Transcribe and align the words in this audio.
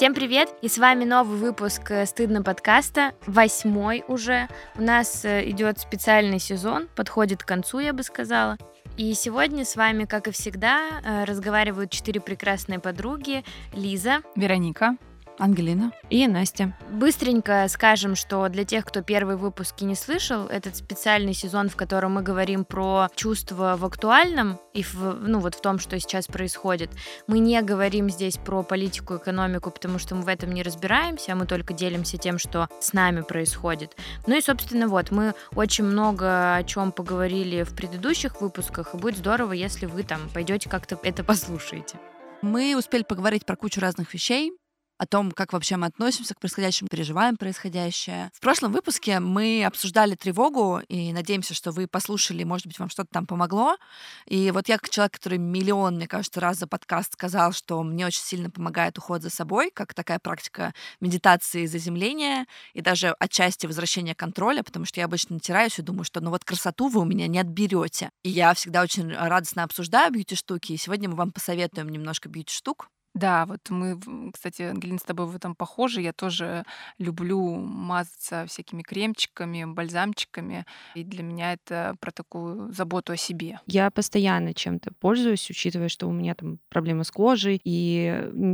Всем 0.00 0.14
привет! 0.14 0.48
И 0.62 0.68
с 0.68 0.78
вами 0.78 1.04
новый 1.04 1.38
выпуск 1.38 1.90
э, 1.90 2.06
«Стыдно 2.06 2.42
подкаста», 2.42 3.12
восьмой 3.26 4.02
уже. 4.08 4.48
У 4.76 4.80
нас 4.80 5.26
э, 5.26 5.46
идет 5.50 5.78
специальный 5.78 6.38
сезон, 6.38 6.88
подходит 6.96 7.42
к 7.42 7.46
концу, 7.46 7.80
я 7.80 7.92
бы 7.92 8.02
сказала. 8.02 8.56
И 8.96 9.12
сегодня 9.12 9.66
с 9.66 9.76
вами, 9.76 10.06
как 10.06 10.26
и 10.26 10.30
всегда, 10.30 11.02
э, 11.04 11.24
разговаривают 11.24 11.90
четыре 11.90 12.18
прекрасные 12.22 12.78
подруги. 12.78 13.44
Лиза. 13.74 14.22
Вероника. 14.36 14.96
Ангелина 15.40 15.92
и 16.10 16.26
Настя. 16.28 16.76
Быстренько 16.90 17.66
скажем, 17.68 18.14
что 18.14 18.48
для 18.48 18.64
тех, 18.64 18.84
кто 18.84 19.02
первые 19.02 19.36
выпуски 19.36 19.84
не 19.84 19.94
слышал, 19.94 20.46
этот 20.46 20.76
специальный 20.76 21.32
сезон, 21.32 21.68
в 21.68 21.76
котором 21.76 22.14
мы 22.14 22.22
говорим 22.22 22.64
про 22.64 23.08
чувства 23.16 23.76
в 23.78 23.84
актуальном 23.84 24.60
и 24.74 24.82
в, 24.82 25.14
ну, 25.20 25.40
вот 25.40 25.54
в 25.54 25.60
том, 25.60 25.78
что 25.78 25.98
сейчас 25.98 26.26
происходит. 26.26 26.90
Мы 27.26 27.38
не 27.38 27.60
говорим 27.62 28.10
здесь 28.10 28.36
про 28.36 28.62
политику, 28.62 29.16
экономику, 29.16 29.70
потому 29.70 29.98
что 29.98 30.14
мы 30.14 30.22
в 30.22 30.28
этом 30.28 30.52
не 30.52 30.62
разбираемся, 30.62 31.32
а 31.32 31.36
мы 31.36 31.46
только 31.46 31.72
делимся 31.72 32.18
тем, 32.18 32.38
что 32.38 32.68
с 32.80 32.92
нами 32.92 33.22
происходит. 33.22 33.96
Ну 34.26 34.36
и, 34.36 34.42
собственно, 34.42 34.88
вот, 34.88 35.10
мы 35.10 35.34
очень 35.54 35.84
много 35.84 36.54
о 36.54 36.62
чем 36.64 36.92
поговорили 36.92 37.62
в 37.62 37.74
предыдущих 37.74 38.40
выпусках, 38.42 38.94
и 38.94 38.98
будет 38.98 39.16
здорово, 39.16 39.52
если 39.52 39.86
вы 39.86 40.02
там 40.02 40.20
пойдете 40.34 40.68
как-то 40.68 40.98
это 41.02 41.24
послушаете. 41.24 41.98
Мы 42.42 42.74
успели 42.76 43.02
поговорить 43.02 43.44
про 43.44 43.56
кучу 43.56 43.80
разных 43.80 44.14
вещей, 44.14 44.52
о 45.00 45.06
том, 45.06 45.32
как 45.32 45.54
вообще 45.54 45.78
мы 45.78 45.86
относимся 45.86 46.34
к 46.34 46.40
происходящему, 46.40 46.90
переживаем 46.90 47.38
происходящее. 47.38 48.30
В 48.34 48.40
прошлом 48.40 48.70
выпуске 48.70 49.18
мы 49.18 49.64
обсуждали 49.64 50.14
тревогу, 50.14 50.82
и 50.88 51.10
надеемся, 51.14 51.54
что 51.54 51.72
вы 51.72 51.86
послушали, 51.86 52.44
может 52.44 52.66
быть, 52.66 52.78
вам 52.78 52.90
что-то 52.90 53.08
там 53.10 53.26
помогло. 53.26 53.78
И 54.26 54.50
вот 54.50 54.68
я, 54.68 54.76
как 54.76 54.90
человек, 54.90 55.14
который 55.14 55.38
миллион, 55.38 55.96
мне 55.96 56.06
кажется, 56.06 56.38
раз 56.38 56.58
за 56.58 56.66
подкаст 56.66 57.14
сказал, 57.14 57.52
что 57.52 57.82
мне 57.82 58.04
очень 58.04 58.20
сильно 58.20 58.50
помогает 58.50 58.98
уход 58.98 59.22
за 59.22 59.30
собой, 59.30 59.70
как 59.70 59.94
такая 59.94 60.18
практика 60.18 60.74
медитации 61.00 61.62
и 61.62 61.66
заземления, 61.66 62.44
и 62.74 62.82
даже 62.82 63.16
отчасти 63.18 63.66
возвращения 63.66 64.14
контроля, 64.14 64.62
потому 64.62 64.84
что 64.84 65.00
я 65.00 65.06
обычно 65.06 65.36
натираюсь 65.36 65.78
и 65.78 65.82
думаю, 65.82 66.04
что 66.04 66.20
ну 66.20 66.28
вот 66.28 66.44
красоту 66.44 66.88
вы 66.88 67.00
у 67.00 67.06
меня 67.06 67.26
не 67.26 67.38
отберете. 67.38 68.10
И 68.22 68.28
я 68.28 68.52
всегда 68.52 68.82
очень 68.82 69.10
радостно 69.14 69.62
обсуждаю 69.62 70.12
бьюти-штуки, 70.12 70.72
и 70.72 70.76
сегодня 70.76 71.08
мы 71.08 71.16
вам 71.16 71.32
посоветуем 71.32 71.88
немножко 71.88 72.28
бьюти-штук, 72.28 72.90
да, 73.14 73.46
вот 73.46 73.68
мы, 73.70 73.98
кстати, 74.32 74.62
Ангелина, 74.62 74.98
с 74.98 75.02
тобой 75.02 75.26
в 75.26 75.34
этом 75.36 75.54
похожи. 75.54 76.00
Я 76.00 76.12
тоже 76.12 76.64
люблю 76.98 77.56
мазаться 77.56 78.46
всякими 78.46 78.82
кремчиками, 78.82 79.64
бальзамчиками. 79.64 80.64
И 80.94 81.02
для 81.04 81.22
меня 81.22 81.52
это 81.52 81.96
про 82.00 82.12
такую 82.12 82.72
заботу 82.72 83.12
о 83.12 83.16
себе. 83.16 83.60
Я 83.66 83.90
постоянно 83.90 84.54
чем-то 84.54 84.92
пользуюсь, 84.98 85.48
учитывая, 85.50 85.88
что 85.88 86.06
у 86.08 86.12
меня 86.12 86.34
там 86.34 86.58
проблемы 86.68 87.04
с 87.04 87.10
кожей, 87.10 87.60
и 87.64 88.06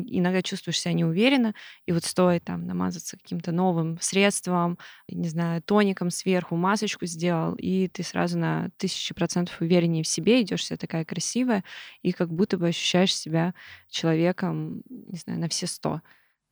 иногда 0.09 0.43
чувствуешь 0.43 0.81
себя 0.81 0.93
неуверенно, 0.95 1.55
и 1.87 1.93
вот 1.93 2.05
стоит 2.05 2.45
там 2.45 2.67
намазаться 2.67 3.17
каким-то 3.17 3.53
новым 3.53 3.98
средством, 4.01 4.79
не 5.09 5.29
знаю, 5.29 5.63
тоником 5.63 6.11
сверху, 6.11 6.57
масочку 6.57 7.07
сделал, 7.07 7.55
и 7.55 7.89
ты 7.89 8.03
сразу 8.03 8.39
на 8.39 8.70
тысячи 8.77 9.15
процентов 9.15 9.61
увереннее 9.61 10.03
в 10.03 10.09
себе, 10.09 10.43
идешь 10.43 10.61
вся 10.63 10.77
такая 10.77 11.05
красивая, 11.05 11.65
и 12.03 12.13
как 12.13 12.31
будто 12.33 12.59
бы 12.59 12.69
ощущаешь 12.69 13.15
себя 13.17 13.55
человеком, 13.89 14.45
человеком, 14.47 14.83
не 14.89 15.19
знаю, 15.19 15.41
на 15.41 15.48
все 15.48 15.66
сто. 15.66 16.00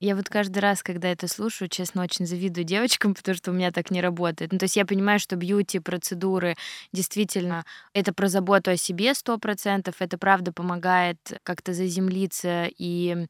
Я 0.01 0.17
вот 0.17 0.29
каждый 0.29 0.59
раз, 0.59 0.83
когда 0.83 1.09
это 1.09 1.29
слушаю, 1.29 1.69
честно, 1.69 2.03
очень 2.03 2.27
завидую 2.27 2.65
девочкам, 2.65 3.15
потому 3.15 3.37
что 3.37 3.51
у 3.51 3.55
меня 3.55 3.71
так 3.71 3.91
не 3.91 4.01
работает. 4.01 4.53
Ну, 4.53 4.59
то 4.59 4.65
есть 4.65 4.77
я 4.77 4.85
понимаю, 4.85 5.19
что 5.19 5.37
бьюти-процедуры 5.37 6.57
действительно 6.93 7.65
это 7.95 8.13
про 8.13 8.29
заботу 8.29 8.71
о 8.71 8.77
себе 8.77 9.15
сто 9.15 9.39
процентов, 9.39 9.97
это 10.01 10.19
правда 10.19 10.53
помогает 10.53 11.19
как-то 11.43 11.73
заземлиться 11.73 12.69
и 12.77 13.29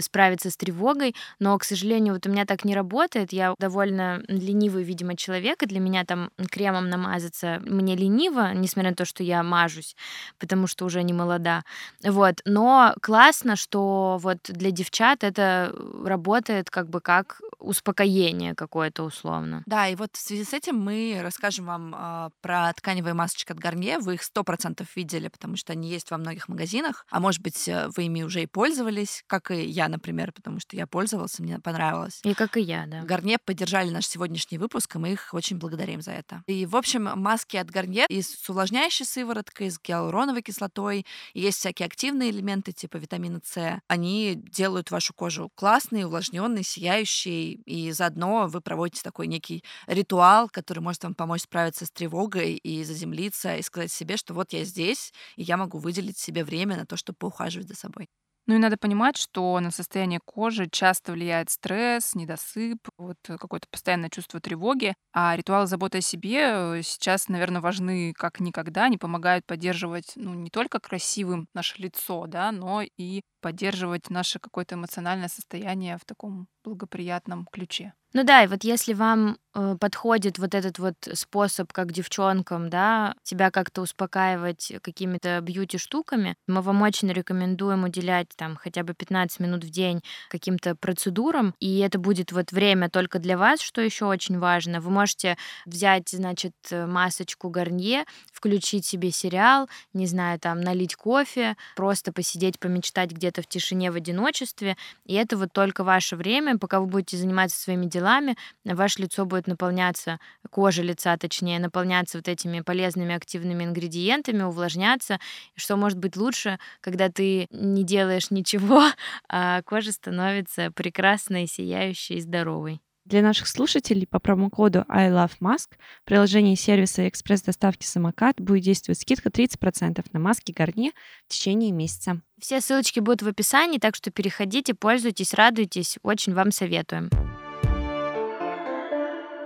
справиться 0.00 0.50
с 0.50 0.56
тревогой, 0.56 1.14
но, 1.38 1.56
к 1.58 1.64
сожалению, 1.64 2.14
вот 2.14 2.26
у 2.26 2.30
меня 2.30 2.44
так 2.46 2.64
не 2.64 2.74
работает. 2.74 3.32
Я 3.32 3.54
довольно 3.58 4.22
ленивый, 4.28 4.84
видимо, 4.84 5.16
человек, 5.16 5.62
и 5.62 5.66
для 5.66 5.80
меня 5.80 6.04
там 6.04 6.30
кремом 6.50 6.88
намазаться 6.88 7.60
мне 7.64 7.96
лениво, 7.96 8.52
несмотря 8.54 8.90
на 8.90 8.96
то, 8.96 9.04
что 9.04 9.22
я 9.22 9.42
мажусь, 9.42 9.96
потому 10.38 10.66
что 10.66 10.84
уже 10.84 11.02
не 11.02 11.12
молода. 11.12 11.62
Вот. 12.02 12.40
Но 12.44 12.94
классно, 13.00 13.56
что 13.56 14.18
вот 14.20 14.38
для 14.48 14.70
девчат 14.70 15.24
это 15.24 15.74
работает 16.04 16.70
как 16.70 16.88
бы 16.88 17.00
как 17.00 17.40
успокоение 17.58 18.54
какое-то 18.54 19.04
условно. 19.04 19.62
Да, 19.66 19.88
и 19.88 19.96
вот 19.96 20.10
в 20.12 20.20
связи 20.20 20.44
с 20.44 20.52
этим 20.52 20.78
мы 20.78 21.18
расскажем 21.22 21.66
вам 21.66 21.94
э, 21.94 22.30
про 22.40 22.72
тканевые 22.74 23.14
масочки 23.14 23.52
от 23.52 23.58
Гарнье. 23.58 23.98
Вы 23.98 24.14
их 24.14 24.22
сто 24.22 24.44
процентов 24.44 24.94
видели, 24.96 25.28
потому 25.28 25.56
что 25.56 25.72
они 25.72 25.88
есть 25.88 26.10
во 26.10 26.18
многих 26.18 26.48
магазинах. 26.48 27.06
А 27.10 27.20
может 27.20 27.42
быть, 27.42 27.68
э, 27.68 27.88
вы 27.96 28.04
ими 28.04 28.22
уже 28.22 28.42
и 28.42 28.46
пользовались, 28.46 29.24
как 29.26 29.50
и 29.50 29.64
я, 29.64 29.83
например, 29.88 30.32
потому 30.32 30.60
что 30.60 30.76
я 30.76 30.86
пользовался, 30.86 31.42
мне 31.42 31.58
понравилось. 31.58 32.20
И 32.24 32.34
как 32.34 32.56
и 32.56 32.60
я, 32.60 32.86
да. 32.86 33.02
Гарнье 33.02 33.38
поддержали 33.44 33.90
наш 33.90 34.06
сегодняшний 34.06 34.58
выпуск, 34.58 34.96
и 34.96 34.98
мы 34.98 35.12
их 35.12 35.32
очень 35.32 35.58
благодарим 35.58 36.00
за 36.00 36.12
это. 36.12 36.42
И, 36.46 36.66
в 36.66 36.76
общем, 36.76 37.04
маски 37.04 37.56
от 37.56 37.70
Гарнье 37.70 38.06
и 38.08 38.22
с 38.22 38.48
увлажняющей 38.48 39.04
сывороткой, 39.04 39.70
с 39.70 39.78
гиалуроновой 39.80 40.42
кислотой. 40.42 41.06
Есть 41.32 41.58
всякие 41.58 41.86
активные 41.86 42.30
элементы, 42.30 42.72
типа 42.72 42.96
витамина 42.96 43.40
С. 43.44 43.80
Они 43.88 44.34
делают 44.34 44.90
вашу 44.90 45.14
кожу 45.14 45.50
классной, 45.54 46.04
увлажненной, 46.04 46.62
сияющей, 46.62 47.54
и 47.64 47.92
заодно 47.92 48.46
вы 48.48 48.60
проводите 48.60 49.02
такой 49.02 49.26
некий 49.26 49.64
ритуал, 49.86 50.48
который 50.48 50.80
может 50.80 51.04
вам 51.04 51.14
помочь 51.14 51.42
справиться 51.42 51.86
с 51.86 51.90
тревогой 51.90 52.54
и 52.54 52.84
заземлиться, 52.84 53.56
и 53.56 53.62
сказать 53.62 53.92
себе, 53.92 54.16
что 54.16 54.34
вот 54.34 54.52
я 54.52 54.64
здесь, 54.64 55.12
и 55.36 55.42
я 55.42 55.56
могу 55.56 55.78
выделить 55.78 56.18
себе 56.18 56.44
время 56.44 56.76
на 56.76 56.86
то, 56.86 56.96
чтобы 56.96 57.16
поухаживать 57.18 57.68
за 57.68 57.74
собой. 57.74 58.08
Ну 58.46 58.56
и 58.56 58.58
надо 58.58 58.76
понимать, 58.76 59.16
что 59.16 59.58
на 59.60 59.70
состояние 59.70 60.20
кожи 60.22 60.68
часто 60.70 61.12
влияет 61.12 61.48
стресс, 61.50 62.14
недосып, 62.14 62.78
вот 62.98 63.16
какое-то 63.26 63.66
постоянное 63.70 64.10
чувство 64.10 64.38
тревоги. 64.40 64.94
А 65.14 65.34
ритуалы 65.34 65.66
заботы 65.66 65.98
о 65.98 66.00
себе 66.02 66.40
э, 66.78 66.82
сейчас, 66.82 67.28
наверное, 67.28 67.62
важны 67.62 68.12
как 68.12 68.40
никогда. 68.40 68.84
Они 68.84 68.98
помогают 68.98 69.46
поддерживать 69.46 70.12
ну, 70.16 70.34
не 70.34 70.50
только 70.50 70.78
красивым 70.78 71.48
наше 71.54 71.80
лицо, 71.80 72.26
да, 72.26 72.52
но 72.52 72.82
и 72.82 73.22
поддерживать 73.40 74.10
наше 74.10 74.38
какое-то 74.38 74.74
эмоциональное 74.74 75.28
состояние 75.28 75.96
в 75.96 76.04
таком 76.04 76.46
благоприятном 76.64 77.46
ключе. 77.50 77.92
Ну 78.14 78.22
да, 78.22 78.44
и 78.44 78.46
вот 78.46 78.62
если 78.62 78.92
вам 78.94 79.38
э, 79.56 79.76
подходит 79.80 80.38
вот 80.38 80.54
этот 80.54 80.78
вот 80.78 80.94
способ, 81.14 81.72
как 81.72 81.90
девчонкам, 81.90 82.70
да, 82.70 83.16
себя 83.24 83.50
как-то 83.50 83.82
успокаивать 83.82 84.72
какими-то 84.82 85.40
бьюти-штуками, 85.40 86.36
мы 86.46 86.62
вам 86.62 86.82
очень 86.82 87.12
рекомендуем 87.12 87.82
уделять 87.82 88.28
там 88.36 88.54
хотя 88.54 88.84
бы 88.84 88.94
15 88.94 89.40
минут 89.40 89.64
в 89.64 89.70
день 89.70 90.00
каким-то 90.30 90.76
процедурам, 90.76 91.56
и 91.58 91.80
это 91.80 91.98
будет 91.98 92.30
вот 92.30 92.52
время 92.52 92.88
только 92.88 93.18
для 93.18 93.36
вас, 93.36 93.60
что 93.60 93.80
еще 93.80 94.04
очень 94.04 94.38
важно. 94.38 94.80
Вы 94.80 94.90
можете 94.90 95.36
взять, 95.66 96.08
значит, 96.10 96.54
масочку 96.70 97.48
Гарнье, 97.48 98.04
включить 98.32 98.86
себе 98.86 99.10
сериал, 99.10 99.68
не 99.92 100.06
знаю, 100.06 100.38
там, 100.38 100.60
налить 100.60 100.94
кофе, 100.94 101.56
просто 101.74 102.12
посидеть, 102.12 102.60
помечтать 102.60 103.10
где-то 103.10 103.42
в 103.42 103.48
тишине, 103.48 103.90
в 103.90 103.96
одиночестве, 103.96 104.76
и 105.04 105.14
это 105.14 105.36
вот 105.36 105.52
только 105.52 105.82
ваше 105.82 106.14
время, 106.14 106.53
пока 106.58 106.80
вы 106.80 106.86
будете 106.86 107.16
заниматься 107.16 107.60
своими 107.60 107.86
делами, 107.86 108.36
ваше 108.64 109.02
лицо 109.02 109.26
будет 109.26 109.46
наполняться, 109.46 110.18
кожа 110.50 110.82
лица, 110.82 111.16
точнее, 111.16 111.58
наполняться 111.58 112.18
вот 112.18 112.28
этими 112.28 112.60
полезными 112.60 113.14
активными 113.14 113.64
ингредиентами, 113.64 114.42
увлажняться. 114.42 115.18
Что 115.56 115.76
может 115.76 115.98
быть 115.98 116.16
лучше, 116.16 116.58
когда 116.80 117.08
ты 117.08 117.46
не 117.50 117.84
делаешь 117.84 118.30
ничего, 118.30 118.84
а 119.28 119.62
кожа 119.62 119.92
становится 119.92 120.70
прекрасной, 120.70 121.46
сияющей 121.46 122.16
и 122.16 122.20
здоровой. 122.20 122.80
Для 123.04 123.20
наших 123.20 123.48
слушателей 123.48 124.06
по 124.06 124.18
промокоду 124.18 124.86
I 124.88 125.10
Love 125.10 125.32
Mask 125.38 125.72
в 126.02 126.04
приложении 126.06 126.54
сервиса 126.54 127.06
экспресс-доставки 127.06 127.84
«Самокат» 127.84 128.40
будет 128.40 128.62
действовать 128.62 128.98
скидка 128.98 129.28
30% 129.28 130.02
на 130.12 130.18
маски 130.18 130.52
Гарни 130.52 130.94
в 131.26 131.32
течение 131.32 131.70
месяца. 131.70 132.22
Все 132.40 132.62
ссылочки 132.62 133.00
будут 133.00 133.20
в 133.20 133.28
описании, 133.28 133.78
так 133.78 133.94
что 133.94 134.10
переходите, 134.10 134.72
пользуйтесь, 134.72 135.34
радуйтесь. 135.34 135.98
Очень 136.02 136.32
вам 136.32 136.50
советуем. 136.50 137.10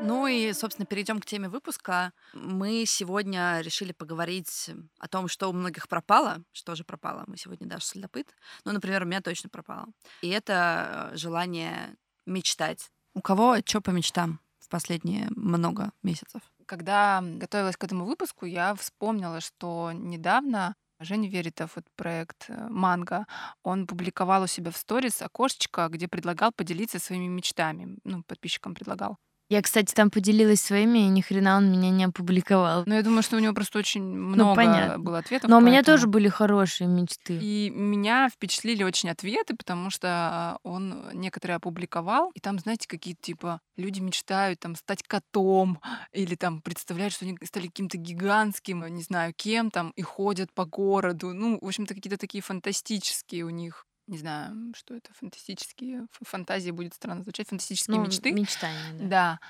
Ну 0.02 0.28
и, 0.28 0.52
собственно, 0.52 0.86
перейдем 0.86 1.18
к 1.18 1.26
теме 1.26 1.48
выпуска. 1.48 2.12
Мы 2.34 2.84
сегодня 2.86 3.60
решили 3.60 3.90
поговорить 3.90 4.70
о 5.00 5.08
том, 5.08 5.26
что 5.26 5.50
у 5.50 5.52
многих 5.52 5.88
пропало. 5.88 6.44
Что 6.52 6.76
же 6.76 6.84
пропало? 6.84 7.24
Мы 7.26 7.36
сегодня 7.36 7.66
даже 7.66 7.84
следопыт. 7.84 8.36
Ну, 8.64 8.70
например, 8.70 9.02
у 9.02 9.06
меня 9.06 9.20
точно 9.20 9.48
пропало. 9.48 9.86
И 10.22 10.28
это 10.28 11.10
э, 11.12 11.16
желание 11.16 11.96
мечтать. 12.24 12.90
У 13.18 13.20
кого 13.20 13.56
что 13.66 13.80
по 13.80 13.90
мечтам 13.90 14.38
в 14.60 14.68
последние 14.68 15.26
много 15.34 15.90
месяцев? 16.04 16.40
Когда 16.66 17.20
готовилась 17.20 17.76
к 17.76 17.82
этому 17.82 18.04
выпуску, 18.04 18.46
я 18.46 18.76
вспомнила, 18.76 19.40
что 19.40 19.90
недавно 19.92 20.76
Женя 21.00 21.28
Веритов, 21.28 21.74
вот 21.74 21.84
проект 21.96 22.44
э, 22.48 22.68
«Манго», 22.70 23.26
он 23.64 23.88
публиковал 23.88 24.44
у 24.44 24.46
себя 24.46 24.70
в 24.70 24.76
сторис 24.76 25.20
окошечко, 25.20 25.88
где 25.88 26.06
предлагал 26.06 26.52
поделиться 26.52 27.00
своими 27.00 27.26
мечтами. 27.26 27.98
Ну, 28.04 28.22
подписчикам 28.22 28.76
предлагал. 28.76 29.16
Я, 29.48 29.62
кстати, 29.62 29.94
там 29.94 30.10
поделилась 30.10 30.60
своими, 30.60 30.98
и 30.98 31.08
ни 31.08 31.22
хрена 31.22 31.56
он 31.56 31.72
меня 31.72 31.90
не 31.90 32.04
опубликовал. 32.04 32.82
Но 32.86 32.94
я 32.94 33.02
думаю, 33.02 33.22
что 33.22 33.36
у 33.36 33.38
него 33.38 33.54
просто 33.54 33.78
очень 33.78 34.02
много 34.02 34.54
понятно. 34.54 34.98
было 34.98 35.18
ответов. 35.18 35.48
Но 35.48 35.58
у 35.58 35.60
меня 35.60 35.82
тоже 35.82 36.06
были 36.06 36.28
хорошие 36.28 36.86
мечты. 36.86 37.38
И 37.40 37.70
меня 37.70 38.28
впечатлили 38.28 38.82
очень 38.82 39.08
ответы, 39.08 39.56
потому 39.56 39.88
что 39.90 40.58
он 40.62 41.10
некоторые 41.14 41.56
опубликовал, 41.56 42.30
и 42.34 42.40
там, 42.40 42.58
знаете, 42.58 42.86
какие-то 42.86 43.22
типа 43.22 43.60
люди 43.76 44.00
мечтают 44.00 44.60
там 44.60 44.76
стать 44.76 45.02
котом 45.02 45.80
или 46.12 46.34
там 46.34 46.60
представляют, 46.60 47.14
что 47.14 47.24
они 47.24 47.36
стали 47.44 47.68
каким-то 47.68 47.96
гигантским, 47.96 48.86
не 48.94 49.02
знаю, 49.02 49.32
кем 49.34 49.70
там, 49.70 49.92
и 49.96 50.02
ходят 50.02 50.52
по 50.52 50.66
городу. 50.66 51.32
Ну, 51.32 51.58
в 51.60 51.66
общем-то, 51.66 51.94
какие-то 51.94 52.18
такие 52.18 52.42
фантастические 52.42 53.44
у 53.44 53.50
них 53.50 53.86
не 54.08 54.18
знаю, 54.18 54.72
что 54.74 54.94
это 54.94 55.12
фантастические 55.14 56.06
фантазии 56.22 56.70
будет 56.70 56.94
странно 56.94 57.22
звучать, 57.22 57.48
фантастические 57.48 57.98
Ну, 57.98 58.06
мечты. 58.06 58.32
Мечтания, 58.32 58.98
да. 58.98 59.08
Да. 59.08 59.40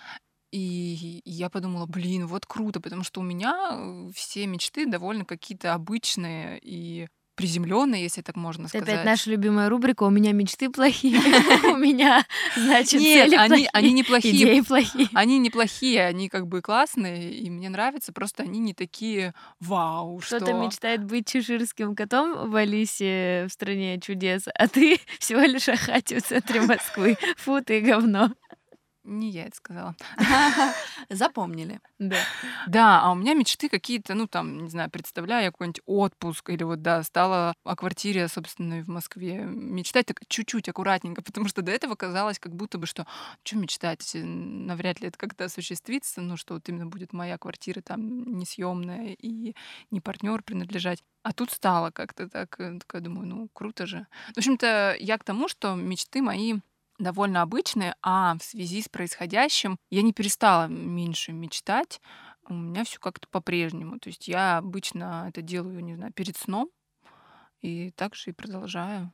И 0.51 1.23
я 1.25 1.51
подумала, 1.51 1.87
блин, 1.87 2.27
вот 2.27 2.47
круто, 2.47 2.81
потому 2.81 3.05
что 3.05 3.21
у 3.21 3.25
меня 3.25 3.71
э, 3.73 4.11
все 4.15 4.47
мечты 4.47 4.87
довольно 4.87 5.25
какие-то 5.25 5.75
обычные 5.75 6.59
и 6.63 7.09
приземленные, 7.39 8.03
если 8.03 8.21
так 8.21 8.35
можно 8.35 8.63
Это 8.63 8.71
сказать. 8.71 8.89
опять 8.89 9.05
наша 9.05 9.31
любимая 9.31 9.69
рубрика 9.69 10.03
«У 10.03 10.11
меня 10.11 10.33
мечты 10.33 10.69
плохие, 10.69 11.19
у 11.73 11.77
меня, 11.77 12.27
значит, 12.57 13.01
Нет, 13.01 13.31
цели 13.31 13.37
они, 13.37 13.49
плохие, 13.49 13.71
они 13.73 13.93
неплохие. 13.93 14.35
идеи 14.35 14.61
плохие». 14.61 15.09
Они 15.15 15.39
неплохие, 15.39 16.05
они 16.05 16.29
как 16.29 16.49
бы 16.49 16.61
классные, 16.61 17.33
и 17.33 17.49
мне 17.49 17.69
нравятся, 17.69 18.13
просто 18.13 18.43
они 18.43 18.59
не 18.59 18.75
такие 18.75 19.35
вау, 19.61 20.21
что... 20.21 20.37
Кто-то 20.37 20.55
мечтает 20.55 21.05
быть 21.05 21.29
чеширским 21.29 21.95
котом 21.95 22.51
в 22.51 22.57
Алисе 22.57 23.47
в 23.49 23.53
стране 23.53 24.01
чудес, 24.01 24.49
а 24.53 24.67
ты 24.67 24.99
всего 25.21 25.41
лишь 25.43 25.69
ахати 25.69 26.19
в 26.19 26.25
центре 26.25 26.61
Москвы. 26.61 27.17
Фу 27.37 27.63
ты 27.63 27.81
говно. 27.81 28.33
Не 29.09 29.31
я 29.31 29.47
это 29.47 29.57
сказала. 29.57 29.97
Запомнили. 31.09 31.81
Да. 31.99 32.19
Да, 32.67 33.01
а 33.03 33.13
у 33.13 33.15
меня 33.15 33.33
мечты 33.33 33.71
какие-то, 33.71 34.15
ну 34.15 34.27
там, 34.27 34.65
не 34.65 34.71
знаю, 34.71 34.91
представляю 34.91 35.45
я 35.45 35.51
какой-нибудь 35.51 35.81
отпуск 35.87 36.51
или 36.51 36.63
вот, 36.63 36.83
да, 36.83 37.03
стала 37.03 37.55
о 37.65 37.75
квартире 37.75 38.29
собственной 38.29 38.83
в 38.83 38.89
Москве 38.89 39.45
мечтать 39.45 40.07
так 40.07 40.21
чуть-чуть 40.29 40.69
аккуратненько, 40.69 41.23
потому 41.23 41.49
что 41.49 41.63
до 41.63 41.73
этого 41.73 41.95
казалось 41.95 42.39
как 42.39 42.55
будто 42.55 42.77
бы, 42.77 42.87
что 42.87 43.07
что 43.43 43.57
мечтать, 43.57 44.11
навряд 44.15 45.01
ли 45.01 45.09
это 45.09 45.17
как-то 45.17 45.47
осуществится, 45.47 46.21
ну 46.21 46.37
что 46.37 46.55
вот 46.55 46.69
именно 46.69 46.87
будет 46.87 47.15
моя 47.15 47.39
квартира 47.39 47.81
там 47.81 48.37
несъемная 48.37 49.17
и 49.19 49.55
не 49.91 50.01
партнер 50.01 50.43
принадлежать. 50.43 51.03
А 51.23 51.33
тут 51.33 51.51
стало 51.51 51.91
как-то 51.91 52.29
так, 52.29 52.61
э, 52.61 52.79
такая 52.79 53.03
думаю, 53.03 53.27
ну 53.27 53.49
круто 53.53 53.87
же. 53.87 54.07
В 54.35 54.39
общем-то, 54.39 54.97
я 54.99 55.19
к 55.19 55.25
тому, 55.25 55.49
что 55.49 55.75
мечты 55.75 56.23
мои 56.23 56.55
довольно 56.99 57.43
обычные, 57.43 57.95
а 58.03 58.37
в 58.39 58.43
связи 58.43 58.83
с 58.83 58.89
происходящим 58.89 59.79
я 59.91 60.03
не 60.03 60.13
перестала 60.13 60.67
меньше 60.69 61.33
мечтать. 61.33 62.01
У 62.49 62.55
меня 62.55 62.85
все 62.85 62.99
как-то 62.99 63.29
по-прежнему. 63.31 63.99
То 63.99 64.09
есть 64.09 64.29
я 64.29 64.59
обычно 64.59 65.27
это 65.29 65.43
делаю, 65.43 65.85
не 65.85 65.95
знаю, 65.97 66.13
перед 66.13 66.37
сном, 66.37 66.71
и 67.61 67.91
так 67.93 68.15
же 68.15 68.31
и 68.31 68.35
продолжаю. 68.35 69.13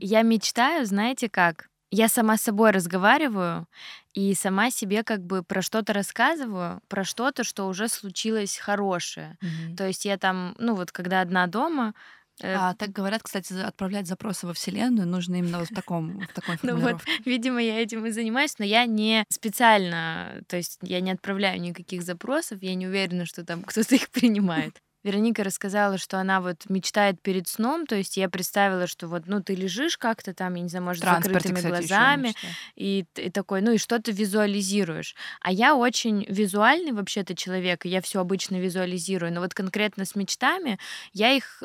Я 0.00 0.22
мечтаю, 0.22 0.86
знаете 0.86 1.28
как? 1.28 1.68
Я 1.90 2.08
сама 2.08 2.36
с 2.36 2.42
собой 2.42 2.72
разговариваю 2.72 3.68
и 4.14 4.34
сама 4.34 4.70
себе 4.70 5.04
как 5.04 5.24
бы 5.24 5.42
про 5.44 5.62
что-то 5.62 5.92
рассказываю, 5.92 6.80
про 6.88 7.04
что-то, 7.04 7.44
что 7.44 7.68
уже 7.68 7.88
случилось 7.88 8.56
хорошее. 8.58 9.38
То 9.76 9.86
есть 9.86 10.04
я 10.04 10.18
там, 10.18 10.54
ну 10.58 10.74
вот 10.74 10.92
когда 10.92 11.20
одна 11.20 11.46
дома, 11.46 11.94
А 12.42 12.74
так 12.74 12.90
говорят, 12.90 13.22
кстати, 13.22 13.52
отправлять 13.52 14.06
запросы 14.06 14.46
во 14.46 14.54
Вселенную 14.54 15.06
нужно 15.06 15.36
именно 15.36 15.60
вот 15.60 15.68
в 15.68 15.74
таком, 15.74 16.20
в 16.20 16.32
такой 16.32 16.58
Ну 16.62 16.76
вот, 16.76 17.00
видимо, 17.24 17.62
я 17.62 17.80
этим 17.80 18.04
и 18.06 18.10
занимаюсь, 18.10 18.58
но 18.58 18.64
я 18.64 18.86
не 18.86 19.24
специально, 19.28 20.42
то 20.48 20.56
есть 20.56 20.78
я 20.82 21.00
не 21.00 21.12
отправляю 21.12 21.60
никаких 21.60 22.02
запросов, 22.02 22.62
я 22.62 22.74
не 22.74 22.86
уверена, 22.88 23.24
что 23.26 23.44
там 23.44 23.62
кто-то 23.62 23.94
их 23.94 24.10
принимает. 24.10 24.80
Вероника 25.04 25.44
рассказала, 25.44 25.98
что 25.98 26.18
она 26.18 26.40
вот 26.40 26.64
мечтает 26.68 27.20
перед 27.20 27.46
сном, 27.46 27.86
то 27.86 27.94
есть 27.94 28.16
я 28.16 28.28
представила, 28.28 28.86
что 28.86 29.06
вот, 29.06 29.24
ну, 29.26 29.42
ты 29.42 29.54
лежишь 29.54 29.98
как-то 29.98 30.32
там, 30.34 30.54
я 30.54 30.62
не 30.62 30.68
знаю, 30.68 30.84
может, 30.86 31.04
с 31.04 31.06
закрытыми 31.06 31.56
кстати, 31.56 31.66
глазами, 31.66 32.34
и, 32.74 33.04
и 33.16 33.30
такой, 33.30 33.60
ну, 33.60 33.72
и 33.72 33.78
что-то 33.78 34.10
визуализируешь. 34.12 35.14
А 35.42 35.52
я 35.52 35.76
очень 35.76 36.24
визуальный 36.28 36.92
вообще-то 36.92 37.36
человек, 37.36 37.84
и 37.84 37.90
я 37.90 38.00
все 38.00 38.20
обычно 38.20 38.56
визуализирую, 38.56 39.32
но 39.32 39.40
вот 39.40 39.52
конкретно 39.52 40.06
с 40.06 40.14
мечтами 40.14 40.78
я 41.12 41.32
их 41.32 41.62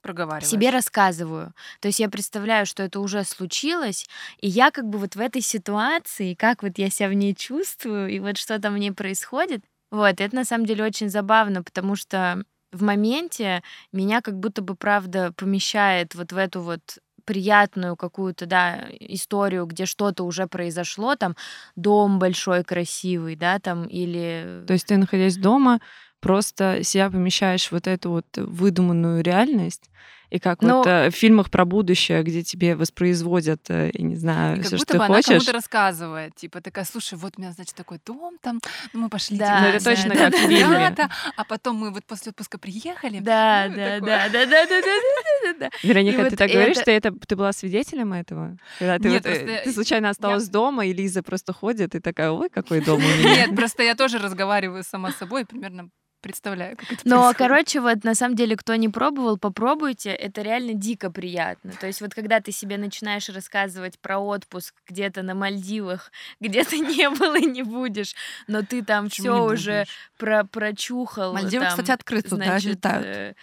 Проговариваешь. 0.00 0.50
себе 0.50 0.70
рассказываю. 0.70 1.52
То 1.80 1.88
есть 1.88 2.00
я 2.00 2.08
представляю, 2.08 2.64
что 2.64 2.82
это 2.82 3.00
уже 3.00 3.22
случилось, 3.24 4.06
и 4.40 4.48
я 4.48 4.70
как 4.70 4.88
бы 4.88 4.98
вот 4.98 5.14
в 5.14 5.20
этой 5.20 5.42
ситуации, 5.42 6.34
как 6.34 6.62
вот 6.62 6.78
я 6.78 6.88
себя 6.88 7.08
в 7.08 7.14
ней 7.14 7.34
чувствую, 7.34 8.08
и 8.08 8.18
вот 8.18 8.38
что 8.38 8.58
там 8.58 8.74
в 8.74 8.78
ней 8.78 8.92
происходит, 8.92 9.62
вот, 9.90 10.22
это 10.22 10.34
на 10.34 10.46
самом 10.46 10.64
деле 10.64 10.84
очень 10.84 11.10
забавно, 11.10 11.62
потому 11.62 11.96
что 11.96 12.42
в 12.72 12.82
моменте 12.82 13.62
меня 13.92 14.20
как 14.20 14.38
будто 14.38 14.62
бы, 14.62 14.74
правда, 14.74 15.32
помещает 15.36 16.14
вот 16.14 16.32
в 16.32 16.36
эту 16.36 16.60
вот 16.62 16.98
приятную 17.24 17.96
какую-то, 17.96 18.46
да, 18.46 18.86
историю, 18.98 19.66
где 19.66 19.86
что-то 19.86 20.24
уже 20.24 20.46
произошло, 20.46 21.14
там 21.14 21.36
дом 21.76 22.18
большой, 22.18 22.64
красивый, 22.64 23.36
да, 23.36 23.58
там, 23.60 23.84
или... 23.86 24.64
То 24.66 24.72
есть 24.72 24.86
ты, 24.86 24.96
находясь 24.96 25.36
дома, 25.36 25.80
просто 26.20 26.82
себя 26.82 27.10
помещаешь 27.10 27.68
в 27.68 27.72
вот 27.72 27.86
эту 27.86 28.10
вот 28.10 28.26
выдуманную 28.36 29.22
реальность, 29.22 29.90
и 30.32 30.38
как 30.38 30.62
Ну- 30.62 30.78
вот 30.78 30.86
э, 30.86 31.10
в 31.10 31.14
фильмах 31.14 31.50
про 31.50 31.66
будущее, 31.66 32.22
где 32.22 32.42
тебе 32.42 32.74
воспроизводят, 32.74 33.68
э, 33.68 33.90
я 33.92 34.04
не 34.04 34.16
знаю, 34.16 34.54
И 34.54 34.56
как 34.60 34.66
все, 34.66 34.76
будто 34.76 34.84
что 34.86 34.92
ты 34.92 34.96
она 35.04 35.06
хочешь. 35.06 35.26
кому-то 35.26 35.52
рассказывает. 35.52 36.34
Типа 36.36 36.62
такая, 36.62 36.86
слушай, 36.86 37.18
вот 37.18 37.34
у 37.36 37.40
меня, 37.42 37.52
значит, 37.52 37.74
такой 37.74 37.98
дом 38.06 38.38
там, 38.40 38.58
ну 38.94 39.00
мы 39.00 39.08
пошли. 39.10 39.36
Да, 39.36 39.60
Ну, 39.60 39.66
это 39.68 39.84
точно 39.84 40.12
это 40.14 40.30
как 40.30 40.34
в 40.34 40.48
фильме. 40.48 40.96
А 41.36 41.44
потом 41.44 41.76
мы 41.76 41.90
вот 41.90 42.06
после 42.06 42.30
отпуска 42.30 42.56
приехали. 42.58 43.18
Да, 43.20 43.68
да, 43.68 44.00
да, 44.00 44.00
да, 44.00 44.28
да, 44.30 44.46
да, 44.46 44.66
да, 44.66 44.80
да, 44.80 45.52
да, 45.52 45.58
да. 45.60 45.70
Вероника, 45.82 46.30
ты 46.30 46.36
так 46.36 46.50
говоришь, 46.50 46.78
что 46.78 46.90
это, 46.90 47.12
ты 47.12 47.36
была 47.36 47.52
свидетелем 47.52 48.14
этого? 48.14 48.56
Когда 48.78 48.98
ты, 48.98 49.08
э, 49.14 49.20
просто 49.20 49.60
ты 49.64 49.72
случайно 49.72 50.08
осталась 50.08 50.48
дома, 50.48 50.86
и 50.86 50.94
Лиза 50.94 51.22
просто 51.22 51.52
ходит, 51.52 51.94
и 51.94 52.00
такая, 52.00 52.30
ой, 52.30 52.48
какой 52.48 52.80
дом 52.80 53.00
у 53.04 53.06
меня. 53.06 53.46
Нет, 53.46 53.50
просто 53.56 53.82
я 53.82 53.94
тоже 53.94 54.18
разговариваю 54.18 54.82
сама 54.82 55.10
с 55.10 55.16
собой, 55.16 55.44
примерно 55.44 55.90
представляю, 56.22 56.76
как 56.76 56.92
это 56.92 57.00
Но, 57.04 57.16
происходит. 57.16 57.36
короче, 57.36 57.80
вот 57.80 58.04
на 58.04 58.14
самом 58.14 58.36
деле, 58.36 58.56
кто 58.56 58.74
не 58.76 58.88
пробовал, 58.88 59.36
попробуйте. 59.36 60.10
Это 60.10 60.42
реально 60.42 60.74
дико 60.74 61.10
приятно. 61.10 61.72
То 61.72 61.86
есть 61.86 62.00
вот 62.00 62.14
когда 62.14 62.40
ты 62.40 62.52
себе 62.52 62.78
начинаешь 62.78 63.28
рассказывать 63.28 63.98
про 63.98 64.18
отпуск 64.18 64.74
где-то 64.88 65.22
на 65.22 65.34
Мальдивах, 65.34 66.10
где 66.40 66.64
ты 66.64 66.78
не 66.78 67.10
был 67.10 67.34
и 67.34 67.44
не 67.44 67.62
будешь, 67.62 68.14
но 68.46 68.62
ты 68.62 68.82
там 68.82 69.08
все 69.08 69.44
уже 69.44 69.84
про 70.16 70.44
прочухал. 70.44 71.34
Мальдивы, 71.34 71.64
там, 71.64 71.72
кстати, 71.72 71.90
открыты, 71.90 72.30
туда 72.30 72.44
значит, 72.44 72.70
летают. 72.70 73.36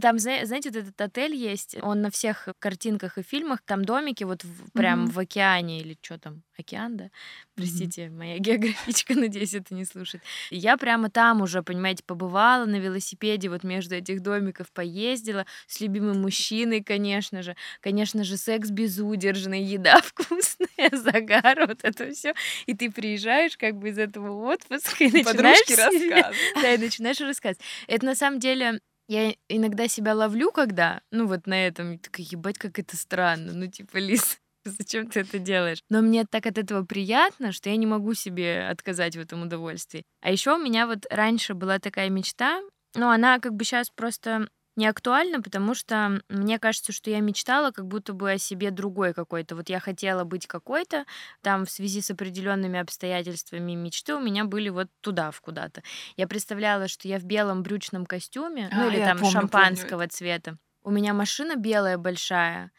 Там, 0.00 0.18
зна- 0.18 0.44
знаете, 0.46 0.70
вот 0.70 0.78
этот 0.78 1.00
отель 1.00 1.34
есть, 1.34 1.76
он 1.82 2.00
на 2.02 2.10
всех 2.10 2.48
картинках 2.58 3.18
и 3.18 3.22
фильмах, 3.22 3.60
там 3.64 3.84
домики 3.84 4.24
вот 4.24 4.44
в- 4.44 4.70
прям 4.72 5.02
Мгм. 5.02 5.10
в 5.10 5.18
океане 5.18 5.80
или 5.80 5.96
что 6.00 6.18
там, 6.18 6.42
океан, 6.58 6.96
да? 6.96 7.10
Простите, 7.54 8.08
моя 8.10 8.38
географичка, 8.38 9.14
надеюсь, 9.14 9.54
это 9.54 9.74
не 9.74 9.84
слушает. 9.84 10.22
И 10.50 10.56
я 10.56 10.76
прямо 10.76 11.10
там 11.10 11.42
уже, 11.42 11.62
понимаете, 11.62 12.02
побывала 12.04 12.64
на 12.66 12.76
велосипеде, 12.76 13.48
вот 13.48 13.64
между 13.64 13.94
этих 13.94 14.20
домиков 14.22 14.70
поездила, 14.72 15.46
с 15.66 15.80
любимым 15.80 16.20
мужчиной, 16.22 16.82
конечно 16.82 17.42
же. 17.42 17.56
Конечно 17.80 18.24
же, 18.24 18.36
секс 18.36 18.70
безудержный, 18.70 19.62
еда 19.62 20.00
вкусная, 20.04 20.90
загар, 20.92 21.66
вот 21.66 21.80
это 21.82 22.10
все. 22.12 22.34
И 22.66 22.74
ты 22.74 22.90
приезжаешь 22.90 23.56
как 23.56 23.74
бы 23.76 23.90
из 23.90 23.98
этого 23.98 24.52
отпуска 24.52 25.04
и 25.04 25.10
начинаешь 25.10 25.24
Подружки 25.26 25.72
себе- 25.72 25.82
рассказывают. 26.14 26.36
да, 26.62 26.72
и 26.74 26.78
начинаешь 26.78 27.20
рассказывать. 27.20 27.60
Это 27.86 28.06
на 28.06 28.14
самом 28.14 28.38
деле 28.40 28.80
я 29.08 29.34
иногда 29.48 29.88
себя 29.88 30.14
ловлю, 30.14 30.50
когда, 30.50 31.00
ну 31.10 31.26
вот 31.26 31.46
на 31.46 31.66
этом, 31.66 31.92
и 31.92 31.98
такая, 31.98 32.26
ебать, 32.28 32.58
как 32.58 32.78
это 32.78 32.96
странно, 32.96 33.52
ну 33.52 33.66
типа, 33.66 33.98
Лиз, 33.98 34.38
зачем 34.64 35.08
ты 35.08 35.20
это 35.20 35.38
делаешь? 35.38 35.78
Но 35.88 36.02
мне 36.02 36.24
так 36.24 36.46
от 36.46 36.58
этого 36.58 36.84
приятно, 36.84 37.52
что 37.52 37.70
я 37.70 37.76
не 37.76 37.86
могу 37.86 38.14
себе 38.14 38.66
отказать 38.68 39.16
в 39.16 39.20
этом 39.20 39.42
удовольствии. 39.42 40.04
А 40.22 40.30
еще 40.30 40.54
у 40.54 40.62
меня 40.62 40.86
вот 40.86 41.06
раньше 41.10 41.54
была 41.54 41.78
такая 41.78 42.10
мечта, 42.10 42.60
но 42.94 43.10
она 43.10 43.38
как 43.38 43.54
бы 43.54 43.64
сейчас 43.64 43.90
просто 43.90 44.48
не 44.76 44.86
актуальна, 44.86 45.42
потому 45.42 45.74
что 45.74 46.20
мне 46.28 46.58
кажется, 46.58 46.92
что 46.92 47.10
я 47.10 47.20
мечтала 47.20 47.70
как 47.70 47.86
будто 47.86 48.12
бы 48.12 48.32
о 48.32 48.38
себе 48.38 48.70
другой 48.70 49.14
какой-то. 49.14 49.56
Вот 49.56 49.68
я 49.68 49.80
хотела 49.80 50.24
быть 50.24 50.46
какой-то, 50.46 51.04
там 51.42 51.64
в 51.64 51.70
связи 51.70 52.00
с 52.02 52.10
определенными 52.10 52.78
обстоятельствами 52.78 53.72
мечты 53.72 54.14
у 54.14 54.20
меня 54.20 54.44
были 54.44 54.68
вот 54.68 54.88
туда, 55.00 55.30
в 55.30 55.40
куда-то. 55.40 55.82
Я 56.16 56.26
представляла, 56.28 56.88
что 56.88 57.08
я 57.08 57.18
в 57.18 57.24
белом 57.24 57.62
брючном 57.62 58.06
костюме, 58.06 58.68
ну 58.72 58.82
А, 58.82 58.88
или 58.88 58.98
я 58.98 59.06
там 59.06 59.18
помню, 59.18 59.48
помню 59.48 59.50
шампанского 59.50 60.08
цвета. 60.08 60.58
У 60.82 60.90
меня 60.90 61.14
машина 61.14 61.56
белая 61.56 61.98
большая, 61.98 62.70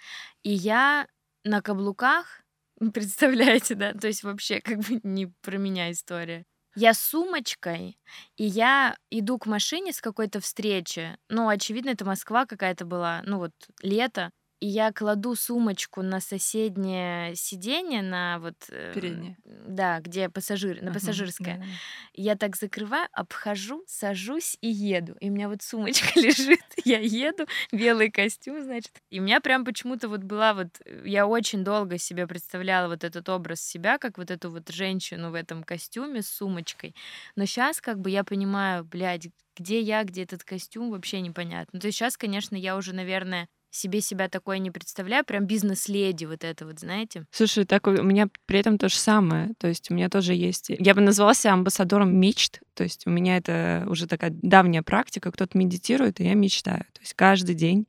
и 0.44 0.52
я 0.52 1.08
на 1.44 1.62
каблуках, 1.62 2.42
представляете, 2.94 3.76
да, 3.76 3.94
то 3.94 4.08
есть 4.08 4.24
вообще 4.24 4.62
как 4.62 4.80
бы 4.80 5.00
не 5.04 5.28
про 5.42 5.58
меня 5.58 5.92
история. 5.92 6.46
Я 6.80 6.94
с 6.94 7.00
сумочкой, 7.00 7.98
и 8.36 8.44
я 8.46 8.96
иду 9.10 9.40
к 9.40 9.48
машине 9.48 9.92
с 9.94 10.00
какой-то 10.00 10.40
встречи. 10.40 11.18
Ну, 11.28 11.48
очевидно, 11.50 11.90
это 11.90 12.06
Москва 12.06 12.46
какая-то 12.46 12.86
была, 12.86 13.24
ну 13.26 13.40
вот 13.40 13.52
лето. 13.82 14.32
И 14.60 14.68
я 14.68 14.92
кладу 14.92 15.36
сумочку 15.36 16.02
на 16.02 16.20
соседнее 16.20 17.36
сиденье, 17.36 18.02
на 18.02 18.40
вот... 18.40 18.56
э, 18.70 18.92
Переднее. 18.94 19.38
Да, 19.46 20.00
где 20.00 20.30
пассажир, 20.30 20.82
на 20.82 20.90
Ага, 20.90 21.00
пассажирское. 21.00 21.56
да-да-да. 21.58 21.72
Я 22.14 22.36
так 22.36 22.56
закрываю, 22.56 23.08
обхожу, 23.12 23.84
сажусь 23.88 24.58
и 24.62 24.68
еду. 24.70 25.16
И 25.20 25.30
у 25.30 25.34
меня 25.34 25.50
вот 25.50 25.62
сумочка 25.62 26.08
лежит, 26.20 26.60
я 26.86 27.00
еду, 27.00 27.46
белый 27.72 28.10
костюм, 28.10 28.64
значит. 28.64 28.92
И 29.10 29.20
у 29.20 29.24
меня 29.24 29.42
прям 29.42 29.64
почему-то 29.66 30.10
вот 30.10 30.22
была 30.24 30.54
вот... 30.54 30.70
э, 30.86 31.04
Я 31.06 31.28
очень 31.28 31.64
долго 31.64 31.98
себе 31.98 32.26
представляла 32.28 32.88
вот 32.88 33.04
этот 33.04 33.30
образ 33.30 33.62
себя, 33.62 33.98
как 33.98 34.18
вот 34.18 34.32
эту 34.32 34.50
вот 34.50 34.70
женщину 34.70 35.32
в 35.32 35.36
этом 35.36 35.64
костюме 35.64 36.22
с 36.22 36.30
сумочкой. 36.30 36.96
Но 37.36 37.46
сейчас 37.46 37.80
как 37.82 38.00
бы 38.00 38.10
я 38.10 38.24
понимаю, 38.24 38.84
блядь, 38.86 39.28
где 39.56 39.82
я, 39.82 40.04
где 40.04 40.24
этот 40.24 40.44
костюм, 40.44 40.92
вообще 40.92 41.20
непонятно. 41.22 41.80
То 41.80 41.88
есть 41.88 41.98
сейчас, 41.98 42.18
конечно, 42.18 42.56
я 42.56 42.78
уже, 42.78 42.94
наверное, 42.94 43.48
себе 43.70 44.02
себя 44.02 44.30
такое 44.30 44.58
не 44.60 44.72
представляю, 44.72 45.26
прям 45.26 45.46
бизнес-леди 45.46 46.26
вот 46.26 46.44
это 46.44 46.66
вот, 46.66 46.80
знаете. 46.80 47.26
Слушай, 47.32 47.66
так 47.66 47.88
у 47.88 47.92
меня 47.92 48.28
при 48.46 48.60
этом 48.60 48.78
то 48.78 48.90
же 48.90 48.96
самое. 48.96 49.54
То 49.58 49.68
есть 49.68 49.92
у 49.92 49.94
меня 49.94 50.10
тоже 50.10 50.34
есть... 50.34 50.70
Я 50.70 50.94
бы 50.94 51.02
назвала 51.02 51.34
себя 51.34 51.54
амбассадором 51.54 52.16
мечт. 52.16 52.62
То 52.74 52.84
есть 52.84 53.06
у 53.06 53.10
меня 53.10 53.38
это 53.38 53.86
уже 53.88 54.08
такая 54.08 54.32
давняя 54.32 54.84
практика. 54.84 55.32
Кто-то 55.32 55.58
медитирует, 55.58 56.20
и 56.20 56.26
я 56.26 56.34
мечтаю. 56.34 56.86
То 56.94 57.02
есть 57.02 57.14
каждый 57.14 57.56
день 57.56 57.88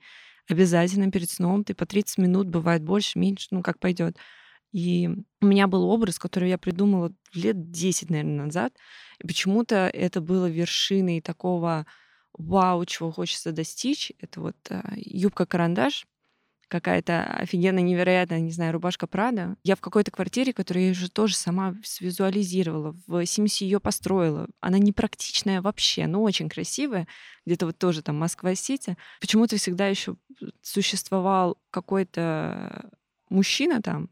обязательно 0.48 1.10
перед 1.10 1.30
сном 1.30 1.64
ты 1.64 1.74
по 1.74 1.86
30 1.86 2.18
минут, 2.18 2.48
бывает 2.48 2.82
больше, 2.82 3.18
меньше, 3.18 3.48
ну 3.50 3.62
как 3.62 3.78
пойдет. 3.78 4.16
И 4.72 5.08
у 5.40 5.46
меня 5.46 5.66
был 5.66 5.84
образ, 5.84 6.18
который 6.18 6.50
я 6.50 6.58
придумала 6.58 7.12
лет 7.32 7.70
10, 7.70 8.10
наверное, 8.10 8.44
назад. 8.46 8.72
И 9.18 9.26
почему-то 9.26 9.88
это 9.92 10.20
было 10.20 10.46
вершиной 10.46 11.20
такого 11.20 11.86
вау, 12.38 12.84
чего 12.86 13.10
хочется 13.10 13.52
достичь. 13.52 14.12
Это 14.20 14.40
вот 14.40 14.56
а, 14.70 14.92
юбка-карандаш, 14.96 16.06
какая-то 16.68 17.24
офигенно 17.24 17.80
невероятная, 17.80 18.40
не 18.40 18.52
знаю, 18.52 18.72
рубашка 18.72 19.06
Прада. 19.06 19.56
Я 19.64 19.74
в 19.74 19.80
какой-то 19.80 20.10
квартире, 20.10 20.52
которую 20.52 20.86
я 20.86 20.92
уже 20.92 21.10
тоже 21.10 21.34
сама 21.34 21.74
свизуализировала, 21.82 22.94
в 23.06 23.24
Симсе 23.26 23.64
ее 23.66 23.80
построила. 23.80 24.46
Она 24.60 24.78
непрактичная 24.78 25.62
вообще, 25.62 26.06
но 26.06 26.22
очень 26.22 26.48
красивая. 26.48 27.08
Где-то 27.46 27.66
вот 27.66 27.78
тоже 27.78 28.02
там 28.02 28.16
Москва-Сити. 28.16 28.96
Почему-то 29.20 29.56
всегда 29.56 29.88
еще 29.88 30.16
существовал 30.62 31.58
какой-то 31.70 32.90
мужчина 33.30 33.82
там, 33.82 34.10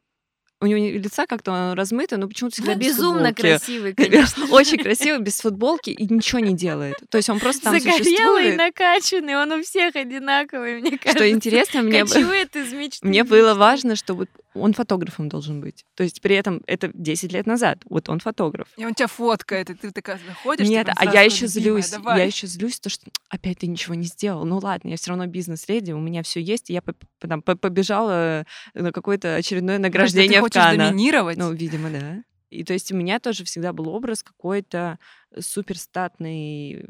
у 0.60 0.66
него 0.66 0.78
лица 0.98 1.26
как-то 1.26 1.74
размыто, 1.76 2.16
но 2.16 2.28
почему-то 2.28 2.54
всегда 2.56 2.74
без 2.74 2.96
Безумно 2.96 3.28
футболки. 3.28 3.40
красивый, 3.42 3.94
конечно. 3.96 4.46
Очень 4.50 4.78
красивый, 4.78 5.20
без 5.20 5.40
футболки 5.40 5.90
и 5.90 6.12
ничего 6.12 6.38
не 6.40 6.54
делает. 6.54 6.96
То 7.10 7.18
есть 7.18 7.28
он 7.28 7.38
просто 7.40 7.64
там 7.64 7.78
Загорелый 7.78 8.04
существует. 8.04 8.56
накачанный, 8.56 9.36
он 9.36 9.52
у 9.52 9.62
всех 9.62 9.94
одинаковый, 9.96 10.80
мне 10.80 10.92
кажется. 10.92 11.10
Что 11.18 11.30
интересно, 11.30 11.82
мне, 11.82 12.04
б- 12.04 12.10
Кочует 12.10 12.56
из 12.56 12.72
мечты. 12.72 13.06
мне 13.06 13.22
было 13.24 13.54
важно, 13.54 13.96
что 13.96 14.14
вот 14.14 14.28
он 14.60 14.72
фотографом 14.72 15.28
должен 15.28 15.60
быть. 15.60 15.84
То 15.94 16.02
есть 16.04 16.20
при 16.20 16.34
этом 16.36 16.62
это 16.66 16.90
10 16.94 17.32
лет 17.32 17.46
назад. 17.46 17.78
Вот 17.88 18.08
он 18.08 18.20
фотограф. 18.20 18.68
И 18.76 18.84
он 18.84 18.94
тебя 18.94 19.06
фоткает, 19.08 19.70
и 19.70 19.74
ты 19.74 19.90
такая 19.92 20.18
заходишь. 20.26 20.68
Нет, 20.68 20.86
типа, 20.86 20.98
а 20.98 21.04
я 21.04 21.10
«Здравствуй, 21.10 21.46
еще 21.48 21.58
любимая, 21.60 21.82
злюсь. 21.82 21.90
давай». 21.90 22.18
Я 22.18 22.24
еще 22.24 22.46
злюсь, 22.46 22.80
то, 22.80 22.88
что 22.88 23.06
опять 23.28 23.58
ты 23.58 23.66
ничего 23.66 23.94
не 23.94 24.04
сделал. 24.04 24.44
Ну 24.44 24.58
ладно, 24.58 24.88
я 24.88 24.96
все 24.96 25.10
равно 25.10 25.26
бизнес-леди, 25.26 25.92
у 25.92 26.00
меня 26.00 26.22
все 26.22 26.40
есть, 26.40 26.70
и 26.70 26.72
я 26.74 26.82
там, 27.20 27.42
по- 27.42 27.56
побежала 27.56 28.46
на 28.74 28.92
какое-то 28.92 29.36
очередное 29.36 29.78
награждение 29.78 30.34
ты 30.34 30.38
в 30.38 30.42
хочешь 30.42 30.62
Каннах. 30.62 30.88
доминировать. 30.90 31.36
Ну, 31.38 31.52
видимо, 31.52 31.90
да. 31.90 32.22
И 32.50 32.62
то 32.64 32.72
есть 32.72 32.92
у 32.92 32.96
меня 32.96 33.18
тоже 33.18 33.44
всегда 33.44 33.72
был 33.72 33.88
образ 33.88 34.22
какой-то 34.22 34.98
суперстатной, 35.38 36.86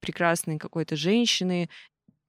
прекрасной 0.00 0.58
какой-то 0.58 0.96
женщины. 0.96 1.68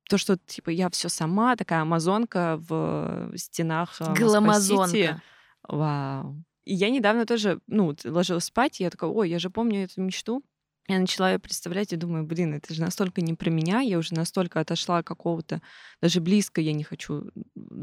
То, 0.09 0.17
что 0.17 0.37
типа 0.37 0.69
я 0.69 0.89
все 0.89 1.09
сама, 1.09 1.55
такая 1.55 1.81
амазонка 1.81 2.57
в 2.67 3.31
стенах 3.35 3.95
э. 3.99 4.13
Гламазонка. 4.13 5.21
Вау. 5.67 6.43
И 6.65 6.73
я 6.73 6.89
недавно 6.89 7.25
тоже, 7.25 7.59
ну, 7.67 7.95
ложилась 8.03 8.45
спать, 8.45 8.81
и 8.81 8.83
я 8.83 8.89
такая, 8.89 9.09
ой, 9.09 9.29
я 9.29 9.39
же 9.39 9.49
помню 9.49 9.83
эту 9.83 10.01
мечту. 10.01 10.43
Я 10.87 10.99
начала 10.99 11.31
ее 11.31 11.39
представлять 11.39 11.93
и 11.93 11.95
думаю, 11.95 12.25
блин, 12.25 12.53
это 12.53 12.71
же 12.73 12.81
настолько 12.81 13.21
не 13.21 13.33
про 13.33 13.49
меня, 13.49 13.79
я 13.79 13.97
уже 13.97 14.13
настолько 14.13 14.59
отошла 14.59 14.99
от 14.99 15.07
какого-то, 15.07 15.61
даже 15.99 16.21
близко 16.21 16.61
я 16.61 16.73
не 16.73 16.83
хочу 16.83 17.31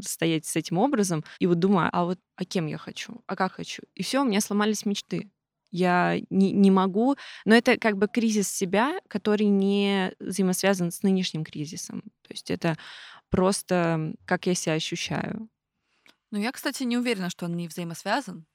стоять 0.01 0.45
с 0.45 0.55
этим 0.55 0.77
образом. 0.77 1.25
И 1.39 1.47
вот 1.47 1.59
думаю, 1.59 1.89
а 1.91 2.05
вот 2.05 2.19
а 2.37 2.45
кем 2.45 2.67
я 2.67 2.77
хочу, 2.77 3.21
а 3.27 3.35
как 3.35 3.53
хочу. 3.53 3.83
И 3.93 4.03
все, 4.03 4.21
у 4.21 4.25
меня 4.25 4.39
сломались 4.39 4.85
мечты. 4.85 5.29
Я 5.73 6.19
не, 6.29 6.51
не 6.51 6.69
могу, 6.69 7.15
но 7.45 7.55
это 7.55 7.77
как 7.77 7.97
бы 7.97 8.07
кризис 8.07 8.47
себя, 8.47 8.99
который 9.07 9.47
не 9.47 10.13
взаимосвязан 10.19 10.91
с 10.91 11.01
нынешним 11.01 11.43
кризисом. 11.43 12.03
То 12.21 12.31
есть 12.31 12.51
это 12.51 12.77
просто 13.29 14.13
как 14.25 14.45
я 14.45 14.53
себя 14.53 14.75
ощущаю. 14.75 15.49
Ну, 16.29 16.37
я, 16.37 16.51
кстати, 16.51 16.83
не 16.83 16.95
уверена, 16.97 17.31
что 17.31 17.45
он 17.45 17.57
не 17.57 17.67
взаимосвязан. 17.67 18.45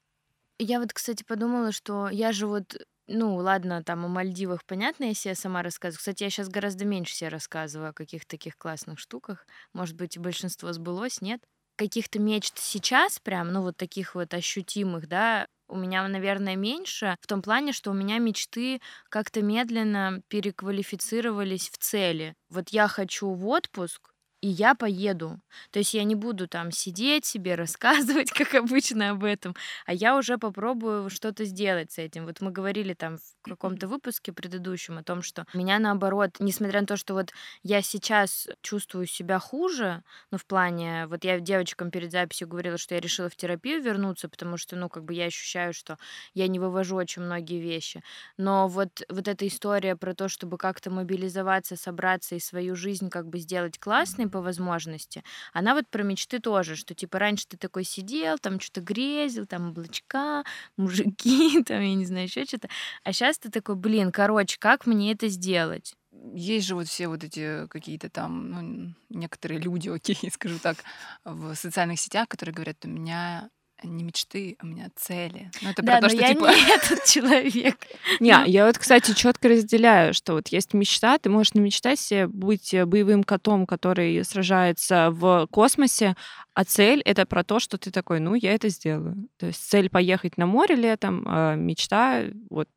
Я 0.60 0.80
вот, 0.80 0.92
кстати, 0.92 1.24
подумала, 1.24 1.72
что 1.72 2.08
я 2.08 2.30
же 2.32 2.46
вот, 2.46 2.76
ну, 3.08 3.34
ладно, 3.36 3.82
там 3.82 4.04
о 4.04 4.08
Мальдивах, 4.08 4.64
понятно, 4.64 5.04
я 5.04 5.14
себе 5.14 5.34
сама 5.34 5.62
рассказываю. 5.62 5.98
Кстати, 5.98 6.22
я 6.24 6.30
сейчас 6.30 6.48
гораздо 6.48 6.84
меньше 6.84 7.14
себе 7.14 7.30
рассказываю 7.30 7.90
о 7.90 7.92
каких-то 7.92 8.28
таких 8.28 8.56
классных 8.56 9.00
штуках. 9.00 9.46
Может 9.72 9.96
быть, 9.96 10.16
и 10.16 10.20
большинство 10.20 10.72
сбылось, 10.72 11.20
нет? 11.20 11.42
Каких-то 11.76 12.20
мечт 12.20 12.58
сейчас 12.58 13.18
прям, 13.18 13.52
ну, 13.52 13.62
вот 13.62 13.76
таких 13.76 14.14
вот 14.14 14.34
ощутимых, 14.34 15.08
да, 15.08 15.48
у 15.68 15.76
меня, 15.76 16.06
наверное, 16.08 16.56
меньше 16.56 17.16
в 17.20 17.26
том 17.26 17.42
плане, 17.42 17.72
что 17.72 17.90
у 17.90 17.94
меня 17.94 18.18
мечты 18.18 18.80
как-то 19.10 19.42
медленно 19.42 20.20
переквалифицировались 20.28 21.70
в 21.70 21.78
цели. 21.78 22.34
Вот 22.48 22.70
я 22.70 22.88
хочу 22.88 23.32
в 23.32 23.46
отпуск, 23.46 24.12
и 24.40 24.48
я 24.48 24.74
поеду. 24.74 25.40
То 25.70 25.78
есть 25.80 25.94
я 25.94 26.04
не 26.04 26.14
буду 26.14 26.48
там 26.48 26.70
сидеть 26.70 27.24
себе, 27.24 27.54
рассказывать, 27.56 28.30
как 28.30 28.54
обычно, 28.54 29.10
об 29.10 29.24
этом, 29.24 29.54
а 29.86 29.92
я 29.92 30.16
уже 30.16 30.38
попробую 30.38 31.10
что-то 31.10 31.44
сделать 31.44 31.92
с 31.92 31.98
этим. 31.98 32.26
Вот 32.26 32.40
мы 32.40 32.50
говорили 32.50 32.94
там 32.94 33.16
в 33.18 33.48
каком-то 33.50 33.88
выпуске 33.88 34.32
предыдущем 34.32 34.98
о 34.98 35.02
том, 35.02 35.22
что 35.22 35.44
меня 35.54 35.78
наоборот, 35.78 36.36
несмотря 36.40 36.80
на 36.80 36.86
то, 36.86 36.96
что 36.96 37.14
вот 37.14 37.32
я 37.62 37.82
сейчас 37.82 38.48
чувствую 38.62 39.06
себя 39.06 39.38
хуже, 39.38 40.02
ну, 40.30 40.38
в 40.38 40.46
плане, 40.46 41.06
вот 41.08 41.24
я 41.24 41.40
девочкам 41.40 41.90
перед 41.90 42.12
записью 42.12 42.48
говорила, 42.48 42.78
что 42.78 42.94
я 42.94 43.00
решила 43.00 43.28
в 43.28 43.36
терапию 43.36 43.82
вернуться, 43.82 44.28
потому 44.28 44.56
что, 44.56 44.76
ну, 44.76 44.88
как 44.88 45.04
бы 45.04 45.14
я 45.14 45.26
ощущаю, 45.26 45.72
что 45.72 45.96
я 46.34 46.48
не 46.48 46.58
вывожу 46.58 46.96
очень 46.96 47.22
многие 47.22 47.60
вещи. 47.60 48.02
Но 48.36 48.68
вот, 48.68 49.02
вот 49.08 49.28
эта 49.28 49.46
история 49.46 49.96
про 49.96 50.14
то, 50.14 50.28
чтобы 50.28 50.58
как-то 50.58 50.90
мобилизоваться, 50.90 51.76
собраться 51.76 52.34
и 52.34 52.40
свою 52.40 52.76
жизнь 52.76 53.10
как 53.10 53.28
бы 53.28 53.38
сделать 53.38 53.78
классной 53.78 54.27
по 54.30 54.40
возможности, 54.40 55.22
она 55.52 55.74
вот 55.74 55.88
про 55.88 56.02
мечты 56.02 56.40
тоже, 56.40 56.76
что 56.76 56.94
типа 56.94 57.18
раньше 57.18 57.46
ты 57.48 57.56
такой 57.56 57.84
сидел, 57.84 58.38
там 58.38 58.60
что-то 58.60 58.80
грезил, 58.80 59.46
там 59.46 59.70
облачка, 59.70 60.44
мужики, 60.76 61.62
там, 61.62 61.80
я 61.80 61.94
не 61.94 62.04
знаю, 62.04 62.24
еще 62.24 62.44
что-то. 62.44 62.68
А 63.04 63.12
сейчас 63.12 63.38
ты 63.38 63.50
такой, 63.50 63.76
блин, 63.76 64.12
короче, 64.12 64.58
как 64.58 64.86
мне 64.86 65.12
это 65.12 65.28
сделать? 65.28 65.94
Есть 66.34 66.66
же 66.66 66.74
вот 66.74 66.88
все 66.88 67.08
вот 67.08 67.22
эти 67.22 67.66
какие-то 67.68 68.10
там, 68.10 68.50
ну, 68.50 68.94
некоторые 69.08 69.60
люди, 69.60 69.88
окей, 69.94 70.16
скажу 70.32 70.58
так, 70.58 70.78
в 71.24 71.54
социальных 71.54 72.00
сетях, 72.00 72.28
которые 72.28 72.54
говорят, 72.54 72.84
у 72.84 72.88
меня 72.88 73.50
не 73.82 74.04
мечты, 74.04 74.56
а 74.58 74.64
у 74.64 74.68
меня 74.68 74.88
цели. 74.96 75.50
Ну, 75.62 75.70
это 75.70 75.82
да, 75.82 75.92
про 75.92 76.00
то, 76.00 76.02
но 76.02 76.08
что 76.08 76.20
я 76.20 76.34
типа... 76.34 76.46
не 76.46 76.74
этот 76.74 77.04
человек. 77.04 77.76
Не, 78.20 78.36
Ну. 78.36 78.44
я 78.46 78.66
вот, 78.66 78.78
кстати, 78.78 79.14
четко 79.14 79.48
разделяю, 79.48 80.14
что 80.14 80.34
вот 80.34 80.48
есть 80.48 80.74
мечта, 80.74 81.18
ты 81.18 81.30
можешь 81.30 81.54
намечтать 81.54 82.00
себе 82.00 82.26
быть 82.26 82.74
э, 82.74 82.84
боевым 82.86 83.24
котом, 83.24 83.66
который 83.66 84.24
сражается 84.24 85.10
в 85.10 85.46
космосе, 85.50 86.16
а 86.54 86.64
цель— 86.64 87.00
это 87.04 87.24
про 87.24 87.44
то, 87.44 87.60
что 87.60 87.78
ты 87.78 87.90
такой, 87.90 88.18
ну, 88.20 88.34
я 88.34 88.54
это 88.54 88.68
сделаю. 88.68 89.28
То 89.36 89.46
есть 89.46 89.62
цель 89.62 89.88
поехать 89.88 90.36
на 90.36 90.46
море 90.46 90.74
летом, 90.74 91.22
а 91.26 91.54
мечта, 91.54 92.24
вот, 92.50 92.68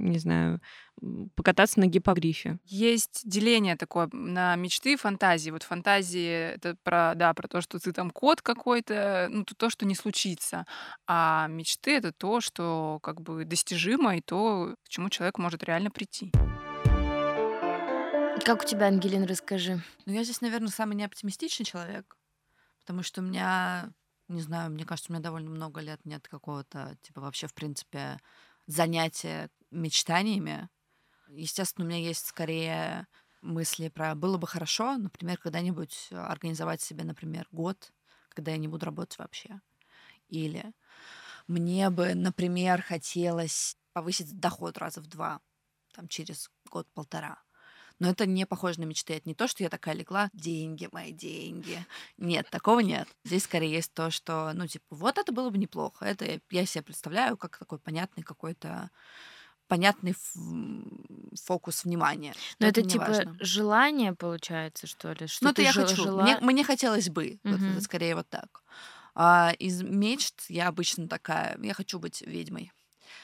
не 0.00 0.18
знаю, 0.18 0.60
покататься 1.34 1.80
на 1.80 1.86
гипогрифе. 1.86 2.58
Есть 2.64 3.22
деление 3.24 3.76
такое 3.76 4.08
на 4.12 4.56
мечты 4.56 4.94
и 4.94 4.96
фантазии. 4.96 5.50
Вот 5.50 5.62
фантазии— 5.62 6.54
это 6.54 6.76
про, 6.82 7.14
да, 7.14 7.32
про 7.34 7.48
то, 7.48 7.60
что 7.60 7.78
ты 7.78 7.92
там 7.92 8.10
кот 8.10 8.42
какой-то, 8.42 9.28
ну, 9.30 9.44
то, 9.44 9.54
то, 9.54 9.70
что 9.70 9.86
не 9.86 9.94
случится. 9.94 10.66
А 11.06 11.46
мечты— 11.48 11.96
это 11.96 12.12
то, 12.12 12.40
что 12.40 12.98
как 13.02 13.20
бы 13.20 13.44
достижимо, 13.44 14.16
и 14.16 14.20
то, 14.20 14.74
к 14.84 14.88
чему 14.88 15.08
человек 15.10 15.38
может 15.38 15.62
реально 15.64 15.90
прийти. 15.90 16.32
Как 18.44 18.62
у 18.62 18.66
тебя, 18.66 18.86
Ангелин, 18.86 19.24
расскажи. 19.24 19.82
Ну, 20.06 20.12
я 20.12 20.24
здесь, 20.24 20.40
наверное, 20.40 20.68
самый 20.68 20.94
неоптимистичный 20.96 21.66
человек, 21.66 22.16
потому 22.80 23.02
что 23.02 23.20
у 23.20 23.24
меня, 23.24 23.90
не 24.28 24.40
знаю, 24.40 24.70
мне 24.70 24.84
кажется, 24.84 25.12
у 25.12 25.14
меня 25.14 25.22
довольно 25.22 25.50
много 25.50 25.80
лет 25.80 26.00
нет 26.04 26.26
какого-то, 26.26 26.96
типа, 27.02 27.20
вообще, 27.20 27.46
в 27.46 27.54
принципе, 27.54 28.18
занятия 28.72 29.50
мечтаниями. 29.70 30.68
Естественно, 31.28 31.86
у 31.86 31.88
меня 31.88 32.00
есть 32.00 32.26
скорее 32.26 33.06
мысли 33.42 33.88
про 33.88 34.14
было 34.14 34.36
бы 34.38 34.46
хорошо, 34.46 34.96
например, 34.98 35.38
когда-нибудь 35.38 36.08
организовать 36.12 36.82
себе, 36.82 37.04
например, 37.04 37.48
год, 37.52 37.92
когда 38.30 38.52
я 38.52 38.58
не 38.58 38.68
буду 38.68 38.86
работать 38.86 39.18
вообще. 39.18 39.60
Или 40.28 40.72
мне 41.48 41.90
бы, 41.90 42.14
например, 42.14 42.82
хотелось 42.82 43.76
повысить 43.92 44.38
доход 44.38 44.78
раза 44.78 45.00
в 45.00 45.06
два, 45.08 45.40
там, 45.94 46.08
через 46.08 46.50
год-полтора. 46.70 47.42
Но 48.00 48.08
это 48.08 48.26
не 48.26 48.46
похоже 48.46 48.80
на 48.80 48.84
мечты. 48.84 49.14
Это 49.14 49.28
не 49.28 49.34
то, 49.34 49.46
что 49.46 49.62
я 49.62 49.68
такая 49.68 49.94
легла, 49.94 50.30
деньги, 50.32 50.88
мои 50.90 51.12
деньги. 51.12 51.84
Нет, 52.16 52.48
такого 52.50 52.80
нет. 52.80 53.06
Здесь 53.24 53.44
скорее 53.44 53.70
есть 53.70 53.92
то, 53.92 54.10
что, 54.10 54.50
ну, 54.54 54.66
типа, 54.66 54.86
вот 54.90 55.18
это 55.18 55.32
было 55.32 55.50
бы 55.50 55.58
неплохо. 55.58 56.06
Это 56.06 56.40
я, 56.50 56.66
себе 56.66 56.82
представляю 56.82 57.36
как 57.36 57.58
такой 57.58 57.78
понятный 57.78 58.24
какой-то 58.24 58.90
понятный 59.68 60.16
фокус 61.44 61.84
внимания. 61.84 62.34
Но 62.58 62.66
это, 62.66 62.80
это 62.80 62.90
типа 62.90 63.04
важно. 63.04 63.36
желание, 63.38 64.14
получается, 64.14 64.88
что 64.88 65.12
ли? 65.12 65.28
Что 65.28 65.44
ну, 65.44 65.50
это 65.50 65.62
я 65.62 65.72
жел- 65.72 65.86
хочу. 65.86 66.02
Жела... 66.02 66.22
Мне, 66.22 66.38
мне 66.40 66.64
хотелось 66.64 67.08
бы. 67.08 67.38
Угу. 67.44 67.52
Вот 67.52 67.62
это 67.62 67.80
скорее 67.80 68.16
вот 68.16 68.28
так. 68.28 68.64
А 69.14 69.52
из 69.58 69.82
мечт 69.82 70.46
я 70.48 70.68
обычно 70.68 71.06
такая, 71.06 71.56
я 71.62 71.74
хочу 71.74 71.98
быть 71.98 72.22
ведьмой. 72.22 72.72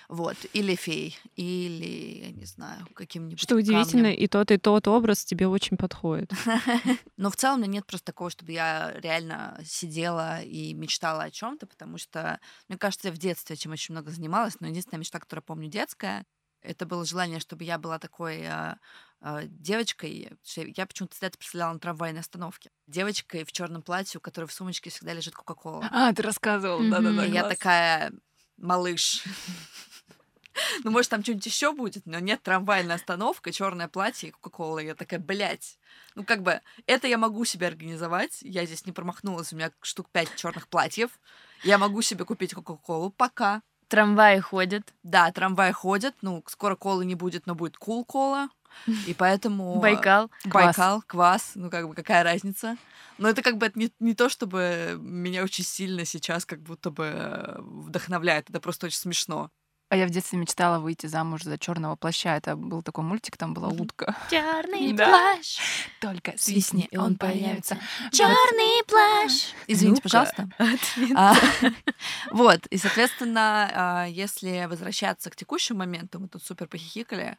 Вот. 0.08 0.36
Или 0.52 0.74
фей, 0.74 1.18
или, 1.34 2.24
я 2.26 2.30
не 2.32 2.44
знаю, 2.44 2.86
каким-нибудь 2.94 3.40
Что 3.40 3.56
удивительно, 3.56 4.04
камнем. 4.04 4.18
и 4.18 4.26
тот, 4.26 4.50
и 4.50 4.58
тот 4.58 4.88
образ 4.88 5.24
тебе 5.24 5.48
очень 5.48 5.76
подходит. 5.76 6.32
Но 7.16 7.30
в 7.30 7.36
целом 7.36 7.58
у 7.58 7.62
меня 7.62 7.74
нет 7.74 7.86
просто 7.86 8.06
такого, 8.06 8.30
чтобы 8.30 8.52
я 8.52 8.92
реально 9.00 9.60
сидела 9.64 10.42
и 10.42 10.72
мечтала 10.74 11.24
о 11.24 11.30
чем 11.30 11.58
то 11.58 11.66
потому 11.66 11.98
что, 11.98 12.40
мне 12.68 12.78
кажется, 12.78 13.08
я 13.08 13.14
в 13.14 13.18
детстве 13.18 13.56
чем 13.56 13.72
очень 13.72 13.94
много 13.94 14.10
занималась, 14.10 14.60
но 14.60 14.68
единственная 14.68 15.00
мечта, 15.00 15.18
которую 15.18 15.42
помню 15.42 15.68
детская, 15.68 16.24
это 16.62 16.86
было 16.86 17.04
желание, 17.04 17.40
чтобы 17.40 17.64
я 17.64 17.78
была 17.78 17.98
такой 17.98 18.44
а, 18.46 18.78
а, 19.20 19.42
девочкой. 19.44 20.32
Я 20.56 20.86
почему-то 20.86 21.14
всегда 21.14 21.28
это 21.28 21.38
представляла 21.38 21.72
на 21.74 21.78
трамвайной 21.78 22.20
остановке. 22.20 22.70
Девочкой 22.86 23.44
в 23.44 23.52
черном 23.52 23.82
платье, 23.82 24.18
у 24.18 24.20
которой 24.20 24.46
в 24.46 24.52
сумочке 24.52 24.90
всегда 24.90 25.12
лежит 25.12 25.34
Кока-Кола. 25.34 25.88
А, 25.90 26.12
ты 26.12 26.22
рассказывала, 26.22 26.82
да-да-да. 26.90 27.26
И 27.26 27.30
я 27.30 27.48
такая, 27.48 28.12
малыш. 28.56 29.24
Ну, 30.84 30.90
может, 30.90 31.10
там 31.10 31.22
что-нибудь 31.22 31.44
еще 31.44 31.72
будет, 31.72 32.06
но 32.06 32.18
нет 32.18 32.42
трамвайная 32.42 32.96
остановка, 32.96 33.52
черное 33.52 33.88
платье 33.88 34.30
и 34.30 34.32
Кока-Кола. 34.32 34.78
Я 34.78 34.94
такая, 34.94 35.20
блядь. 35.20 35.78
Ну, 36.14 36.24
как 36.24 36.42
бы, 36.42 36.62
это 36.86 37.06
я 37.06 37.18
могу 37.18 37.44
себе 37.44 37.66
организовать. 37.66 38.38
Я 38.40 38.64
здесь 38.64 38.86
не 38.86 38.92
промахнулась, 38.92 39.52
у 39.52 39.56
меня 39.56 39.70
штук 39.82 40.08
пять 40.10 40.34
черных 40.34 40.68
платьев. 40.68 41.10
Я 41.62 41.76
могу 41.76 42.00
себе 42.00 42.24
купить 42.24 42.54
Кока-Колу 42.54 43.10
пока. 43.10 43.60
Трамваи 43.88 44.40
ходят. 44.40 44.94
Да, 45.02 45.30
трамваи 45.30 45.72
ходят. 45.72 46.14
Ну, 46.22 46.42
скоро 46.46 46.74
колы 46.74 47.04
не 47.04 47.14
будет, 47.14 47.46
но 47.46 47.54
будет 47.54 47.76
кул-кола. 47.76 48.48
И 49.06 49.14
поэтому... 49.14 49.80
Байкал. 49.80 50.30
Байкал, 50.44 51.02
квас. 51.06 51.52
Ну, 51.54 51.70
как 51.70 51.88
бы, 51.88 51.94
какая 51.94 52.22
разница? 52.22 52.76
Но 53.18 53.28
это 53.28 53.42
как 53.42 53.56
бы 53.56 53.66
это 53.66 53.78
не, 53.78 53.92
не 53.98 54.14
то, 54.14 54.28
чтобы 54.28 54.96
меня 55.00 55.42
очень 55.42 55.64
сильно 55.64 56.04
сейчас 56.04 56.44
как 56.44 56.60
будто 56.62 56.90
бы 56.90 57.56
вдохновляет. 57.58 58.50
Это 58.50 58.60
просто 58.60 58.86
очень 58.86 58.98
смешно. 58.98 59.50
А 59.88 59.96
я 59.96 60.06
в 60.06 60.10
детстве 60.10 60.36
мечтала 60.36 60.80
выйти 60.80 61.06
замуж 61.06 61.42
за 61.44 61.58
черного 61.58 61.94
плаща. 61.94 62.36
Это 62.36 62.56
был 62.56 62.82
такой 62.82 63.04
мультик, 63.04 63.36
там 63.36 63.54
была 63.54 63.68
утка. 63.68 64.16
Черный 64.28 64.92
плащ. 64.96 65.60
Только 66.00 66.34
свистни, 66.36 66.88
и 66.90 66.96
он 66.96 67.14
появится. 67.14 67.78
Черный 68.10 68.84
плащ. 68.86 69.52
Извините, 69.68 70.02
пожалуйста. 70.02 70.48
А, 71.14 71.34
вот, 72.32 72.66
и, 72.66 72.78
соответственно, 72.78 73.70
а, 73.72 74.06
если 74.06 74.66
возвращаться 74.68 75.30
к 75.30 75.36
текущему 75.36 75.78
моменту, 75.80 76.18
мы 76.18 76.26
тут 76.26 76.42
супер 76.42 76.66
похихикали, 76.66 77.38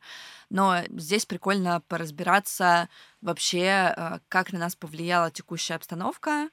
но 0.50 0.84
здесь 0.92 1.25
прикольно 1.25 1.82
поразбираться 1.82 2.88
вообще, 3.20 3.94
а, 3.98 4.20
как 4.30 4.54
на 4.54 4.60
нас 4.60 4.75
повлияла 4.77 5.32
текущая 5.32 5.75
обстановка, 5.75 6.50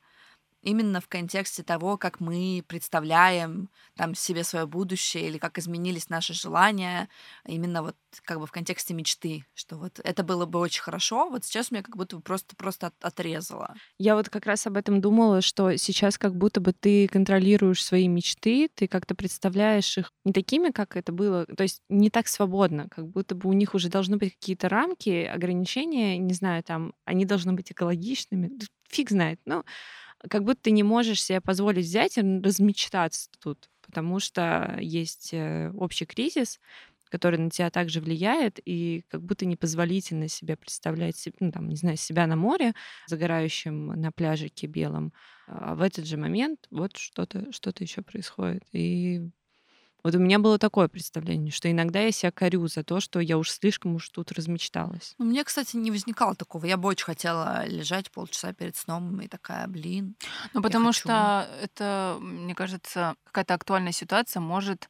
именно 0.64 1.00
в 1.00 1.09
контексте 1.09 1.62
того, 1.62 1.99
как 1.99 2.21
мы 2.21 2.64
представляем 2.66 3.68
там 3.97 4.14
себе 4.14 4.44
свое 4.44 4.66
будущее 4.66 5.28
или 5.28 5.38
как 5.38 5.59
изменились 5.59 6.09
наши 6.09 6.33
желания, 6.33 7.09
именно 7.47 7.83
вот 7.83 7.97
как 8.23 8.40
бы 8.40 8.47
в 8.47 8.52
контексте 8.52 8.94
мечты, 8.94 9.44
что 9.54 9.76
вот 9.76 10.00
это 10.02 10.25
было 10.25 10.47
бы 10.47 10.59
очень 10.59 10.83
хорошо, 10.83 11.28
вот 11.28 11.44
сейчас 11.44 11.71
меня 11.71 11.83
как 11.83 11.97
будто 11.97 12.18
просто 12.21 12.56
просто 12.56 12.88
от, 12.88 12.94
отрезало. 13.02 13.75
Я 13.99 14.14
вот 14.16 14.30
как 14.30 14.47
раз 14.47 14.66
об 14.66 14.76
этом 14.76 15.00
думала, 15.00 15.42
что 15.42 15.76
сейчас 15.76 16.18
как 16.18 16.35
будто 16.35 16.61
бы 16.61 16.73
ты 16.73 17.09
контролируешь 17.09 17.85
свои 17.85 18.09
мечты, 18.09 18.68
ты 18.75 18.88
как-то 18.88 19.14
представляешь 19.14 19.99
их 19.99 20.11
не 20.25 20.33
такими, 20.33 20.71
как 20.71 20.97
это 20.97 21.12
было, 21.12 21.44
то 21.47 21.62
есть 21.62 21.83
не 21.88 22.11
так 22.11 22.26
свободно, 22.26 22.88
как 22.88 23.09
будто 23.09 23.35
бы 23.35 23.50
у 23.50 23.52
них 23.52 23.75
уже 23.75 23.88
должны 23.88 24.16
быть 24.16 24.35
какие-то 24.35 24.68
рамки, 24.68 25.25
ограничения, 25.25 26.16
не 26.18 26.35
знаю, 26.35 26.62
там 26.62 26.94
они 27.04 27.26
должны 27.26 27.52
быть 27.52 27.71
экологичными, 27.71 28.50
фиг 28.88 29.11
знает, 29.11 29.40
ну 29.44 29.64
как 30.30 30.44
будто 30.44 30.62
ты 30.62 30.70
не 30.70 30.82
можешь 30.82 31.22
себе 31.22 31.40
позволить 31.40 31.87
взять 31.87 32.18
и 32.18 32.20
размечтаться 32.22 33.30
тут, 33.40 33.70
потому 33.82 34.20
что 34.20 34.76
есть 34.80 35.30
э, 35.32 35.70
общий 35.72 36.06
кризис, 36.06 36.60
который 37.10 37.38
на 37.38 37.50
тебя 37.50 37.70
также 37.70 38.00
влияет, 38.00 38.58
и 38.64 39.04
как 39.08 39.22
будто 39.22 39.46
непозволительно 39.46 40.26
себе 40.28 40.56
представлять, 40.56 41.28
ну, 41.38 41.52
там, 41.52 41.68
не 41.68 41.76
знаю, 41.76 41.96
себя 41.96 42.26
на 42.26 42.34
море, 42.34 42.72
загорающим 43.06 43.87
на 43.87 44.10
пляжике 44.10 44.66
белом. 44.66 45.12
А 45.46 45.76
в 45.76 45.82
этот 45.82 46.06
же 46.06 46.16
момент 46.16 46.66
вот 46.70 46.96
что-то 46.96 47.52
что 47.52 47.72
еще 47.78 48.02
происходит. 48.02 48.64
И 48.72 49.30
вот 50.04 50.14
у 50.14 50.18
меня 50.18 50.38
было 50.38 50.58
такое 50.58 50.88
представление, 50.88 51.50
что 51.50 51.70
иногда 51.70 52.00
я 52.00 52.12
себя 52.12 52.30
корю 52.30 52.66
за 52.68 52.84
то, 52.84 53.00
что 53.00 53.20
я 53.20 53.38
уж 53.38 53.50
слишком 53.50 53.94
уж 53.94 54.08
тут 54.10 54.32
размечталась. 54.32 55.14
Ну, 55.18 55.24
мне, 55.24 55.42
кстати, 55.44 55.76
не 55.76 55.90
возникало 55.90 56.34
такого. 56.34 56.66
Я 56.66 56.76
бы 56.76 56.88
очень 56.88 57.06
хотела 57.06 57.66
лежать 57.66 58.10
полчаса 58.10 58.52
перед 58.52 58.76
сном 58.76 59.20
и 59.22 59.28
такая, 59.28 59.66
блин. 59.66 60.14
Ну, 60.52 60.62
потому 60.62 60.92
что 60.92 61.48
это, 61.62 62.18
мне 62.20 62.54
кажется, 62.54 63.14
какая-то 63.24 63.54
актуальная 63.54 63.92
ситуация 63.92 64.40
может 64.40 64.88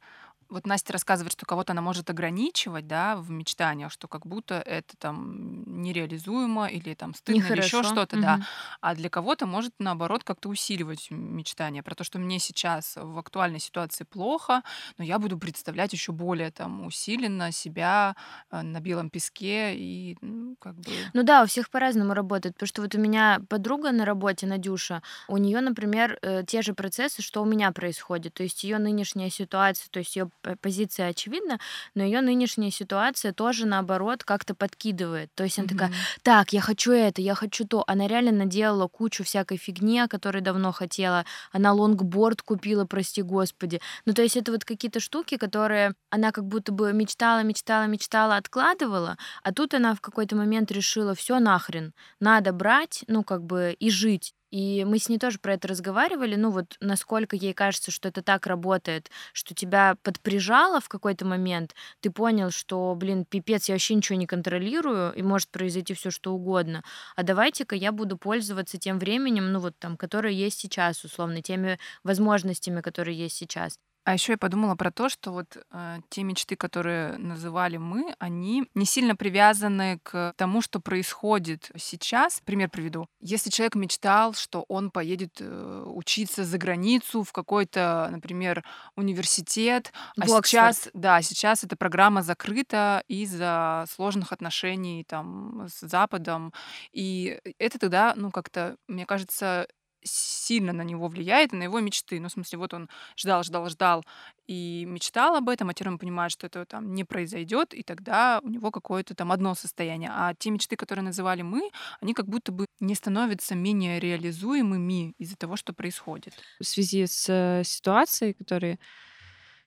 вот 0.49 0.67
Настя 0.67 0.93
рассказывает, 0.93 1.33
что 1.33 1.45
кого-то 1.45 1.73
она 1.73 1.81
может 1.81 2.09
ограничивать, 2.09 2.87
да, 2.87 3.15
в 3.15 3.29
мечтаниях, 3.31 3.91
что 3.91 4.07
как 4.07 4.25
будто 4.25 4.55
это 4.55 4.95
там 4.97 5.63
нереализуемо 5.81 6.67
или 6.67 6.93
там 6.93 7.13
стыдно 7.13 7.39
Нехорошо. 7.39 7.59
или 7.59 7.65
еще 7.65 7.83
что-то, 7.83 8.15
угу. 8.15 8.23
да. 8.23 8.47
А 8.81 8.95
для 8.95 9.09
кого-то 9.09 9.45
может 9.45 9.73
наоборот 9.79 10.23
как-то 10.23 10.49
усиливать 10.49 11.07
мечтание 11.09 11.83
про 11.83 11.95
то, 11.95 12.03
что 12.03 12.19
мне 12.19 12.39
сейчас 12.39 12.95
в 12.95 13.17
актуальной 13.17 13.59
ситуации 13.59 14.03
плохо, 14.03 14.61
но 14.97 15.03
я 15.03 15.19
буду 15.19 15.37
представлять 15.37 15.93
еще 15.93 16.11
более 16.11 16.51
там 16.51 16.85
усиленно 16.85 17.51
себя 17.51 18.15
э, 18.51 18.61
на 18.61 18.79
белом 18.79 19.09
песке 19.09 19.75
и 19.75 20.17
ну, 20.21 20.55
как 20.59 20.75
бы. 20.75 20.91
Ну 21.13 21.23
да, 21.23 21.43
у 21.43 21.47
всех 21.47 21.69
по-разному 21.69 22.13
работает, 22.13 22.55
потому 22.55 22.67
что 22.67 22.81
вот 22.81 22.95
у 22.95 22.99
меня 22.99 23.41
подруга 23.49 23.91
на 23.91 24.05
работе, 24.05 24.45
Надюша, 24.45 25.01
у 25.27 25.37
нее, 25.37 25.61
например, 25.61 26.17
э, 26.21 26.43
те 26.45 26.61
же 26.61 26.73
процессы, 26.73 27.21
что 27.21 27.41
у 27.41 27.45
меня 27.45 27.71
происходит, 27.71 28.33
то 28.33 28.43
есть 28.43 28.63
ее 28.63 28.77
нынешняя 28.77 29.29
ситуация, 29.29 29.89
то 29.89 29.99
есть 29.99 30.15
ее 30.15 30.29
позиция 30.61 31.09
очевидна, 31.09 31.59
но 31.93 32.03
ее 32.03 32.21
нынешняя 32.21 32.71
ситуация 32.71 33.33
тоже 33.33 33.65
наоборот 33.65 34.23
как-то 34.23 34.55
подкидывает. 34.55 35.29
То 35.35 35.43
есть 35.43 35.57
она 35.59 35.67
mm-hmm. 35.67 35.71
такая, 35.71 35.91
так, 36.21 36.53
я 36.53 36.61
хочу 36.61 36.91
это, 36.91 37.21
я 37.21 37.35
хочу 37.35 37.65
то. 37.65 37.83
Она 37.87 38.07
реально 38.07 38.31
наделала 38.31 38.87
кучу 38.87 39.23
всякой 39.23 39.57
фигни, 39.57 39.99
о 39.99 40.07
которой 40.07 40.41
давно 40.41 40.71
хотела. 40.71 41.25
Она 41.51 41.73
лонгборд 41.73 42.41
купила, 42.41 42.85
прости 42.85 43.21
господи. 43.21 43.81
Ну, 44.05 44.13
то 44.13 44.21
есть 44.21 44.37
это 44.37 44.51
вот 44.51 44.63
какие-то 44.63 44.99
штуки, 44.99 45.37
которые 45.37 45.95
она 46.09 46.31
как 46.31 46.45
будто 46.45 46.71
бы 46.71 46.93
мечтала, 46.93 47.43
мечтала, 47.43 47.87
мечтала, 47.87 48.37
откладывала, 48.37 49.17
а 49.43 49.51
тут 49.51 49.73
она 49.73 49.95
в 49.95 50.01
какой-то 50.01 50.35
момент 50.35 50.71
решила, 50.71 51.15
все 51.15 51.39
нахрен, 51.39 51.93
надо 52.19 52.53
брать, 52.53 53.03
ну, 53.07 53.23
как 53.23 53.43
бы 53.43 53.75
и 53.79 53.89
жить. 53.89 54.34
И 54.51 54.85
мы 54.85 54.99
с 54.99 55.09
ней 55.09 55.17
тоже 55.17 55.39
про 55.39 55.53
это 55.53 55.67
разговаривали, 55.67 56.35
ну 56.35 56.49
вот 56.51 56.75
насколько 56.79 57.35
ей 57.35 57.53
кажется, 57.53 57.91
что 57.91 58.07
это 58.09 58.21
так 58.21 58.47
работает, 58.47 59.09
что 59.33 59.53
тебя 59.53 59.95
подприжало 60.03 60.79
в 60.79 60.87
какой-то 60.89 61.25
момент, 61.25 61.75
ты 61.99 62.11
понял, 62.11 62.51
что, 62.51 62.93
блин, 62.95 63.25
пипец, 63.25 63.67
я 63.67 63.75
вообще 63.75 63.95
ничего 63.95 64.17
не 64.17 64.27
контролирую, 64.27 65.13
и 65.13 65.21
может 65.21 65.49
произойти 65.49 65.93
все 65.93 66.11
что 66.11 66.33
угодно. 66.33 66.83
А 67.15 67.23
давайте-ка 67.23 67.75
я 67.75 67.91
буду 67.91 68.17
пользоваться 68.17 68.77
тем 68.77 68.99
временем, 68.99 69.51
ну 69.51 69.59
вот 69.59 69.77
там, 69.79 69.97
которое 69.97 70.33
есть 70.33 70.59
сейчас, 70.59 71.03
условно, 71.03 71.41
теми 71.41 71.79
возможностями, 72.03 72.81
которые 72.81 73.17
есть 73.17 73.35
сейчас. 73.35 73.77
А 74.05 74.13
еще 74.13 74.33
я 74.33 74.37
подумала 74.37 74.75
про 74.75 74.91
то, 74.91 75.09
что 75.09 75.31
вот 75.31 75.57
э, 75.71 75.97
те 76.09 76.21
мечты, 76.21 76.55
которые 76.55 77.17
называли 77.17 77.77
мы, 77.77 78.13
они 78.19 78.69
не 78.75 78.85
сильно 78.85 79.15
привязаны 79.15 79.99
к 80.03 80.33
тому, 80.37 80.61
что 80.61 80.79
происходит 80.79 81.71
сейчас. 81.75 82.39
Пример 82.45 82.69
приведу. 82.69 83.07
Если 83.19 83.49
человек 83.49 83.73
мечтал, 83.73 84.35
что 84.35 84.63
он 84.67 84.91
поедет 84.91 85.37
э, 85.39 85.83
учиться 85.87 86.45
за 86.45 86.57
границу 86.59 87.23
в 87.23 87.33
какой-то, 87.33 88.07
например, 88.11 88.63
университет, 88.95 89.91
а 90.19 90.27
сейчас, 90.27 90.87
да, 90.93 91.19
сейчас 91.23 91.63
эта 91.63 91.75
программа 91.75 92.21
закрыта 92.21 93.03
из-за 93.07 93.85
сложных 93.89 94.31
отношений 94.31 95.03
там 95.03 95.65
с 95.67 95.79
Западом, 95.79 96.53
и 96.91 97.39
это 97.57 97.79
тогда, 97.79 98.13
ну 98.15 98.29
как-то, 98.29 98.77
мне 98.87 99.07
кажется, 99.07 99.67
сильно 100.05 100.73
на 100.73 100.83
него 100.83 101.07
влияет 101.07 101.53
и 101.53 101.55
на 101.55 101.63
его 101.63 101.79
мечты. 101.79 102.19
Ну, 102.19 102.29
в 102.29 102.31
смысле, 102.31 102.59
вот 102.59 102.73
он 102.73 102.89
ждал, 103.17 103.43
ждал, 103.43 103.69
ждал 103.69 104.05
и 104.47 104.85
мечтал 104.87 105.35
об 105.35 105.49
этом, 105.49 105.69
а 105.69 105.73
теперь 105.73 105.89
он 105.89 105.99
понимает, 105.99 106.31
что 106.31 106.47
это 106.47 106.65
там 106.65 106.93
не 106.93 107.03
произойдет, 107.03 107.73
и 107.73 107.83
тогда 107.83 108.39
у 108.43 108.49
него 108.49 108.71
какое-то 108.71 109.15
там 109.15 109.31
одно 109.31 109.55
состояние. 109.55 110.11
А 110.13 110.33
те 110.35 110.51
мечты, 110.51 110.75
которые 110.75 111.03
называли 111.03 111.41
мы, 111.41 111.69
они 111.99 112.13
как 112.13 112.27
будто 112.27 112.51
бы 112.51 112.65
не 112.79 112.95
становятся 112.95 113.55
менее 113.55 113.99
реализуемыми 113.99 115.13
из-за 115.17 115.35
того, 115.35 115.55
что 115.55 115.73
происходит. 115.73 116.33
В 116.59 116.63
связи 116.63 117.05
с 117.07 117.25
э, 117.27 117.63
ситуацией, 117.65 118.33
которые 118.33 118.79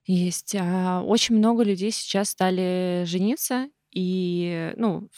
есть, 0.06 0.54
а, 0.58 1.02
очень 1.02 1.36
много 1.36 1.62
людей 1.62 1.90
сейчас 1.90 2.30
стали 2.30 3.02
жениться, 3.04 3.68
и, 3.92 4.72
ну, 4.76 5.08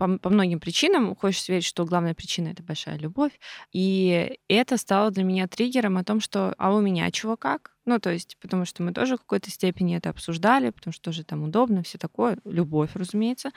по, 0.00 0.18
по 0.18 0.30
многим 0.30 0.60
причинам. 0.60 1.14
Хочешь 1.14 1.46
верить, 1.50 1.66
что 1.66 1.84
главная 1.84 2.14
причина— 2.14 2.48
это 2.52 2.62
большая 2.62 2.96
любовь. 2.98 3.32
И 3.70 4.38
это 4.48 4.78
стало 4.78 5.10
для 5.10 5.24
меня 5.24 5.46
триггером 5.46 5.98
о 5.98 6.04
том, 6.04 6.20
что 6.20 6.54
«а 6.56 6.74
у 6.74 6.80
меня 6.80 7.10
чего 7.10 7.36
как?» 7.36 7.76
Ну, 7.84 7.98
то 7.98 8.10
есть, 8.10 8.38
потому 8.40 8.64
что 8.64 8.82
мы 8.82 8.94
тоже 8.94 9.16
в 9.16 9.20
какой-то 9.20 9.50
степени 9.50 9.96
это 9.96 10.08
обсуждали, 10.08 10.70
потому 10.70 10.92
что 10.94 11.02
тоже 11.02 11.22
там 11.22 11.42
удобно, 11.42 11.82
все 11.82 11.98
такое, 11.98 12.38
любовь, 12.44 12.90
разумеется. 12.94 13.50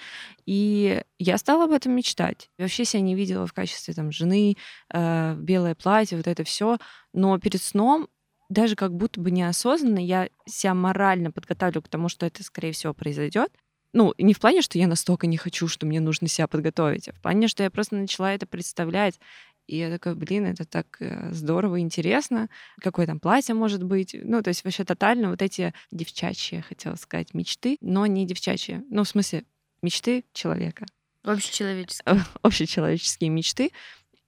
И 0.46 1.02
я 1.18 1.38
стала 1.38 1.64
об 1.64 1.72
этом 1.72 1.94
мечтать. 1.94 2.50
Вообще 2.58 2.84
себя 2.84 3.02
не 3.02 3.16
видела 3.16 3.48
в 3.48 3.54
качестве 3.54 3.94
там 3.94 4.12
жены, 4.12 4.58
э, 4.94 5.36
белое 5.38 5.76
платье, 5.76 6.18
вот 6.18 6.28
это 6.28 6.44
все. 6.44 6.78
Но 7.14 7.38
перед 7.40 7.62
сном 7.62 8.10
даже 8.50 8.76
как 8.76 8.94
будто 8.94 9.22
бы 9.22 9.32
неосознанно 9.32 10.00
я 10.00 10.28
себя 10.46 10.74
морально 10.74 11.32
подготавливаю 11.32 11.84
к 11.84 11.90
тому, 11.90 12.10
что 12.10 12.26
это, 12.26 12.44
скорее 12.44 12.74
всего, 12.74 12.94
произойдет. 12.94 13.50
Ну, 13.94 14.14
не 14.18 14.34
в 14.34 14.40
плане, 14.40 14.62
что 14.62 14.80
я 14.80 14.88
настолько 14.88 15.28
не 15.28 15.38
хочу, 15.38 15.68
что 15.68 15.86
мне 15.86 16.00
нужно 16.00 16.28
себя 16.28 16.48
подготовить, 16.48 17.08
а 17.08 17.14
в 17.14 17.22
плане, 17.22 17.48
что 17.48 17.64
я 17.64 17.70
просто 17.70 17.96
начала 17.96 18.34
это 18.34 18.48
представлять. 18.48 19.20
И 19.68 19.78
я 19.78 19.90
такая, 19.90 20.16
блин, 20.16 20.46
это 20.46 20.66
так 20.66 20.98
э, 21.00 21.32
здорово, 21.32 21.80
интересно. 21.80 22.50
Какое 22.82 23.06
там 23.06 23.20
платье 23.20 23.56
может 23.56 23.84
быть. 23.84 24.14
Ну, 24.22 24.42
то 24.42 24.50
есть 24.50 24.66
вообще 24.66 24.84
тотально 24.84 25.30
вот 25.30 25.42
эти 25.42 25.74
девчачьи, 25.92 26.60
хотела 26.62 26.96
сказать, 26.96 27.34
мечты, 27.34 27.78
но 27.80 28.06
не 28.06 28.26
девчачьи. 28.26 28.82
Ну, 28.90 29.04
в 29.04 29.08
смысле, 29.08 29.46
мечты 29.82 30.26
человека. 30.34 30.86
Общечеловеческие. 31.24 32.26
Общечеловеческие 32.42 33.30
мечты, 33.30 33.72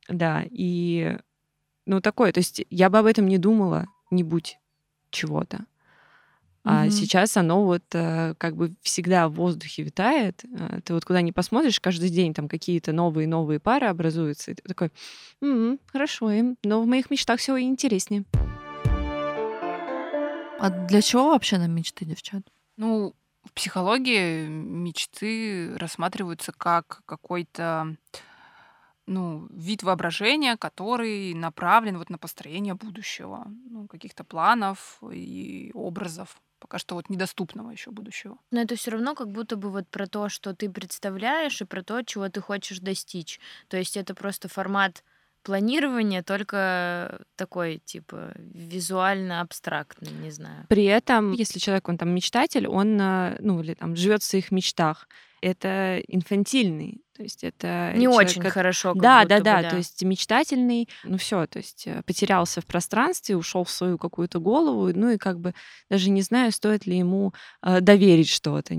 да. 0.07 0.45
И, 0.49 1.17
ну, 1.85 1.99
такое. 1.99 2.31
То 2.31 2.39
есть 2.39 2.63
я 2.69 2.89
бы 2.89 2.99
об 2.99 3.05
этом 3.05 3.27
не 3.27 3.37
думала, 3.37 3.87
не 4.11 4.23
будь 4.23 4.57
чего-то. 5.09 5.65
А 6.67 6.89
сейчас 6.89 7.37
оно 7.37 7.63
вот 7.63 7.83
э, 7.93 8.33
как 8.39 8.55
бы 8.55 8.73
всегда 8.81 9.29
в 9.29 9.33
воздухе 9.33 9.83
витает. 9.83 10.43
Э, 10.45 10.79
ты 10.83 10.95
вот 10.95 11.05
куда 11.05 11.21
ни 11.21 11.29
посмотришь, 11.29 11.79
каждый 11.79 12.09
день 12.09 12.33
там 12.33 12.49
какие-то 12.49 12.91
новые-новые 12.91 13.59
пары 13.59 13.85
образуются. 13.85 14.49
И 14.49 14.55
ты 14.55 14.63
такой, 14.63 14.91
м-м, 15.41 15.79
хорошо 15.85 16.31
им, 16.31 16.57
но 16.63 16.81
в 16.81 16.87
моих 16.87 17.11
мечтах 17.11 17.39
все 17.39 17.59
интереснее. 17.59 18.25
А 20.57 20.69
для 20.87 21.03
чего 21.03 21.29
вообще 21.29 21.59
нам 21.59 21.71
мечты, 21.71 22.03
девчат? 22.03 22.41
Ну, 22.77 23.13
в 23.43 23.53
психологии 23.53 24.47
мечты 24.47 25.77
рассматриваются 25.77 26.51
как 26.51 27.01
какой-то 27.05 27.95
ну, 29.05 29.45
вид 29.51 29.83
воображения, 29.83 30.57
который 30.57 31.35
направлен 31.35 31.99
вот 31.99 32.09
на 32.09 32.17
построение 32.17 32.73
будущего, 32.73 33.45
ну, 33.69 33.87
каких-то 33.87 34.23
планов 34.23 34.97
и 35.11 35.69
образов 35.75 36.41
пока 36.65 36.79
что 36.79 36.95
вот 36.95 37.09
недоступного 37.09 37.69
еще 37.69 37.91
будущего. 37.91 38.39
Но 38.49 38.59
это 38.59 38.75
все 38.75 38.89
равно 38.89 39.13
как 39.13 39.29
будто 39.29 39.55
бы 39.55 39.69
вот 39.69 39.87
про 39.87 40.07
то, 40.07 40.29
что 40.29 40.55
ты 40.55 40.67
представляешь, 40.67 41.61
и 41.61 41.65
про 41.65 41.83
то, 41.83 42.01
чего 42.01 42.27
ты 42.27 42.41
хочешь 42.41 42.79
достичь. 42.79 43.39
То 43.67 43.77
есть 43.77 43.95
это 43.95 44.15
просто 44.15 44.47
формат 44.47 45.03
планирования, 45.43 46.23
только 46.23 47.21
такой, 47.35 47.83
типа, 47.85 48.33
визуально 48.35 49.41
абстрактный, 49.41 50.11
не 50.11 50.31
знаю. 50.31 50.65
При 50.69 50.85
этом, 50.85 51.33
если 51.33 51.59
человек, 51.59 51.87
он 51.87 51.99
там 51.99 52.09
мечтатель, 52.15 52.67
он, 52.67 52.99
э, 52.99 53.37
ну, 53.41 53.61
или 53.61 53.75
там 53.75 53.95
живет 53.95 54.23
в 54.23 54.25
своих 54.25 54.49
мечтах, 54.49 55.07
это 55.41 55.99
инфантильный 56.07 57.04
то 57.15 57.23
есть 57.23 57.45
это 57.45 57.93
не 57.95 58.03
человек, 58.03 58.29
очень 58.29 58.41
как... 58.41 58.53
хорошо. 58.53 58.93
Как 58.93 59.01
да, 59.01 59.25
да, 59.25 59.39
да, 59.39 59.61
да. 59.61 59.69
То 59.69 59.77
есть 59.77 60.03
мечтательный, 60.03 60.89
ну 61.05 61.17
все, 61.17 61.47
то 61.47 61.59
есть 61.59 61.87
э, 61.87 62.01
потерялся 62.03 62.59
в 62.59 62.65
пространстве, 62.65 63.37
ушел 63.37 63.63
в 63.63 63.69
свою 63.69 63.97
какую-то 63.97 64.39
голову, 64.39 64.91
ну 64.93 65.11
и 65.11 65.17
как 65.17 65.39
бы 65.39 65.53
даже 65.89 66.09
не 66.09 66.21
знаю, 66.21 66.51
стоит 66.51 66.85
ли 66.85 66.97
ему 66.97 67.33
э, 67.61 67.79
доверить 67.79 68.27
что-то, 68.27 68.75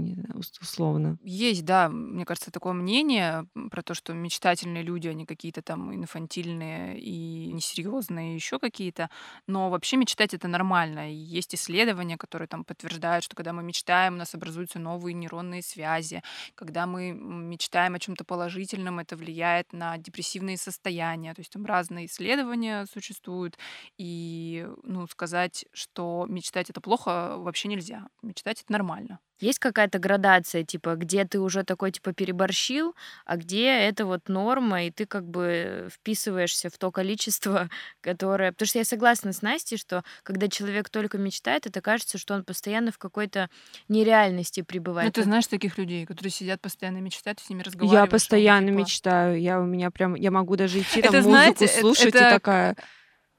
условно. 0.61 1.17
Есть, 1.23 1.65
да, 1.65 1.89
мне 1.89 2.27
кажется, 2.27 2.51
такое 2.51 2.75
мнение 2.75 3.47
про 3.71 3.83
то, 3.83 3.95
что 3.95 4.13
мечтательные 4.13 4.83
люди, 4.83 5.09
они 5.09 5.25
какие-то 5.25 5.63
там 5.63 5.95
инфантильные 5.95 7.01
и 7.01 7.51
несерьезные, 7.53 8.35
еще 8.35 8.59
какие-то. 8.59 9.09
Но 9.47 9.71
вообще 9.71 9.97
мечтать 9.97 10.35
это 10.35 10.47
нормально. 10.47 11.11
И 11.11 11.15
есть 11.15 11.55
исследования, 11.55 12.19
которые 12.19 12.49
там 12.49 12.65
подтверждают, 12.65 13.25
что 13.25 13.35
когда 13.35 13.55
мы 13.55 13.63
мечтаем, 13.63 14.15
у 14.15 14.19
нас 14.19 14.35
образуются 14.35 14.79
новые 14.79 15.15
нейронные 15.15 15.63
связи. 15.63 16.23
Когда 16.55 16.87
мы 16.87 17.13
мечтаем 17.13 17.95
о 17.95 17.99
чем-то 17.99 18.26
положительным, 18.27 18.99
это 18.99 19.17
влияет 19.17 19.73
на 19.73 19.99
депрессивные 19.99 20.57
состояния. 20.57 21.35
То 21.35 21.41
есть 21.41 21.53
там 21.53 21.65
разные 21.67 22.07
исследования 22.07 22.87
существуют. 22.87 23.59
И 23.99 24.69
ну, 24.83 25.07
сказать, 25.07 25.67
что 25.73 26.27
мечтать 26.29 26.71
это 26.71 26.81
плохо, 26.81 27.37
вообще 27.39 27.69
нельзя. 27.69 28.09
Мечтать 28.23 28.63
это 28.63 28.73
нормально. 28.73 29.21
Есть 29.39 29.59
какая-то 29.59 29.99
градация, 29.99 30.65
типа, 30.65 30.95
где 30.97 31.25
ты 31.25 31.41
уже 31.41 31.63
такой, 31.63 31.93
типа, 31.93 32.13
переборщил, 32.13 32.95
а 33.25 33.37
где 33.37 33.67
это 33.67 34.07
вот 34.07 34.29
норма, 34.29 34.85
и 34.85 34.91
ты 34.91 35.05
как 35.07 35.29
бы 35.29 35.89
вписываешься 35.93 36.71
в 36.71 36.79
то 36.79 36.91
количество, 36.91 37.69
которое... 38.01 38.53
Потому 38.53 38.67
что 38.67 38.79
я 38.79 38.85
согласна 38.85 39.33
с 39.33 39.43
Настей, 39.43 39.77
что 39.77 40.05
когда 40.23 40.49
человек 40.49 40.89
только 40.89 41.19
мечтает, 41.19 41.67
это 41.67 41.81
кажется, 41.81 42.19
что 42.19 42.35
он 42.35 42.45
постоянно 42.45 42.93
в 42.93 42.99
какой-то 42.99 43.51
нереальности 43.89 44.63
пребывает. 44.63 45.07
Ну, 45.07 45.13
ты 45.13 45.25
знаешь 45.25 45.47
таких 45.47 45.77
людей, 45.77 46.07
которые 46.07 46.31
сидят 46.31 46.61
постоянно 46.61 46.99
мечтают, 46.99 47.41
с 47.41 47.51
ними 47.51 47.63
разговаривают. 47.63 48.07
Я 48.07 48.11
постоянно 48.11 48.69
типа... 48.69 48.79
мечтаю. 48.79 49.41
Я 49.41 49.61
у 49.61 49.65
меня 49.65 49.91
прям... 49.91 50.15
Я 50.15 50.31
могу 50.31 50.57
даже 50.57 50.81
идти 50.81 51.03
там 51.03 51.15
это, 51.15 51.17
музыку 51.19 51.31
знаете, 51.31 51.69
слушать 51.69 52.15
это... 52.15 52.29
и 52.29 52.31
такая... 52.31 52.77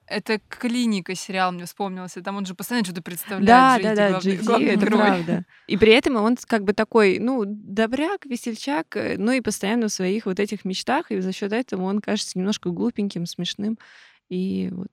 Это 0.08 0.40
клиника 0.48 1.14
сериал 1.14 1.52
мне 1.52 1.64
вспомнился. 1.64 2.22
Там 2.22 2.36
он 2.36 2.46
же 2.46 2.54
постоянно 2.54 2.84
что-то 2.84 3.02
представляет. 3.02 3.46
Да, 3.46 3.94
да, 3.94 3.94
да, 3.94 4.18
Джейди, 4.18 4.64
это 4.64 4.86
правда. 4.86 5.44
И 5.66 5.76
при 5.76 5.92
этом 5.92 6.16
он 6.16 6.36
как 6.46 6.64
бы 6.64 6.72
такой, 6.72 7.18
ну, 7.18 7.44
добряк, 7.46 8.26
весельчак, 8.26 8.96
ну 9.16 9.32
и 9.32 9.40
постоянно 9.40 9.88
в 9.88 9.92
своих 9.92 10.26
вот 10.26 10.40
этих 10.40 10.64
мечтах, 10.64 11.10
и 11.10 11.20
за 11.20 11.32
счет 11.32 11.52
этого 11.52 11.82
он 11.82 12.00
кажется 12.00 12.38
немножко 12.38 12.70
глупеньким, 12.70 13.26
смешным. 13.26 13.78
И 14.28 14.70
вот 14.72 14.90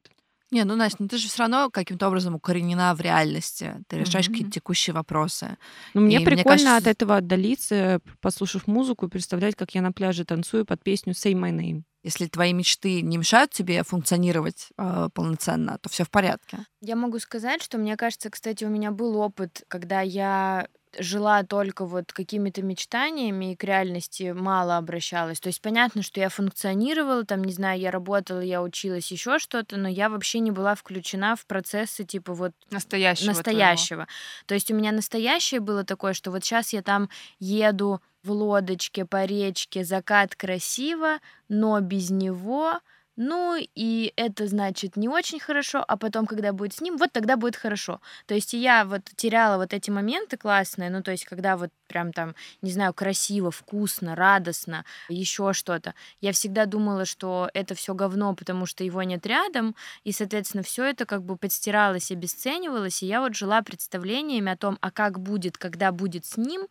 не, 0.52 0.64
ну, 0.64 0.76
Настя, 0.76 0.98
ну 1.02 1.08
ты 1.08 1.18
же 1.18 1.28
все 1.28 1.40
равно 1.40 1.70
каким-то 1.70 2.08
образом 2.08 2.36
укоренена 2.36 2.94
в 2.94 3.02
реальности. 3.02 3.74
Ты 3.88 3.98
решаешь 3.98 4.28
mm-hmm. 4.28 4.32
какие-то 4.32 4.52
текущие 4.52 4.94
вопросы. 4.94 5.58
Ну, 5.94 6.02
мне 6.02 6.22
и 6.22 6.24
прикольно 6.24 6.36
мне 6.36 6.44
кажется... 6.44 6.78
от 6.78 6.88
этого 6.88 7.18
отдалиться, 7.18 8.00
послушав 8.22 8.68
музыку, 8.68 9.10
представлять, 9.10 9.56
как 9.56 9.74
я 9.74 9.82
на 9.82 9.92
пляже 9.92 10.24
танцую 10.24 10.66
под 10.66 10.84
песню 10.84 11.14
Say 11.14 11.34
My 11.34 11.52
Name. 11.52 11.82
Если 12.06 12.28
твои 12.28 12.54
мечты 12.54 13.02
не 13.02 13.18
мешают 13.18 13.50
тебе 13.50 13.82
функционировать 13.82 14.70
э, 14.78 15.10
полноценно, 15.12 15.80
то 15.80 15.90
все 15.90 16.04
в 16.04 16.12
порядке. 16.12 16.60
Я 16.80 16.96
могу 16.96 17.18
сказать, 17.18 17.64
что 17.64 17.80
мне 17.80 17.98
кажется, 17.98 18.30
кстати, 18.30 18.64
у 18.64 18.70
меня 18.70 18.92
был 18.92 19.18
опыт, 19.18 19.64
когда 19.68 20.02
я 20.02 20.68
жила 21.00 21.44
только 21.44 21.86
вот 21.86 22.12
какими-то 22.14 22.62
мечтаниями 22.62 23.52
и 23.52 23.56
к 23.56 23.64
реальности 23.64 24.32
мало 24.32 24.78
обращалась. 24.78 25.40
То 25.40 25.48
есть 25.48 25.62
понятно, 25.62 26.02
что 26.02 26.20
я 26.20 26.30
функционировала, 26.30 27.26
там, 27.26 27.44
не 27.44 27.54
знаю, 27.54 27.80
я 27.80 27.92
работала, 27.92 28.40
я 28.40 28.62
училась, 28.62 29.12
еще 29.12 29.40
что-то, 29.40 29.78
но 29.78 29.88
я 29.88 30.10
вообще 30.10 30.40
не 30.40 30.52
была 30.52 30.76
включена 30.76 31.36
в 31.36 31.46
процессы 31.46 32.04
типа 32.04 32.34
вот 32.34 32.52
настоящего. 32.72 33.28
настоящего. 33.28 34.08
То 34.46 34.54
есть 34.54 34.72
у 34.72 34.76
меня 34.76 34.92
настоящее 34.92 35.60
было 35.60 35.84
такое, 35.84 36.14
что 36.14 36.32
вот 36.32 36.44
сейчас 36.44 36.74
я 36.74 36.82
там 36.82 37.10
еду 37.40 38.02
в 38.24 38.32
лодочке 38.32 39.06
по 39.06 39.26
речке, 39.26 39.84
закат 39.84 40.36
красиво, 40.36 41.20
но 41.48 41.80
без 41.80 42.10
него 42.10 42.80
ну, 43.18 43.56
и 43.58 44.14
это 44.18 44.48
значит 44.48 44.98
не 44.98 45.08
очень 45.08 45.40
хорошо, 45.40 45.84
а 45.88 45.98
потом, 45.98 46.26
когда 46.26 46.52
будет 46.54 46.74
с 46.74 46.82
ним, 46.82 46.98
вот 46.98 47.12
тогда 47.14 47.38
будет 47.38 47.56
хорошо. 47.56 48.02
То 48.26 48.36
есть 48.36 48.54
я 48.54 48.86
вот 48.86 49.04
теряла 49.16 49.58
вот 49.58 49.74
эти 49.74 49.90
моменты 49.90 50.38
классные, 50.38 50.90
ну, 50.90 51.02
то 51.02 51.12
есть 51.12 51.26
когда 51.26 51.56
вот 51.56 51.70
прям 51.88 52.12
там, 52.12 52.36
не 52.62 52.72
знаю, 52.72 52.94
красиво, 52.94 53.52
вкусно, 53.52 54.16
радостно, 54.16 54.86
еще 55.08 55.54
что-то. 55.54 55.94
Я 56.20 56.32
всегда 56.34 56.66
думала, 56.66 57.06
что 57.06 57.50
это 57.54 57.76
все 57.76 57.94
говно, 57.94 58.34
потому 58.36 58.66
что 58.66 58.84
его 58.84 59.02
нет 59.04 59.26
рядом, 59.26 59.76
и, 60.04 60.12
соответственно, 60.12 60.64
все 60.64 60.84
это 60.86 61.06
как 61.06 61.24
бы 61.24 61.38
подстиралось, 61.38 62.12
обесценивалось, 62.12 63.04
и 63.04 63.08
я 63.08 63.22
вот 63.22 63.36
жила 63.36 63.62
представлениями 63.62 64.52
о 64.52 64.58
том, 64.58 64.78
а 64.82 64.92
как 64.92 65.20
будет, 65.20 65.58
когда 65.58 65.92
будет 65.92 66.26
с 66.26 66.38
ним, 66.38 66.68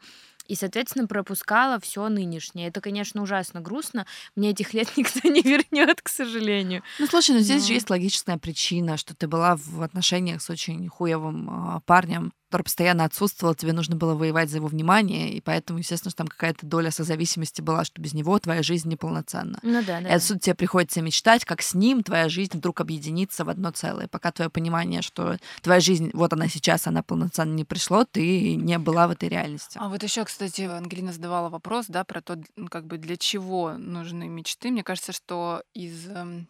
и, 0.46 0.54
соответственно, 0.54 1.06
пропускала 1.06 1.80
все 1.80 2.08
нынешнее. 2.08 2.68
Это, 2.68 2.80
конечно, 2.80 3.22
ужасно 3.22 3.60
грустно. 3.60 4.06
Мне 4.36 4.50
этих 4.50 4.74
лет 4.74 4.88
никто 4.96 5.28
не 5.28 5.42
вернет, 5.42 6.02
к 6.02 6.08
сожалению. 6.08 6.82
Ну, 6.98 7.06
слушай, 7.06 7.32
но 7.32 7.40
здесь 7.40 7.62
но... 7.62 7.68
же 7.68 7.72
есть 7.74 7.90
логичная 7.90 8.38
причина, 8.38 8.96
что 8.96 9.14
ты 9.14 9.26
была 9.26 9.56
в 9.56 9.82
отношениях 9.82 10.42
с 10.42 10.50
очень 10.50 10.88
хуевым 10.88 11.76
э, 11.76 11.80
парнем, 11.86 12.32
который 12.54 12.62
постоянно 12.62 13.04
отсутствовал, 13.04 13.56
тебе 13.56 13.72
нужно 13.72 13.96
было 13.96 14.14
воевать 14.14 14.48
за 14.48 14.58
его 14.58 14.68
внимание, 14.68 15.32
и 15.32 15.40
поэтому, 15.40 15.80
естественно, 15.80 16.10
что 16.12 16.18
там 16.18 16.28
какая-то 16.28 16.64
доля 16.64 16.92
созависимости 16.92 17.60
была, 17.60 17.84
что 17.84 18.00
без 18.00 18.14
него 18.14 18.38
твоя 18.38 18.62
жизнь 18.62 18.88
неполноценна. 18.88 19.58
Ну 19.62 19.82
да, 19.84 20.00
да. 20.00 20.08
И 20.08 20.12
отсюда 20.12 20.38
тебе 20.38 20.54
приходится 20.54 21.02
мечтать, 21.02 21.44
как 21.44 21.62
с 21.62 21.74
ним 21.74 22.04
твоя 22.04 22.28
жизнь 22.28 22.56
вдруг 22.56 22.80
объединится 22.80 23.44
в 23.44 23.48
одно 23.48 23.72
целое. 23.72 24.06
Пока 24.06 24.30
твое 24.30 24.50
понимание, 24.50 25.02
что 25.02 25.36
твоя 25.62 25.80
жизнь, 25.80 26.12
вот 26.14 26.32
она 26.32 26.46
сейчас, 26.46 26.86
она 26.86 27.02
полноценно 27.02 27.52
не 27.52 27.64
пришло, 27.64 28.04
ты 28.04 28.54
не 28.54 28.78
была 28.78 29.08
в 29.08 29.10
этой 29.10 29.28
реальности. 29.28 29.76
А 29.80 29.88
вот 29.88 30.04
еще, 30.04 30.24
кстати, 30.24 30.60
Ангелина 30.62 31.12
задавала 31.12 31.48
вопрос, 31.48 31.86
да, 31.88 32.04
про 32.04 32.20
то, 32.20 32.40
как 32.70 32.86
бы 32.86 32.98
для 32.98 33.16
чего 33.16 33.72
нужны 33.72 34.28
мечты. 34.28 34.70
Мне 34.70 34.84
кажется, 34.84 35.10
что 35.10 35.64
из 35.74 36.06
эм, 36.06 36.46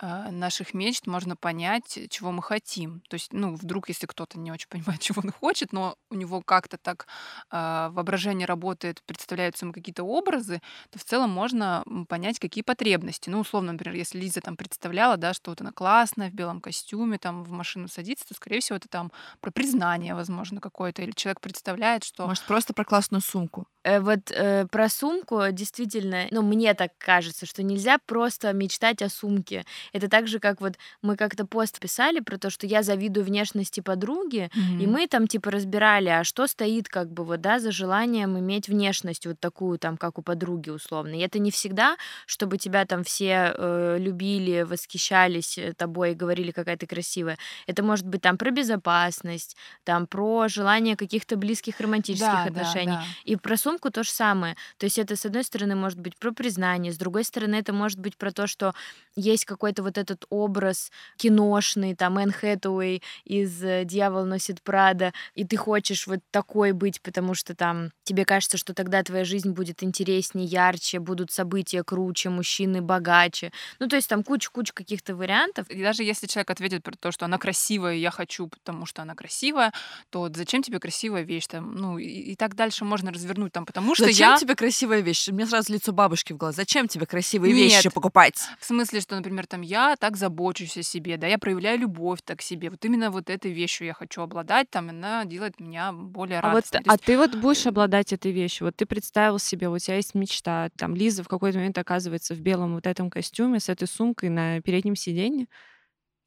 э, 0.00 0.30
наших 0.30 0.74
мечт 0.74 1.06
можно 1.06 1.36
понять, 1.36 1.98
чего 2.10 2.32
мы 2.32 2.42
хотим. 2.42 3.02
То 3.08 3.14
есть, 3.14 3.32
ну, 3.32 3.54
вдруг, 3.54 3.88
если 3.88 4.06
кто-то 4.06 4.38
не 4.38 4.52
очень 4.52 4.68
понимает, 4.70 5.00
чего 5.00 5.22
он 5.24 5.32
хочет, 5.32 5.72
но 5.72 5.96
у 6.10 6.14
него 6.14 6.42
как-то 6.42 6.78
так 6.78 7.06
э, 7.50 7.88
воображение 7.92 8.46
работает, 8.46 9.02
представляются 9.04 9.64
ему 9.64 9.72
какие-то 9.72 10.04
образы, 10.04 10.60
то 10.90 10.98
в 10.98 11.04
целом 11.04 11.30
можно 11.30 11.84
понять, 12.08 12.38
какие 12.38 12.62
потребности. 12.62 13.30
Ну, 13.30 13.40
условно, 13.40 13.72
например, 13.72 13.96
если 13.96 14.18
Лиза 14.18 14.40
там 14.40 14.56
представляла, 14.56 15.16
да, 15.16 15.34
что 15.34 15.50
вот 15.50 15.60
она 15.60 15.72
классная 15.72 16.30
в 16.30 16.34
белом 16.34 16.60
костюме, 16.60 17.18
там 17.18 17.44
в 17.44 17.50
машину 17.50 17.88
садится, 17.88 18.26
то, 18.26 18.34
скорее 18.34 18.60
всего, 18.60 18.76
это 18.76 18.88
там 18.88 19.12
про 19.40 19.50
признание, 19.50 20.14
возможно, 20.14 20.60
какое-то. 20.60 21.02
Или 21.02 21.12
человек 21.12 21.40
представляет, 21.40 22.04
что... 22.04 22.26
Может, 22.26 22.44
просто 22.44 22.72
про 22.74 22.84
классную 22.84 23.20
сумку. 23.20 23.66
Э, 23.82 24.00
вот 24.00 24.30
э, 24.30 24.66
про 24.66 24.88
сумку 24.88 25.40
действительно, 25.50 26.26
ну, 26.30 26.42
мне 26.42 26.74
так 26.74 26.92
кажется, 26.98 27.46
что 27.46 27.62
нельзя 27.62 27.98
просто 28.06 28.52
мечтать 28.52 29.02
о 29.02 29.08
сумке. 29.08 29.64
Это 29.92 30.08
так 30.08 30.28
же, 30.28 30.38
как 30.38 30.60
вот 30.60 30.74
мы 31.02 31.16
как-то 31.16 31.46
пост 31.46 31.78
писали 31.78 32.20
про 32.20 32.38
то, 32.38 32.50
что 32.50 32.66
я 32.66 32.82
завидую 32.82 33.24
внешности 33.24 33.80
подруги, 33.80 34.50
mm-hmm. 34.54 34.82
и 34.82 34.86
мы 34.86 35.06
там 35.06 35.26
типа 35.26 35.50
разбирали, 35.50 36.08
а 36.08 36.24
что 36.24 36.46
стоит 36.46 36.88
как 36.88 37.12
бы 37.12 37.24
вот, 37.24 37.40
да, 37.40 37.58
за 37.58 37.72
желанием 37.72 38.38
иметь 38.38 38.68
внешность 38.68 39.26
вот 39.26 39.40
такую 39.40 39.78
там, 39.78 39.96
как 39.96 40.18
у 40.18 40.22
подруги 40.22 40.70
условно. 40.70 41.14
И 41.14 41.20
это 41.20 41.38
не 41.38 41.50
всегда, 41.50 41.96
чтобы 42.26 42.58
тебя 42.58 42.84
там 42.84 43.04
все 43.04 43.54
э, 43.56 43.96
любили, 43.98 44.62
восхищались 44.62 45.58
э, 45.58 45.72
тобой 45.74 46.12
и 46.12 46.14
говорили, 46.14 46.50
какая 46.50 46.76
ты 46.76 46.86
красивая. 46.86 47.38
Это 47.66 47.82
может 47.82 48.06
быть 48.06 48.22
там 48.22 48.36
про 48.38 48.50
безопасность, 48.50 49.56
там 49.84 50.06
про 50.06 50.48
желание 50.48 50.96
каких-то 50.96 51.36
близких 51.36 51.80
романтических 51.80 52.26
да, 52.26 52.44
отношений. 52.44 52.92
Да, 52.92 53.00
да. 53.00 53.04
И 53.24 53.36
про 53.36 53.56
сумку 53.56 53.90
то 53.90 54.02
же 54.02 54.10
самое. 54.10 54.56
То 54.78 54.86
есть 54.86 54.98
это, 54.98 55.16
с 55.16 55.24
одной 55.26 55.44
стороны, 55.44 55.74
может 55.74 55.98
быть 55.98 56.16
про 56.16 56.32
признание, 56.32 56.92
с 56.92 56.98
другой 56.98 57.24
стороны, 57.24 57.56
это 57.56 57.72
может 57.72 57.98
быть 57.98 58.16
про 58.16 58.30
то, 58.32 58.46
что 58.46 58.74
есть 59.16 59.44
какой-то 59.44 59.79
вот 59.82 59.98
этот 59.98 60.24
образ 60.30 60.90
киношный, 61.16 61.94
там, 61.94 62.18
Энн 62.18 62.32
Хэтэуэй 62.32 63.02
из 63.24 63.62
э, 63.62 63.84
«Дьявол 63.84 64.24
носит 64.24 64.62
Прада», 64.62 65.12
и 65.34 65.44
ты 65.44 65.56
хочешь 65.56 66.06
вот 66.06 66.20
такой 66.30 66.72
быть, 66.72 67.00
потому 67.02 67.34
что 67.34 67.54
там 67.54 67.90
тебе 68.04 68.24
кажется, 68.24 68.56
что 68.56 68.74
тогда 68.74 69.02
твоя 69.02 69.24
жизнь 69.24 69.50
будет 69.50 69.82
интереснее, 69.82 70.46
ярче, 70.46 70.98
будут 70.98 71.30
события 71.30 71.82
круче, 71.82 72.30
мужчины 72.30 72.82
богаче. 72.82 73.52
Ну, 73.78 73.88
то 73.88 73.96
есть 73.96 74.08
там 74.08 74.22
куча-куча 74.22 74.72
каких-то 74.72 75.14
вариантов. 75.14 75.68
И 75.68 75.82
даже 75.82 76.02
если 76.02 76.26
человек 76.26 76.50
ответит 76.50 76.82
про 76.82 76.96
то, 76.96 77.12
что 77.12 77.24
она 77.24 77.38
красивая, 77.38 77.94
я 77.94 78.10
хочу, 78.10 78.48
потому 78.48 78.86
что 78.86 79.02
она 79.02 79.14
красивая, 79.14 79.72
то 80.10 80.28
зачем 80.34 80.62
тебе 80.62 80.78
красивая 80.78 81.22
вещь? 81.22 81.46
Там, 81.46 81.74
ну, 81.74 81.98
и, 81.98 82.06
и 82.06 82.36
так 82.36 82.54
дальше 82.54 82.84
можно 82.84 83.12
развернуть, 83.12 83.52
там, 83.52 83.66
потому 83.66 83.94
что 83.94 84.04
зачем 84.04 84.30
я... 84.30 84.36
тебе 84.36 84.54
красивая 84.54 85.00
вещь? 85.00 85.28
Мне 85.28 85.46
сразу 85.46 85.72
лицо 85.72 85.92
бабушки 85.92 86.32
в 86.32 86.36
глаз. 86.36 86.56
Зачем 86.56 86.88
тебе 86.88 87.06
красивые 87.06 87.52
Нет. 87.52 87.72
вещи 87.72 87.90
покупать? 87.90 88.40
В 88.58 88.64
смысле, 88.64 89.00
что, 89.00 89.16
например, 89.16 89.46
там 89.46 89.62
я 89.70 89.96
так 89.96 90.16
забочусь 90.16 90.76
о 90.76 90.82
себе, 90.82 91.16
да, 91.16 91.26
я 91.26 91.38
проявляю 91.38 91.78
любовь 91.78 92.20
так 92.24 92.38
к 92.40 92.42
себе. 92.42 92.70
Вот 92.70 92.84
именно 92.84 93.10
вот 93.10 93.30
этой 93.30 93.52
вещью 93.52 93.86
я 93.86 93.94
хочу 93.94 94.22
обладать, 94.22 94.68
там 94.70 94.88
она 94.88 95.24
делает 95.24 95.60
меня 95.60 95.92
более 95.92 96.40
а 96.40 96.52
Вот, 96.52 96.64
а 96.86 96.98
ты 96.98 97.16
вот 97.16 97.36
будешь 97.36 97.66
обладать 97.66 98.12
этой 98.12 98.32
вещью? 98.32 98.66
Вот 98.66 98.76
ты 98.76 98.86
представил 98.86 99.38
себе, 99.38 99.68
у 99.68 99.78
тебя 99.78 99.96
есть 99.96 100.14
мечта, 100.14 100.70
там 100.76 100.94
Лиза 100.94 101.22
в 101.22 101.28
какой-то 101.28 101.58
момент 101.58 101.78
оказывается 101.78 102.34
в 102.34 102.40
белом 102.40 102.74
вот 102.74 102.86
этом 102.86 103.10
костюме 103.10 103.60
с 103.60 103.68
этой 103.68 103.86
сумкой 103.86 104.28
на 104.28 104.60
переднем 104.60 104.96
сиденье. 104.96 105.46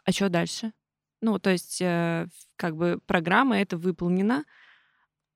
А 0.06 0.12
что 0.12 0.30
дальше? 0.30 0.74
Ну, 1.22 1.40
то 1.40 1.50
есть, 1.50 1.82
э, 1.82 2.28
как 2.58 2.76
бы 2.76 3.00
программа 3.06 3.60
это 3.60 3.78
выполнена, 3.78 4.44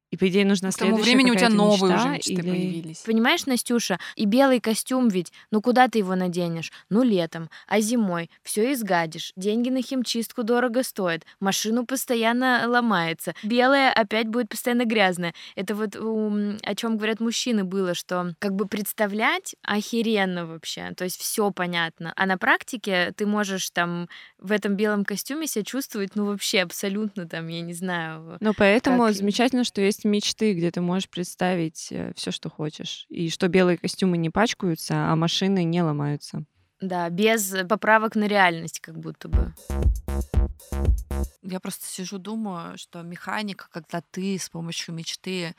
и, 0.09 0.17
по 0.17 0.27
идее, 0.29 0.45
нужно 0.45 0.71
К 0.71 0.77
тому 0.77 0.97
времени 0.97 1.31
у 1.31 1.35
тебя 1.35 1.49
новые 1.49 1.93
мечта, 1.93 1.95
уже 1.95 2.09
мечты 2.09 2.33
или... 2.33 2.41
появились. 2.41 2.99
Понимаешь, 2.99 3.45
Настюша, 3.45 3.99
и 4.15 4.25
белый 4.25 4.61
костюм 4.61 5.09
ведь, 5.09 5.33
ну 5.51 5.61
куда 5.61 5.87
ты 5.87 5.99
его 5.99 6.15
наденешь? 6.15 6.71
Ну 6.89 7.03
летом, 7.03 7.49
а 7.67 7.81
зимой 7.81 8.29
все 8.43 8.71
изгадишь. 8.73 9.33
Деньги 9.35 9.69
на 9.69 9.81
химчистку 9.81 10.43
дорого 10.43 10.83
стоят, 10.83 11.23
машину 11.39 11.85
постоянно 11.85 12.63
ломается, 12.67 13.33
белая 13.43 13.91
опять 13.91 14.27
будет 14.27 14.49
постоянно 14.49 14.85
грязная. 14.85 15.33
Это 15.55 15.75
вот 15.75 15.95
о 15.95 16.75
чем 16.75 16.97
говорят 16.97 17.19
мужчины 17.19 17.63
было, 17.63 17.93
что 17.93 18.33
как 18.39 18.53
бы 18.53 18.67
представлять 18.67 19.55
охеренно 19.61 20.45
вообще, 20.45 20.93
то 20.95 21.03
есть 21.03 21.19
все 21.19 21.51
понятно. 21.51 22.13
А 22.15 22.25
на 22.25 22.37
практике 22.37 23.13
ты 23.15 23.25
можешь 23.25 23.69
там 23.71 24.07
в 24.37 24.51
этом 24.51 24.75
белом 24.75 25.03
костюме 25.03 25.47
себя 25.47 25.65
чувствовать, 25.65 26.15
ну 26.15 26.25
вообще 26.25 26.61
абсолютно 26.61 27.27
там, 27.27 27.47
я 27.47 27.61
не 27.61 27.73
знаю. 27.73 28.37
Ну 28.39 28.53
поэтому 28.55 29.03
как... 29.03 29.15
замечательно, 29.15 29.63
что 29.63 29.81
есть 29.81 29.96
есть 29.97 30.05
мечты, 30.05 30.53
где 30.53 30.69
ты 30.71 30.81
можешь 30.81 31.09
представить 31.09 31.91
э, 31.91 32.11
все, 32.15 32.31
что 32.31 32.49
хочешь. 32.49 33.05
И 33.09 33.29
что 33.29 33.47
белые 33.47 33.77
костюмы 33.77 34.17
не 34.17 34.29
пачкаются, 34.29 35.11
а 35.11 35.15
машины 35.15 35.63
не 35.63 35.81
ломаются. 35.81 36.43
Да, 36.79 37.09
без 37.09 37.55
поправок 37.67 38.15
на 38.15 38.27
реальность, 38.27 38.79
как 38.79 38.99
будто 38.99 39.27
бы. 39.27 39.53
Я 41.41 41.59
просто 41.59 41.87
сижу, 41.87 42.19
думаю, 42.19 42.77
что 42.77 43.01
механика, 43.01 43.67
когда 43.71 44.01
ты 44.11 44.37
с 44.37 44.49
помощью 44.49 44.93
мечты 44.93 45.55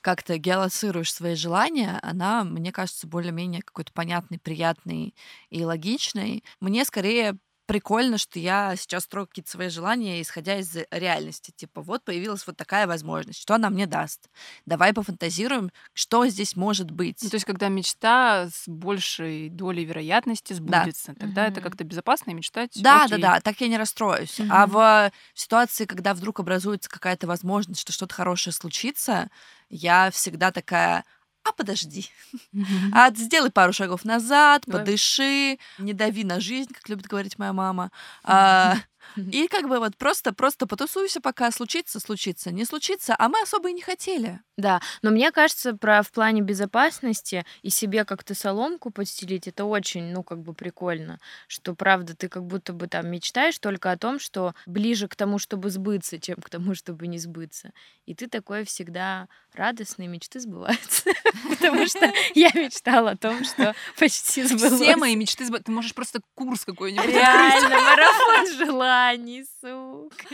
как-то 0.00 0.38
геолоцируешь 0.38 1.12
свои 1.12 1.34
желания, 1.34 1.98
она, 2.02 2.44
мне 2.44 2.70
кажется, 2.70 3.08
более-менее 3.08 3.62
какой-то 3.62 3.92
понятный, 3.92 4.38
приятный 4.38 5.14
и 5.48 5.64
логичный. 5.64 6.44
Мне 6.60 6.84
скорее 6.84 7.36
прикольно, 7.70 8.18
что 8.18 8.40
я 8.40 8.74
сейчас 8.74 9.04
строю 9.04 9.28
какие-то 9.28 9.48
свои 9.48 9.68
желания, 9.68 10.20
исходя 10.20 10.58
из 10.58 10.76
реальности. 10.90 11.52
Типа, 11.54 11.82
вот 11.82 12.02
появилась 12.02 12.44
вот 12.44 12.56
такая 12.56 12.88
возможность, 12.88 13.40
что 13.40 13.54
она 13.54 13.70
мне 13.70 13.86
даст? 13.86 14.28
Давай 14.66 14.92
пофантазируем, 14.92 15.70
что 15.92 16.26
здесь 16.26 16.56
может 16.56 16.90
быть. 16.90 17.22
Ну, 17.22 17.30
то 17.30 17.36
есть, 17.36 17.46
когда 17.46 17.68
мечта 17.68 18.48
с 18.48 18.64
большей 18.66 19.50
долей 19.50 19.84
вероятности 19.84 20.52
сбудется, 20.52 21.12
да. 21.12 21.20
тогда 21.20 21.42
угу. 21.44 21.52
это 21.52 21.60
как-то 21.60 21.84
безопасно 21.84 22.32
мечтать. 22.32 22.72
Да, 22.74 23.04
окей. 23.04 23.18
да, 23.18 23.34
да, 23.34 23.40
так 23.40 23.60
я 23.60 23.68
не 23.68 23.78
расстроюсь. 23.78 24.40
Угу. 24.40 24.48
А 24.50 24.66
в 24.66 25.12
ситуации, 25.34 25.84
когда 25.84 26.14
вдруг 26.14 26.40
образуется 26.40 26.90
какая-то 26.90 27.28
возможность, 27.28 27.82
что 27.82 27.92
что-то 27.92 28.12
хорошее 28.16 28.52
случится, 28.52 29.30
я 29.68 30.10
всегда 30.10 30.50
такая, 30.50 31.04
а 31.44 31.52
подожди. 31.52 32.08
Mm-hmm. 32.54 32.90
А 32.92 33.10
сделай 33.14 33.50
пару 33.50 33.72
шагов 33.72 34.04
назад, 34.04 34.62
Давай. 34.66 34.84
подыши, 34.84 35.58
не 35.78 35.92
дави 35.92 36.24
на 36.24 36.40
жизнь, 36.40 36.72
как 36.72 36.88
любит 36.88 37.06
говорить 37.06 37.38
моя 37.38 37.52
мама. 37.52 37.90
А, 38.24 38.76
и 39.16 39.48
как 39.48 39.68
бы 39.68 39.78
вот 39.78 39.96
просто, 39.96 40.32
просто 40.32 40.66
потусуйся, 40.66 41.20
пока 41.20 41.50
случится, 41.50 42.00
случится, 42.00 42.50
не 42.50 42.64
случится, 42.64 43.14
а 43.18 43.28
мы 43.28 43.40
особо 43.42 43.70
и 43.70 43.72
не 43.72 43.82
хотели. 43.82 44.40
Да, 44.56 44.80
но 45.02 45.10
мне 45.10 45.32
кажется, 45.32 45.74
про 45.74 46.02
в 46.02 46.10
плане 46.12 46.42
безопасности 46.42 47.44
и 47.62 47.70
себе 47.70 48.04
как-то 48.04 48.34
соломку 48.34 48.90
подстелить, 48.90 49.48
это 49.48 49.64
очень, 49.64 50.12
ну, 50.12 50.22
как 50.22 50.42
бы 50.42 50.52
прикольно, 50.52 51.18
что, 51.46 51.74
правда, 51.74 52.14
ты 52.14 52.28
как 52.28 52.44
будто 52.44 52.72
бы 52.72 52.86
там 52.86 53.08
мечтаешь 53.08 53.58
только 53.58 53.90
о 53.90 53.96
том, 53.96 54.18
что 54.18 54.54
ближе 54.66 55.08
к 55.08 55.16
тому, 55.16 55.38
чтобы 55.38 55.70
сбыться, 55.70 56.18
чем 56.18 56.36
к 56.36 56.50
тому, 56.50 56.74
чтобы 56.74 57.06
не 57.06 57.18
сбыться. 57.18 57.72
И 58.06 58.14
ты 58.14 58.28
такой 58.28 58.64
всегда 58.64 59.28
радостный, 59.54 60.06
мечты 60.06 60.40
сбываются. 60.40 61.10
Потому 61.48 61.86
что 61.86 62.12
я 62.34 62.50
мечтала 62.54 63.12
о 63.12 63.16
том, 63.16 63.44
что 63.44 63.74
почти 63.98 64.42
сбылось. 64.44 64.80
Все 64.80 64.96
мои 64.96 65.16
мечты 65.16 65.44
сбываются. 65.44 65.66
Ты 65.66 65.72
можешь 65.72 65.94
просто 65.94 66.20
курс 66.34 66.64
какой-нибудь 66.64 67.06
Реально, 67.06 67.80
марафон 67.80 68.46
желаний, 68.90 69.44
сука. 69.60 70.26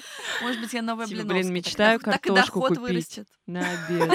Может 0.43 0.61
быть, 0.61 0.73
я 0.73 0.83
новая 0.83 1.07
типа, 1.07 1.25
блин, 1.25 1.53
мечтаю 1.53 2.01
картошку 2.01 2.61
купить 2.63 3.21
на 3.47 3.61
обед. 3.87 4.11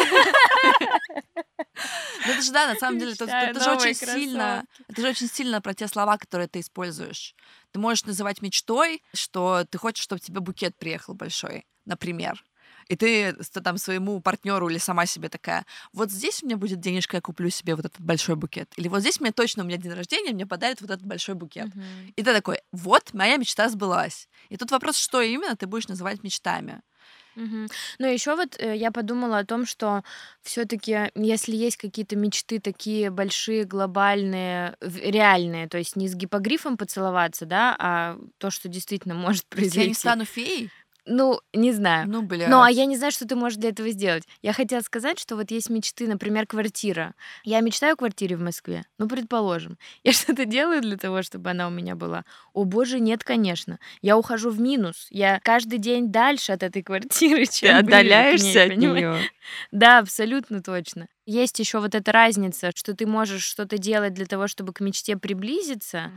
Ну 2.25 2.34
это 2.34 2.41
же 2.41 2.51
да, 2.51 2.67
на 2.67 2.75
самом 2.75 2.99
деле, 2.99 3.13
это, 3.13 3.25
это 3.25 3.63
же 3.63 3.71
очень 3.71 3.95
сильно, 3.95 4.65
это 4.88 5.01
же 5.01 5.10
очень 5.10 5.27
сильно 5.27 5.62
про 5.62 5.73
те 5.73 5.88
слова, 5.88 6.17
которые 6.17 6.47
ты 6.47 6.60
используешь. 6.60 7.36
Ты 7.71 7.80
можешь 7.80 8.06
называть 8.06 8.41
мечтой, 8.41 9.01
что 9.13 9.65
ты 9.69 9.77
хочешь, 9.77 10.04
чтобы 10.04 10.19
тебе 10.19 10.39
букет 10.39 10.77
приехал 10.77 11.13
большой, 11.13 11.65
например. 11.86 12.43
И 12.87 12.95
ты 12.95 13.33
там 13.63 13.77
своему 13.77 14.21
партнеру 14.21 14.69
или 14.69 14.77
сама 14.77 15.05
себе 15.05 15.29
такая, 15.29 15.65
вот 15.93 16.11
здесь 16.11 16.43
у 16.43 16.45
меня 16.45 16.57
будет 16.57 16.79
денежка, 16.79 17.17
я 17.17 17.21
куплю 17.21 17.49
себе 17.49 17.75
вот 17.75 17.85
этот 17.85 18.01
большой 18.01 18.35
букет. 18.35 18.71
Или 18.75 18.87
вот 18.87 19.01
здесь 19.01 19.19
мне 19.19 19.31
точно 19.31 19.63
у 19.63 19.65
меня 19.65 19.77
день 19.77 19.93
рождения, 19.93 20.33
мне 20.33 20.45
подарят 20.45 20.81
вот 20.81 20.89
этот 20.89 21.05
большой 21.05 21.35
букет. 21.35 21.67
Uh-huh. 21.67 22.13
И 22.15 22.23
ты 22.23 22.33
такой, 22.33 22.59
вот 22.71 23.13
моя 23.13 23.37
мечта 23.37 23.69
сбылась. 23.69 24.27
И 24.49 24.57
тут 24.57 24.71
вопрос, 24.71 24.97
что 24.97 25.21
именно 25.21 25.55
ты 25.55 25.67
будешь 25.67 25.87
называть 25.87 26.23
мечтами. 26.23 26.81
Угу. 27.35 27.67
Ну, 27.99 28.07
еще 28.07 28.35
вот 28.35 28.59
э, 28.59 28.75
я 28.75 28.91
подумала 28.91 29.39
о 29.39 29.45
том, 29.45 29.65
что 29.65 30.03
все-таки, 30.41 31.11
если 31.15 31.55
есть 31.55 31.77
какие-то 31.77 32.15
мечты 32.15 32.59
такие 32.59 33.09
большие, 33.09 33.63
глобальные, 33.63 34.75
реальные, 34.81 35.69
то 35.69 35.77
есть 35.77 35.95
не 35.95 36.07
с 36.07 36.15
гипогрифом 36.15 36.77
поцеловаться, 36.77 37.45
да, 37.45 37.75
а 37.79 38.17
то, 38.37 38.51
что 38.51 38.67
действительно 38.67 39.15
может 39.15 39.45
произойти. 39.45 39.79
Я 39.79 39.87
не 39.87 39.93
стану 39.93 40.25
феей? 40.25 40.69
Ну, 41.05 41.39
не 41.53 41.71
знаю. 41.71 42.07
Ну, 42.07 42.21
бля. 42.21 42.47
Ну, 42.47 42.61
а 42.61 42.69
я 42.69 42.85
не 42.85 42.95
знаю, 42.95 43.11
что 43.11 43.27
ты 43.27 43.35
можешь 43.35 43.57
для 43.57 43.69
этого 43.69 43.89
сделать. 43.89 44.23
Я 44.41 44.53
хотела 44.53 44.81
сказать, 44.81 45.17
что 45.19 45.35
вот 45.35 45.49
есть 45.49 45.69
мечты, 45.69 46.07
например, 46.07 46.45
квартира. 46.45 47.15
Я 47.43 47.61
мечтаю 47.61 47.93
о 47.93 47.95
квартире 47.95 48.35
в 48.35 48.41
Москве. 48.41 48.83
Ну, 48.99 49.07
предположим. 49.07 49.77
Я 50.03 50.13
что-то 50.13 50.45
делаю 50.45 50.81
для 50.81 50.97
того, 50.97 51.23
чтобы 51.23 51.49
она 51.49 51.67
у 51.67 51.71
меня 51.71 51.95
была. 51.95 52.23
О, 52.53 52.65
боже, 52.65 52.99
нет, 52.99 53.23
конечно. 53.23 53.79
Я 54.01 54.17
ухожу 54.17 54.51
в 54.51 54.59
минус. 54.59 55.07
Я 55.09 55.39
каждый 55.43 55.79
день 55.79 56.11
дальше 56.11 56.51
от 56.51 56.63
этой 56.63 56.83
квартиры, 56.83 57.45
чем 57.51 57.69
Ты 57.69 57.75
отдаляешься 57.77 58.63
от 58.63 58.77
нее. 58.77 59.17
Да, 59.71 59.99
абсолютно 59.99 60.62
точно. 60.62 61.08
Есть 61.25 61.60
еще 61.60 61.80
вот 61.80 61.95
эта 61.95 62.12
разница, 62.12 62.71
что 62.75 62.95
ты 62.95 63.06
можешь 63.06 63.43
что-то 63.43 63.77
делать 63.77 64.13
для 64.13 64.25
того, 64.25 64.47
чтобы 64.47 64.73
к 64.73 64.80
мечте 64.80 65.17
приблизиться, 65.17 66.12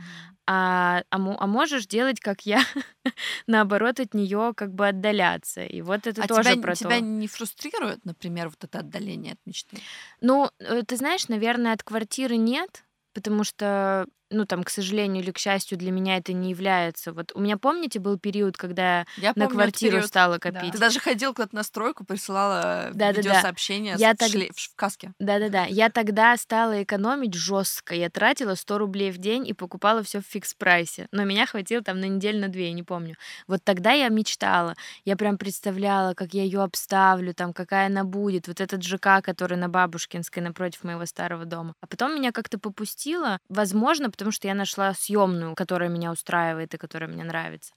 а, 0.47 1.03
а, 1.09 1.17
а 1.17 1.47
можешь 1.47 1.87
делать, 1.87 2.19
как 2.19 2.41
я, 2.41 2.61
наоборот, 3.47 3.99
от 3.99 4.13
нее 4.13 4.53
как 4.55 4.73
бы 4.73 4.87
отдаляться. 4.87 5.63
И 5.63 5.81
вот 5.81 6.07
это 6.07 6.23
а 6.23 6.27
тоже 6.27 6.53
тебя, 6.53 6.61
про 6.61 6.75
тебя 6.75 6.99
то. 6.99 7.01
не 7.01 7.27
фрустрирует, 7.27 8.03
например, 8.05 8.49
вот 8.49 8.63
это 8.63 8.79
отдаление 8.79 9.33
от 9.33 9.39
мечты? 9.45 9.77
Ну, 10.21 10.49
э, 10.59 10.83
ты 10.83 10.97
знаешь, 10.97 11.27
наверное, 11.27 11.73
от 11.73 11.83
квартиры 11.83 12.37
нет, 12.37 12.83
потому 13.13 13.43
что 13.43 14.05
ну, 14.31 14.45
там, 14.45 14.63
к 14.63 14.69
сожалению 14.69 15.23
или 15.23 15.31
к 15.31 15.37
счастью, 15.37 15.77
для 15.77 15.91
меня 15.91 16.17
это 16.17 16.33
не 16.33 16.49
является. 16.49 17.13
Вот 17.13 17.31
у 17.35 17.39
меня, 17.39 17.57
помните, 17.57 17.99
был 17.99 18.17
период, 18.17 18.57
когда 18.57 19.05
Я 19.17 19.29
на 19.35 19.45
помню 19.45 19.49
квартиру 19.49 19.91
период. 19.93 20.07
стала 20.07 20.39
Да. 20.39 20.51
копить? 20.51 20.71
Ты 20.73 20.77
даже 20.79 20.99
ходил 20.99 21.33
куда-то 21.33 21.55
на 21.55 21.63
стройку, 21.63 22.03
присылала 22.05 22.89
Да-да-да. 22.93 23.11
видеосообщения 23.21 23.95
Я 23.97 24.13
с- 24.13 24.17
так- 24.17 24.29
шле- 24.31 24.51
в 24.55 24.75
каске. 24.75 25.13
Да-да-да. 25.19 25.65
Я 25.65 25.89
тогда 25.89 26.35
стала 26.37 26.83
экономить 26.83 27.33
жестко. 27.33 27.93
Я 27.95 28.09
тратила 28.09 28.55
100 28.55 28.77
рублей 28.77 29.11
в 29.11 29.17
день 29.17 29.47
и 29.47 29.53
покупала 29.53 30.01
все 30.03 30.21
в 30.21 30.25
фикс-прайсе. 30.25 31.07
Но 31.11 31.23
меня 31.23 31.45
хватило 31.45 31.81
там 31.83 31.99
на 31.99 32.05
неделю, 32.05 32.39
на 32.41 32.47
две, 32.49 32.67
я 32.67 32.73
не 32.73 32.83
помню. 32.83 33.15
Вот 33.47 33.61
тогда 33.63 33.91
я 33.91 34.09
мечтала. 34.09 34.75
Я 35.05 35.15
прям 35.15 35.37
представляла, 35.37 36.13
как 36.13 36.33
я 36.33 36.43
ее 36.43 36.61
обставлю, 36.63 37.33
там, 37.33 37.53
какая 37.53 37.87
она 37.87 38.03
будет. 38.03 38.47
Вот 38.47 38.59
этот 38.61 38.83
ЖК, 38.83 39.21
который 39.21 39.57
на 39.57 39.69
Бабушкинской 39.69 40.41
напротив 40.41 40.83
моего 40.83 41.05
старого 41.05 41.45
дома. 41.45 41.73
А 41.81 41.87
потом 41.87 42.15
меня 42.15 42.31
как-то 42.31 42.57
попустило. 42.59 43.39
Возможно, 43.49 44.09
потому 44.15 44.31
что 44.31 44.47
я 44.47 44.53
нашла 44.53 44.93
съемную, 44.93 45.55
которая 45.55 45.89
меня 45.89 46.11
устраивает 46.11 46.73
и 46.73 46.77
которая 46.77 47.09
мне 47.09 47.23
нравится. 47.23 47.73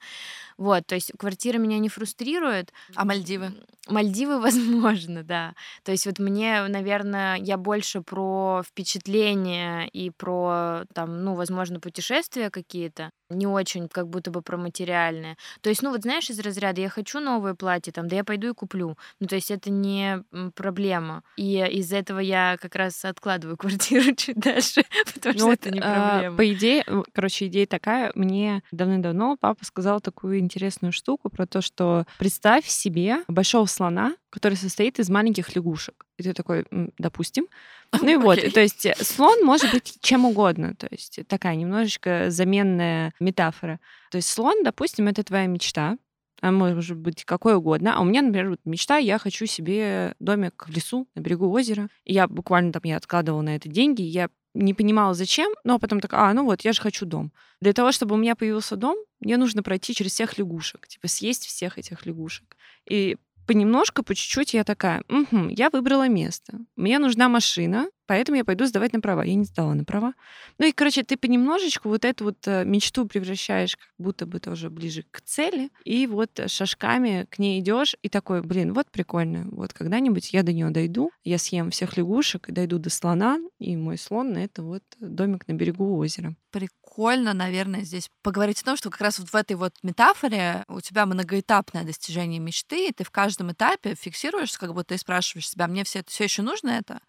Вот, 0.57 0.85
то 0.87 0.95
есть 0.95 1.11
квартира 1.17 1.57
меня 1.57 1.79
не 1.79 1.89
фрустрирует. 1.89 2.73
А 2.95 3.05
Мальдивы? 3.05 3.53
Мальдивы, 3.87 4.39
возможно, 4.41 5.23
да. 5.23 5.53
То 5.83 5.91
есть 5.91 6.05
вот 6.05 6.19
мне, 6.19 6.67
наверное, 6.67 7.35
я 7.35 7.57
больше 7.57 8.01
про 8.01 8.61
впечатления 8.65 9.87
и 9.87 10.09
про, 10.09 10.83
там, 10.93 11.23
ну, 11.23 11.35
возможно, 11.35 11.79
путешествия 11.79 12.49
какие-то, 12.49 13.11
не 13.29 13.47
очень 13.47 13.87
как 13.87 14.07
будто 14.07 14.31
бы 14.31 14.41
про 14.41 14.57
материальные. 14.57 15.37
То 15.61 15.69
есть, 15.69 15.81
ну, 15.81 15.91
вот 15.91 16.01
знаешь, 16.01 16.29
из 16.29 16.39
разряда 16.39 16.81
я 16.81 16.89
хочу 16.89 17.19
новое 17.19 17.53
платье, 17.53 17.93
там, 17.93 18.07
да 18.07 18.17
я 18.17 18.23
пойду 18.23 18.49
и 18.49 18.53
куплю. 18.53 18.97
Ну, 19.19 19.27
то 19.27 19.35
есть 19.35 19.51
это 19.51 19.69
не 19.69 20.23
проблема. 20.55 21.23
И 21.37 21.57
из-за 21.71 21.97
этого 21.97 22.19
я 22.19 22.57
как 22.61 22.75
раз 22.75 23.05
откладываю 23.05 23.57
квартиру 23.69 24.15
чуть 24.15 24.37
дальше, 24.37 24.83
потому 25.13 25.33
Ну 25.33 25.39
что 25.39 25.47
вот, 25.47 25.59
это 25.59 25.71
не 25.71 25.79
а, 25.81 26.28
проблема. 26.29 26.37
по 26.37 26.57
идее, 26.57 26.83
э, 26.85 27.03
короче, 27.13 27.47
идея 27.47 27.67
такая. 27.67 28.11
Мне 28.15 28.63
давным-давно 28.71 29.37
папа 29.39 29.63
сказал 29.65 30.01
такую 30.01 30.39
интересную 30.39 30.91
штуку 30.91 31.29
про 31.29 31.45
то, 31.45 31.61
что 31.61 32.05
представь 32.17 32.65
себе 32.67 33.23
большого 33.27 33.65
слона, 33.65 34.15
который 34.29 34.55
состоит 34.55 34.99
из 34.99 35.09
маленьких 35.09 35.55
лягушек. 35.55 36.05
И 36.17 36.23
ты 36.23 36.33
такой, 36.33 36.65
«М, 36.71 36.91
допустим. 36.97 37.47
Ну 38.03 38.09
и 38.09 38.17
вот, 38.17 38.37
Окей. 38.37 38.51
то 38.51 38.59
есть 38.61 38.85
э, 38.85 38.95
слон 38.99 39.43
может 39.43 39.71
быть 39.71 39.97
чем 40.01 40.25
угодно. 40.25 40.75
То 40.75 40.87
есть 40.91 41.19
такая 41.27 41.55
немножечко 41.55 42.25
заменная 42.29 43.13
метафора. 43.19 43.79
То 44.11 44.17
есть 44.17 44.29
слон, 44.29 44.63
допустим, 44.63 45.07
это 45.07 45.23
твоя 45.23 45.47
мечта. 45.47 45.97
А 46.41 46.51
может 46.51 46.95
быть 46.95 47.25
какой 47.25 47.55
угодно. 47.55 47.95
А 47.97 48.01
у 48.01 48.05
меня, 48.05 48.21
например, 48.21 48.51
вот 48.51 48.59
мечта, 48.63 48.97
я 48.97 49.17
хочу 49.17 49.45
себе 49.45 50.15
домик 50.19 50.65
в 50.67 50.71
лесу 50.71 51.05
на 51.15 51.19
берегу 51.19 51.51
озера. 51.51 51.89
И 52.05 52.13
я 52.13 52.27
буквально 52.27 52.71
там, 52.71 52.83
я 52.85 52.95
откладывала 52.95 53.41
на 53.41 53.55
это 53.55 53.67
деньги, 53.67 54.03
я 54.03 54.29
не 54.53 54.73
понимала, 54.73 55.13
зачем, 55.13 55.53
но 55.63 55.79
потом 55.79 55.99
так, 55.99 56.13
а, 56.13 56.33
ну 56.33 56.45
вот, 56.45 56.61
я 56.61 56.73
же 56.73 56.81
хочу 56.81 57.05
дом. 57.05 57.31
Для 57.61 57.73
того, 57.73 57.91
чтобы 57.91 58.15
у 58.15 58.17
меня 58.17 58.35
появился 58.35 58.75
дом, 58.75 58.97
мне 59.19 59.37
нужно 59.37 59.63
пройти 59.63 59.93
через 59.93 60.13
всех 60.13 60.37
лягушек, 60.37 60.87
типа 60.87 61.07
съесть 61.07 61.45
всех 61.45 61.77
этих 61.77 62.05
лягушек. 62.05 62.55
И 62.89 63.17
понемножку, 63.49 64.03
по 64.03 64.13
чуть-чуть 64.13 64.53
я 64.53 64.63
такая, 64.63 65.01
«Мгм, 65.07 65.47
я 65.49 65.71
выбрала 65.71 66.07
место. 66.07 66.59
Мне 66.75 66.99
нужна 66.99 67.29
машина, 67.29 67.89
поэтому 68.05 68.37
я 68.37 68.45
пойду 68.45 68.67
сдавать 68.67 68.93
на 68.93 69.01
права. 69.01 69.23
Я 69.23 69.33
не 69.33 69.43
сдала 69.45 69.73
на 69.73 69.83
права. 69.85 70.13
Ну 70.59 70.67
и, 70.67 70.71
короче, 70.71 71.01
ты 71.01 71.17
понемножечку 71.17 71.89
вот 71.89 72.05
эту 72.05 72.25
вот 72.25 72.37
э, 72.45 72.63
мечту 72.63 73.07
превращаешь 73.07 73.75
как 73.75 73.89
будто 73.97 74.27
бы 74.27 74.39
тоже 74.39 74.69
ближе 74.69 75.03
к 75.09 75.21
цели, 75.21 75.71
и 75.83 76.05
вот 76.05 76.29
шажками 76.45 77.25
к 77.31 77.39
ней 77.39 77.59
идешь 77.59 77.95
и 78.03 78.09
такой, 78.09 78.43
блин, 78.43 78.73
вот 78.73 78.91
прикольно, 78.91 79.47
вот 79.51 79.73
когда-нибудь 79.73 80.31
я 80.31 80.43
до 80.43 80.53
нее 80.53 80.69
дойду, 80.69 81.09
я 81.23 81.39
съем 81.39 81.71
всех 81.71 81.97
лягушек 81.97 82.49
и 82.49 82.51
дойду 82.51 82.77
до 82.77 82.91
слона, 82.91 83.39
и 83.57 83.75
мой 83.75 83.97
слон— 83.97 84.37
это 84.37 84.61
вот 84.61 84.83
домик 84.99 85.47
на 85.47 85.53
берегу 85.53 85.97
озера. 85.97 86.35
Прикольно, 86.51 86.78
наверное, 86.97 87.81
здесь 87.81 88.09
поговорить 88.21 88.61
о 88.61 88.65
том, 88.65 88.77
что 88.77 88.89
как 88.89 89.01
раз 89.01 89.19
вот 89.19 89.29
в 89.29 89.35
этой 89.35 89.55
вот 89.55 89.73
метафоре 89.83 90.65
у 90.67 90.81
тебя 90.81 91.05
многоэтапное 91.05 91.83
достижение 91.83 92.39
мечты, 92.39 92.89
и 92.89 92.91
ты 92.91 93.03
в 93.03 93.11
каждом 93.11 93.51
этапе 93.51 93.95
фиксируешься, 93.95 94.59
как 94.59 94.73
будто 94.73 94.89
ты 94.89 94.97
спрашиваешь 94.97 95.49
себя, 95.49 95.67
мне 95.67 95.83
все, 95.83 96.03
все 96.07 96.25
еще 96.25 96.41
нужно 96.41 96.69
это? 96.69 96.99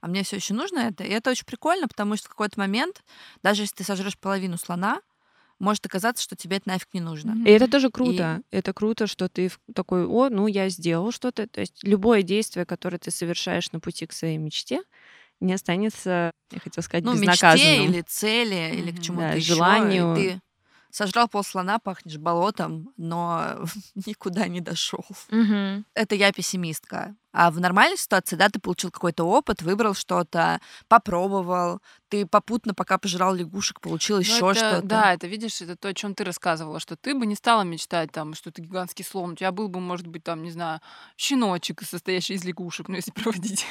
А 0.00 0.06
мне 0.06 0.22
все 0.22 0.36
еще 0.36 0.54
нужно 0.54 0.80
это? 0.80 1.04
И 1.04 1.10
это 1.10 1.30
очень 1.30 1.46
прикольно, 1.46 1.88
потому 1.88 2.16
что 2.16 2.26
в 2.26 2.30
какой-то 2.30 2.58
момент, 2.58 3.02
даже 3.42 3.62
если 3.62 3.76
ты 3.76 3.84
сожрешь 3.84 4.18
половину 4.18 4.56
слона, 4.58 5.00
может 5.58 5.84
оказаться, 5.86 6.22
что 6.22 6.36
тебе 6.36 6.58
это 6.58 6.68
нафиг 6.68 6.88
не 6.92 7.00
нужно. 7.00 7.36
И 7.44 7.50
это 7.50 7.68
тоже 7.68 7.90
круто. 7.90 8.42
Это 8.50 8.72
круто, 8.72 9.06
что 9.06 9.28
ты 9.28 9.50
такой, 9.74 10.06
о, 10.06 10.28
ну 10.28 10.46
я 10.46 10.68
сделал 10.68 11.10
что-то. 11.10 11.48
То 11.48 11.60
есть 11.60 11.82
любое 11.82 12.22
действие, 12.22 12.64
которое 12.64 12.98
ты 12.98 13.10
совершаешь 13.10 13.72
на 13.72 13.80
пути 13.80 14.06
к 14.06 14.12
своей 14.12 14.38
мечте, 14.38 14.82
не 15.40 15.52
останется, 15.54 16.30
я 16.50 16.60
хотела 16.60 16.82
сказать, 16.82 17.04
Ну, 17.04 17.12
мечте 17.14 17.26
безнаказанным. 17.46 17.84
или 17.90 18.00
цели, 18.02 18.74
или 18.76 18.90
к 18.92 19.00
чему-то 19.00 19.28
Да, 19.28 19.32
еще. 19.34 19.54
желанию. 19.54 20.14
Ты 20.14 20.40
сожрал 20.90 21.28
полслона, 21.28 21.78
пахнешь 21.78 22.16
болотом, 22.18 22.92
но 22.96 23.58
никуда 24.06 24.48
не 24.48 24.60
дошел. 24.60 25.04
Мгм. 25.30 25.84
это 25.94 26.14
я 26.14 26.32
пессимистка. 26.32 27.14
А 27.32 27.50
в 27.50 27.60
нормальной 27.60 27.96
ситуации, 27.98 28.36
да, 28.36 28.48
ты 28.48 28.58
получил 28.58 28.90
какой-то 28.90 29.24
опыт, 29.24 29.60
выбрал 29.62 29.94
что-то, 29.94 30.60
попробовал, 30.88 31.80
ты 32.08 32.24
попутно, 32.26 32.72
пока 32.72 32.96
пожирал 32.96 33.34
лягушек, 33.34 33.80
получил 33.82 34.16
Ну, 34.16 34.20
еще 34.22 34.50
это- 34.50 34.54
что-то. 34.54 34.82
Да, 34.86 35.12
это 35.12 35.26
видишь, 35.26 35.60
это 35.60 35.76
то, 35.76 35.88
о 35.88 35.94
чем 35.94 36.14
ты 36.14 36.24
рассказывала, 36.24 36.80
что 36.80 36.96
ты 36.96 37.14
бы 37.14 37.26
не 37.26 37.34
стала 37.34 37.62
мечтать 37.62 38.10
там, 38.12 38.32
что 38.34 38.50
ты 38.50 38.62
гигантский 38.62 39.04
слон. 39.04 39.32
У 39.32 39.34
тебя 39.36 39.52
был 39.52 39.68
бы, 39.68 39.78
может 39.78 40.06
быть, 40.06 40.24
там, 40.24 40.42
не 40.42 40.50
знаю, 40.50 40.80
щеночек, 41.18 41.82
состоящий 41.82 42.34
из 42.34 42.44
лягушек, 42.44 42.88
ну, 42.88 42.96
если 42.96 43.10
проводить. 43.10 43.66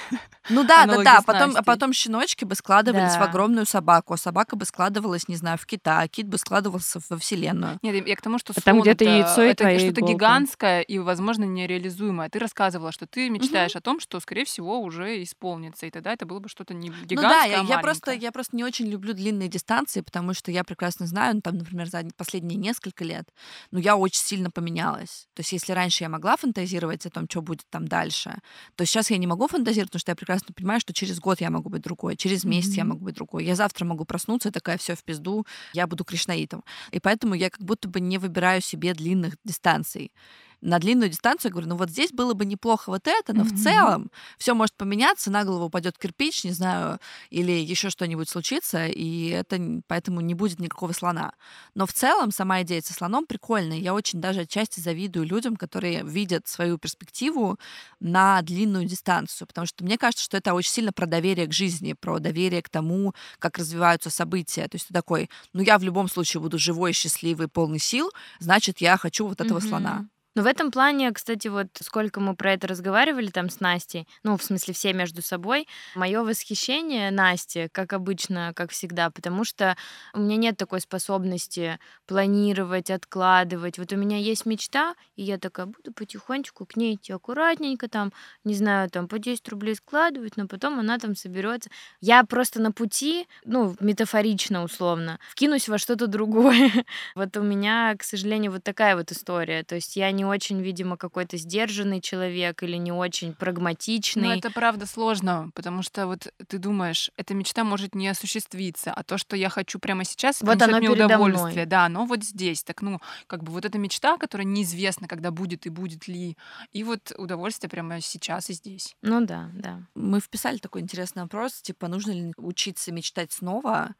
Ну 0.49 0.63
да, 0.63 0.85
да, 0.85 1.01
да. 1.03 1.21
с 1.21 1.25
Потом, 1.25 1.55
а 1.57 1.63
потом 1.63 1.93
щеночки 1.93 2.45
бы 2.45 2.53
складывались 2.55 3.15
в 3.15 3.19
Да. 3.19 3.25
огромную 3.25 3.65
собаку, 3.65 4.13
а 4.13 4.17
собака 4.17 4.55
бы 4.55 4.65
складывалась, 4.65 5.27
не 5.27 5.35
знаю, 5.35 5.57
в 5.57 5.65
кита, 5.65 5.99
а 6.01 6.07
кит 6.07 6.27
бы 6.27 6.37
складывался 6.37 6.99
во 7.09 7.17
Вселенную. 7.17 7.79
Нет, 7.81 8.07
я 8.07 8.15
к 8.15 8.21
тому, 8.21 8.37
что 8.37 8.53
А 8.55 8.61
там 8.61 8.81
где-то 8.81 9.03
это, 9.03 9.13
яйцо 9.13 9.41
и 9.41 9.47
это 9.47 9.63
твоя 9.63 9.79
что-то 9.79 10.01
иголка. 10.01 10.13
гигантское 10.13 10.81
и, 10.81 10.99
возможно, 10.99 11.43
нереализуемое. 11.45 12.29
Ты 12.29 12.37
рассказывала, 12.39 12.91
что 12.91 13.07
ты 13.07 13.29
мечтаешь 13.29 13.46
о 13.55 13.81
том, 13.81 13.99
что, 13.99 14.19
скорее 14.19 14.45
всего, 14.45 14.79
уже 14.81 15.21
исполнится, 15.23 15.85
и 15.85 15.91
тогда 15.91 16.13
это 16.13 16.25
было 16.25 16.39
бы 16.39 16.49
что-то 16.49 16.73
не 16.73 16.89
гигантское, 16.89 17.15
ну 17.15 17.21
да, 17.27 17.43
я, 17.43 17.59
а 17.59 17.63
я 17.63 17.77
просто, 17.79 18.11
я 18.11 18.31
просто 18.31 18.55
не 18.55 18.63
очень 18.63 18.87
люблю 18.87 19.13
длинные 19.13 19.47
дистанции, 19.49 20.01
потому 20.01 20.33
что 20.33 20.51
я 20.51 20.63
прекрасно 20.63 21.07
знаю, 21.07 21.35
ну, 21.35 21.41
там, 21.41 21.57
например, 21.57 21.87
за 21.87 22.03
последние 22.15 22.57
несколько 22.57 23.03
лет, 23.03 23.29
ну, 23.71 23.79
я 23.79 23.95
очень 23.97 24.21
сильно 24.23 24.51
поменялась. 24.51 25.27
То 25.33 25.41
есть, 25.41 25.51
если 25.51 25.73
раньше 25.73 26.03
я 26.03 26.09
могла 26.09 26.37
фантазировать 26.37 27.05
о 27.05 27.09
том, 27.09 27.25
что 27.29 27.41
будет 27.41 27.63
там 27.69 27.87
дальше, 27.87 28.35
то 28.75 28.85
сейчас 28.85 29.09
я 29.11 29.17
не 29.17 29.27
могу 29.27 29.47
фантазировать, 29.47 29.89
потому 29.91 29.99
что 30.01 30.11
я 30.11 30.15
прекрасно 30.15 30.53
понимаю, 30.55 30.79
что 30.79 30.93
через 30.93 31.19
год 31.19 31.41
я 31.41 31.49
могу 31.49 31.69
быть 31.69 31.81
другой, 31.81 32.15
через 32.17 32.43
месяц 32.45 32.77
я 32.77 32.83
Мгм. 32.83 32.85
могу 32.85 33.05
быть 33.05 33.15
другой. 33.15 33.45
Я 33.45 33.55
завтра 33.55 33.85
могу 33.85 34.05
проснуться, 34.05 34.51
такая 34.51 34.77
все 34.77 34.95
в 34.95 35.03
пизду, 35.03 35.45
я 35.73 35.87
буду 35.87 36.03
кришнаитом. 36.05 36.63
И 36.91 36.99
поэтому 36.99 37.33
я 37.35 37.49
как 37.49 37.61
будто 37.61 37.87
бы 37.89 37.99
не 37.99 38.17
выбираю 38.17 38.61
себе 38.61 38.93
длинных 38.93 39.35
дистанций. 39.43 40.11
На 40.61 40.79
длинную 40.79 41.09
дистанцию 41.09 41.49
я 41.49 41.53
говорю, 41.53 41.69
ну 41.69 41.75
вот 41.75 41.89
здесь 41.89 42.11
было 42.11 42.33
бы 42.33 42.45
неплохо 42.45 42.89
вот 42.89 43.07
это, 43.07 43.33
но 43.33 43.43
в 43.43 43.51
Мгм. 43.51 43.53
целом 43.53 44.11
все 44.39 44.53
может 44.55 44.75
поменяться, 44.75 45.29
на 45.31 45.43
голову 45.43 45.65
упадет 45.65 45.97
кирпич, 45.97 46.43
не 46.43 46.51
знаю, 46.51 46.99
или 47.29 47.51
еще 47.51 47.89
что-нибудь 47.89 48.27
случится, 48.29 48.87
и 48.87 49.27
это 49.29 49.59
поэтому 49.87 50.21
не 50.21 50.33
будет 50.33 50.59
никакого 50.59 50.93
слона. 50.93 51.33
Но 51.75 51.85
в 51.85 51.93
целом 51.93 52.31
сама 52.31 52.61
идея 52.63 52.81
со 52.81 52.93
слоном 52.93 53.25
прикольная. 53.27 53.77
Я 53.77 53.93
очень 53.93 54.19
даже 54.19 54.41
отчасти 54.41 54.79
завидую 54.79 55.25
людям, 55.27 55.55
которые 55.57 56.03
видят 56.03 56.47
свою 56.47 56.77
перспективу 56.77 57.59
на 57.99 58.41
длинную 58.41 58.85
дистанцию, 58.85 59.47
потому 59.47 59.67
что 59.67 59.83
мне 59.83 59.97
кажется, 59.97 60.23
что 60.25 60.37
это 60.37 60.53
очень 60.53 60.71
сильно 60.71 60.91
про 60.91 61.05
доверие 61.05 61.47
к 61.47 61.53
жизни, 61.53 61.93
про 61.93 62.19
доверие 62.19 62.61
к 62.61 62.69
тому, 62.69 63.13
как 63.39 63.57
развиваются 63.57 64.09
события. 64.09 64.63
То 64.67 64.75
есть 64.75 64.87
ты 64.87 64.93
такой, 64.93 65.29
ну 65.53 65.61
я 65.61 65.77
в 65.77 65.83
любом 65.83 66.07
случае 66.09 66.41
буду 66.41 66.57
живой, 66.57 66.93
счастливый, 66.93 67.47
полный 67.47 67.79
сил, 67.79 68.11
значит, 68.39 68.81
я 68.81 68.97
хочу 68.97 69.27
вот 69.27 69.41
этого 69.41 69.59
Мгм. 69.59 69.67
слона. 69.67 70.07
Но 70.37 70.43
в 70.43 70.45
этом 70.45 70.69
плане, 70.69 71.11
кстати, 71.11 71.47
вот 71.47 71.65
сколько 71.81 72.19
мы 72.19 72.35
про 72.35 72.53
это 72.53 72.67
разговаривали 72.67 73.31
там 73.31 73.49
с 73.49 73.59
Настей, 73.59 74.07
ну, 74.21 74.37
в 74.37 74.43
смысле, 74.43 74.75
все 74.75 74.93
между 74.93 75.23
собой, 75.23 75.67
мое 75.95 76.21
восхищение 76.21 77.09
Насте, 77.09 77.69
как 77.71 77.91
обычно, 77.91 78.51
как 78.55 78.69
всегда, 78.69 79.09
потому 79.09 79.43
что 79.43 79.75
у 80.13 80.19
меня 80.19 80.35
нет 80.35 80.55
такой 80.55 80.79
способности 80.79 81.79
планировать, 82.05 82.91
откладывать. 82.91 83.79
Вот 83.79 83.91
у 83.91 83.95
меня 83.95 84.17
есть 84.17 84.45
мечта, 84.45 84.93
и 85.15 85.23
я 85.23 85.39
такая 85.39 85.65
буду 85.65 85.91
потихонечку 85.91 86.67
к 86.67 86.75
ней 86.75 86.93
идти 86.93 87.13
аккуратненько, 87.13 87.89
там, 87.89 88.13
не 88.43 88.53
знаю, 88.53 88.91
там, 88.91 89.07
по 89.07 89.17
10 89.17 89.49
рублей 89.49 89.73
складывать, 89.73 90.37
но 90.37 90.47
потом 90.47 90.79
она 90.79 90.99
там 90.99 91.15
соберется. 91.15 91.71
Я 91.99 92.23
просто 92.23 92.61
на 92.61 92.71
пути, 92.71 93.27
ну, 93.43 93.75
метафорично 93.79 94.63
условно, 94.63 95.17
вкинусь 95.31 95.67
во 95.67 95.79
что-то 95.79 96.05
другое. 96.05 96.71
Вот 97.15 97.35
у 97.37 97.41
меня, 97.41 97.95
к 97.97 98.03
сожалению, 98.03 98.51
вот 98.51 98.63
такая 98.63 98.95
вот 98.95 99.11
история. 99.11 99.63
То 99.63 99.73
есть 99.73 99.95
я 99.95 100.11
не 100.11 100.26
очень, 100.27 100.61
видимо, 100.61 100.97
какой-то 100.97 101.37
сдержанный 101.37 102.01
человек 102.01 102.61
или 102.63 102.77
не 102.77 102.91
очень 102.91 103.29
Ну, 103.29 103.33
прагматичный. 103.35 104.37
это 104.37 104.51
правда 104.51 104.85
сложно, 104.85 105.51
потому 105.55 105.81
что 105.83 106.07
вот 106.07 106.27
ты 106.47 106.57
думаешь, 106.57 107.09
эта 107.17 107.33
мечта 107.33 107.63
может 107.63 107.95
не 107.95 108.07
осуществиться, 108.07 108.91
а 108.93 109.03
то, 109.03 109.17
что 109.17 109.35
я 109.35 109.49
хочу 109.49 109.79
прямо 109.79 110.03
сейчас, 110.03 110.37
это 110.41 110.45
Вот 110.51 110.61
оно 110.61 110.77
мне 110.77 110.87
передо 110.89 111.05
мной. 111.17 111.31
удовольствие. 111.31 111.65
Да, 111.65 111.85
оно 111.85 112.05
вот 112.05 112.23
здесь. 112.23 112.63
Так, 112.63 112.81
ну, 112.81 112.99
как 113.27 113.43
бы 113.43 113.51
вот 113.51 113.65
эта 113.65 113.77
мечта, 113.77 114.17
которая 114.17 114.45
неизвестна, 114.45 115.07
когда 115.07 115.31
будет 115.31 115.65
и 115.65 115.69
будет 115.69 116.07
ли, 116.07 116.37
и 116.73 116.83
вот 116.83 117.11
удовольствие 117.17 117.69
прямо 117.69 118.01
сейчас 118.01 118.49
и 118.49 118.53
здесь. 118.53 118.95
Ну 119.01 119.25
да, 119.25 119.49
да. 119.53 119.81
Мы 119.95 120.19
вписали 120.19 120.57
такой 120.57 120.81
интересный 120.81 121.23
вопрос, 121.23 121.61
типа, 121.61 121.87
нужно 121.87 122.11
ли 122.11 122.33
учиться 122.37 122.91
мечтать 122.91 123.31
снова, 123.31 123.95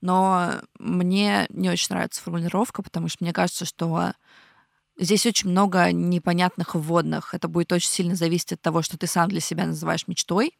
но 0.00 0.60
мне 0.78 1.46
не 1.48 1.70
очень 1.70 1.88
нравится 1.90 2.20
формулировка, 2.22 2.82
потому 2.82 3.08
что 3.08 3.24
мне 3.24 3.32
кажется, 3.32 3.64
что 3.64 4.12
здесь 4.98 5.26
очень 5.26 5.50
много 5.50 5.92
непонятных 5.92 6.74
вводных. 6.74 7.34
Это 7.34 7.48
будет 7.48 7.72
очень 7.72 7.90
сильно 7.90 8.14
зависеть 8.14 8.52
от 8.52 8.60
того, 8.60 8.82
что 8.82 8.98
ты 8.98 9.06
сам 9.06 9.28
для 9.28 9.40
себя 9.40 9.66
называешь 9.66 10.06
мечтой, 10.08 10.54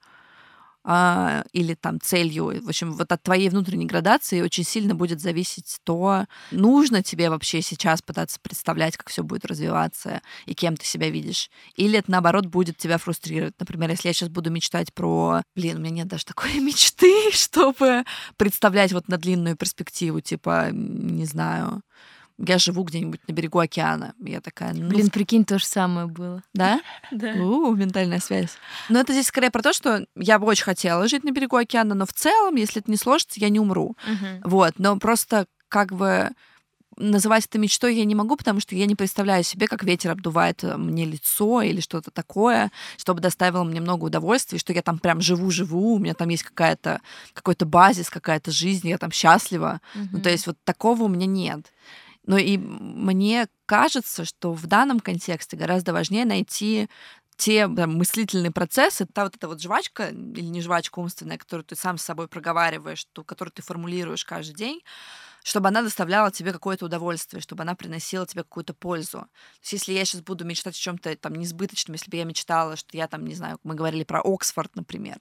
а, 0.87 1.45
или 1.53 1.75
там 1.75 1.99
целью. 1.99 2.63
В 2.63 2.69
общем, 2.69 2.93
вот 2.93 3.11
от 3.11 3.23
твоей 3.23 3.49
внутренней 3.49 3.87
градации 3.87 4.43
очень 4.43 4.65
сильно 4.65 4.95
будет 4.95 5.19
зависеть 5.19 5.79
то, 5.83 6.27
нужно 6.51 7.03
тебе 7.03 7.31
вообще 7.31 7.63
сейчас 7.63 8.03
пытаться 8.03 8.39
представлять, 8.39 8.99
как 8.99 9.09
все 9.09 9.23
будет 9.23 9.47
развиваться 9.47 10.21
и 10.45 10.55
кем 10.55 10.77
ты 10.77 10.85
себя 10.85 11.09
видишь. 11.09 11.51
Или 11.75 11.99
это, 11.99 12.11
наоборот, 12.11 12.47
будет 12.47 12.77
тебя 12.77 12.99
фрустрировать. 12.99 13.55
Например, 13.59 13.91
если 13.91 14.09
я 14.09 14.13
сейчас 14.13 14.29
буду 14.29 14.51
мечтать 14.51 14.93
про... 14.93 15.43
Блин, 15.57 15.79
у 15.79 15.81
меня 15.81 15.91
нет 15.91 16.09
даже 16.09 16.27
такой 16.27 16.55
мечты, 16.61 17.13
чтобы 17.33 18.05
представлять 18.37 18.93
вот 18.93 19.09
на 19.09 19.17
длинную 19.17 19.57
перспективу, 19.57 20.21
типа, 20.21 20.69
не 20.71 21.25
знаю, 21.25 21.81
я 22.39 22.59
живу 22.59 22.83
где-нибудь 22.83 23.21
на 23.29 23.33
берегу 23.33 23.59
океана. 23.59 24.15
Я 24.21 24.41
такая, 24.41 24.73
ну, 24.73 24.89
Блин, 24.89 25.11
прикинь, 25.11 25.45
то 25.45 25.59
же 25.59 25.67
самое 25.67 26.07
было. 26.07 26.43
да? 26.53 26.81
Да. 27.11 27.33
У, 27.35 27.75
ментальная 27.75 28.21
связь. 28.21 28.57
Но 28.89 29.01
это 29.01 29.13
здесь 29.13 29.29
скорее 29.29 29.51
про 29.51 29.63
то, 29.63 29.73
что 29.73 30.07
я 30.17 30.39
бы 30.39 30.47
очень 30.47 30.65
хотела 30.65 31.07
жить 31.07 31.25
на 31.25 31.31
берегу 31.31 31.57
океана, 31.57 31.95
но 31.95 32.07
в 32.07 32.13
целом, 32.13 32.57
если 32.57 32.83
это 32.83 32.91
не 32.91 32.97
сложится, 32.97 33.39
я 33.41 33.49
не 33.49 33.61
умру. 33.61 33.97
Вот, 34.43 34.75
но 34.79 34.97
просто 34.99 35.47
как 35.69 35.93
бы 35.93 36.31
называть 36.97 37.47
это 37.47 37.59
мечтой 37.59 37.97
я 37.97 38.05
не 38.05 38.15
могу, 38.15 38.37
потому 38.37 38.61
что 38.61 38.75
я 38.75 38.87
не 38.87 38.95
представляю 38.95 39.43
себе, 39.43 39.67
как 39.67 39.83
ветер 39.85 40.13
обдувает 40.13 40.63
э, 40.63 40.77
мне 40.77 41.05
лицо 41.05 41.63
или 41.63 41.81
что-то 41.81 42.11
такое, 42.11 42.71
чтобы 42.97 43.21
доставило 43.21 43.65
мне 43.65 43.81
много 43.81 44.05
удовольствия, 44.05 44.59
что 44.59 44.73
я 44.73 44.83
там 44.83 44.99
прям 44.99 45.21
живу-живу, 45.21 45.95
у 45.95 45.99
меня 45.99 46.15
там 46.15 46.29
есть 46.29 46.45
какая-то 46.45 47.01
какой-то 47.33 47.67
базис, 47.67 48.11
какая-то 48.11 48.51
жизнь, 48.51 48.89
я 48.89 48.99
там 48.99 49.11
счастлива. 49.11 49.81
Ну, 49.95 50.21
то 50.21 50.31
есть 50.31 50.47
вот 50.47 50.57
такого 50.65 51.05
у 51.05 51.09
меня 51.09 51.27
нет. 51.27 51.73
Но 52.27 52.39
и 52.39 52.57
мне 52.57 53.49
кажется, 53.67 54.25
что 54.25 54.53
в 54.53 54.67
данном 54.67 55.01
контексте 55.01 55.57
гораздо 55.57 55.93
важнее 55.93 56.25
найти 56.25 56.89
те 57.37 57.69
там, 57.69 57.97
мыслительные 57.97 58.53
процессы, 58.53 59.07
та 59.07 59.25
вот 59.25 59.37
эта 59.37 59.49
вот 59.49 59.61
жвачка 59.61 60.09
или 60.09 60.45
не 60.45 60.61
жвачка 60.61 61.01
умственная, 61.01 61.39
которую 61.39 61.65
ты 61.65 61.77
сам 61.77 61.99
с 61.99 62.03
собой 62.05 62.29
проговариваешь, 62.29 63.05
ту, 63.13 63.25
которую 63.25 63.53
ты 63.53 63.63
формулируешь 63.63 64.25
каждый 64.25 64.55
день, 64.55 64.81
чтобы 65.45 65.69
она 65.69 65.83
доставляла 65.83 66.33
тебе 66.33 66.53
какое-то 66.53 66.87
удовольствие, 66.87 67.43
чтобы 67.43 67.63
она 67.63 67.75
приносила 67.75 68.27
тебе 68.27 68.43
какую-то 68.43 68.73
пользу. 68.73 69.19
То 69.19 69.29
есть 69.61 69.73
если 69.75 69.93
я 69.93 70.05
сейчас 70.07 70.23
буду 70.23 70.45
мечтать 70.45 70.75
о 70.75 70.79
чем-то 70.79 71.15
там 71.17 71.35
несбыточном, 71.35 71.95
если 71.95 72.11
бы 72.11 72.17
я 72.17 72.25
мечтала, 72.25 72.77
что 72.77 72.97
я 72.97 73.07
там, 73.07 73.27
не 73.27 73.35
знаю, 73.35 73.59
мы 73.63 73.75
говорили 73.75 74.05
про 74.05 74.23
Оксфорд, 74.23 74.75
например, 74.75 75.19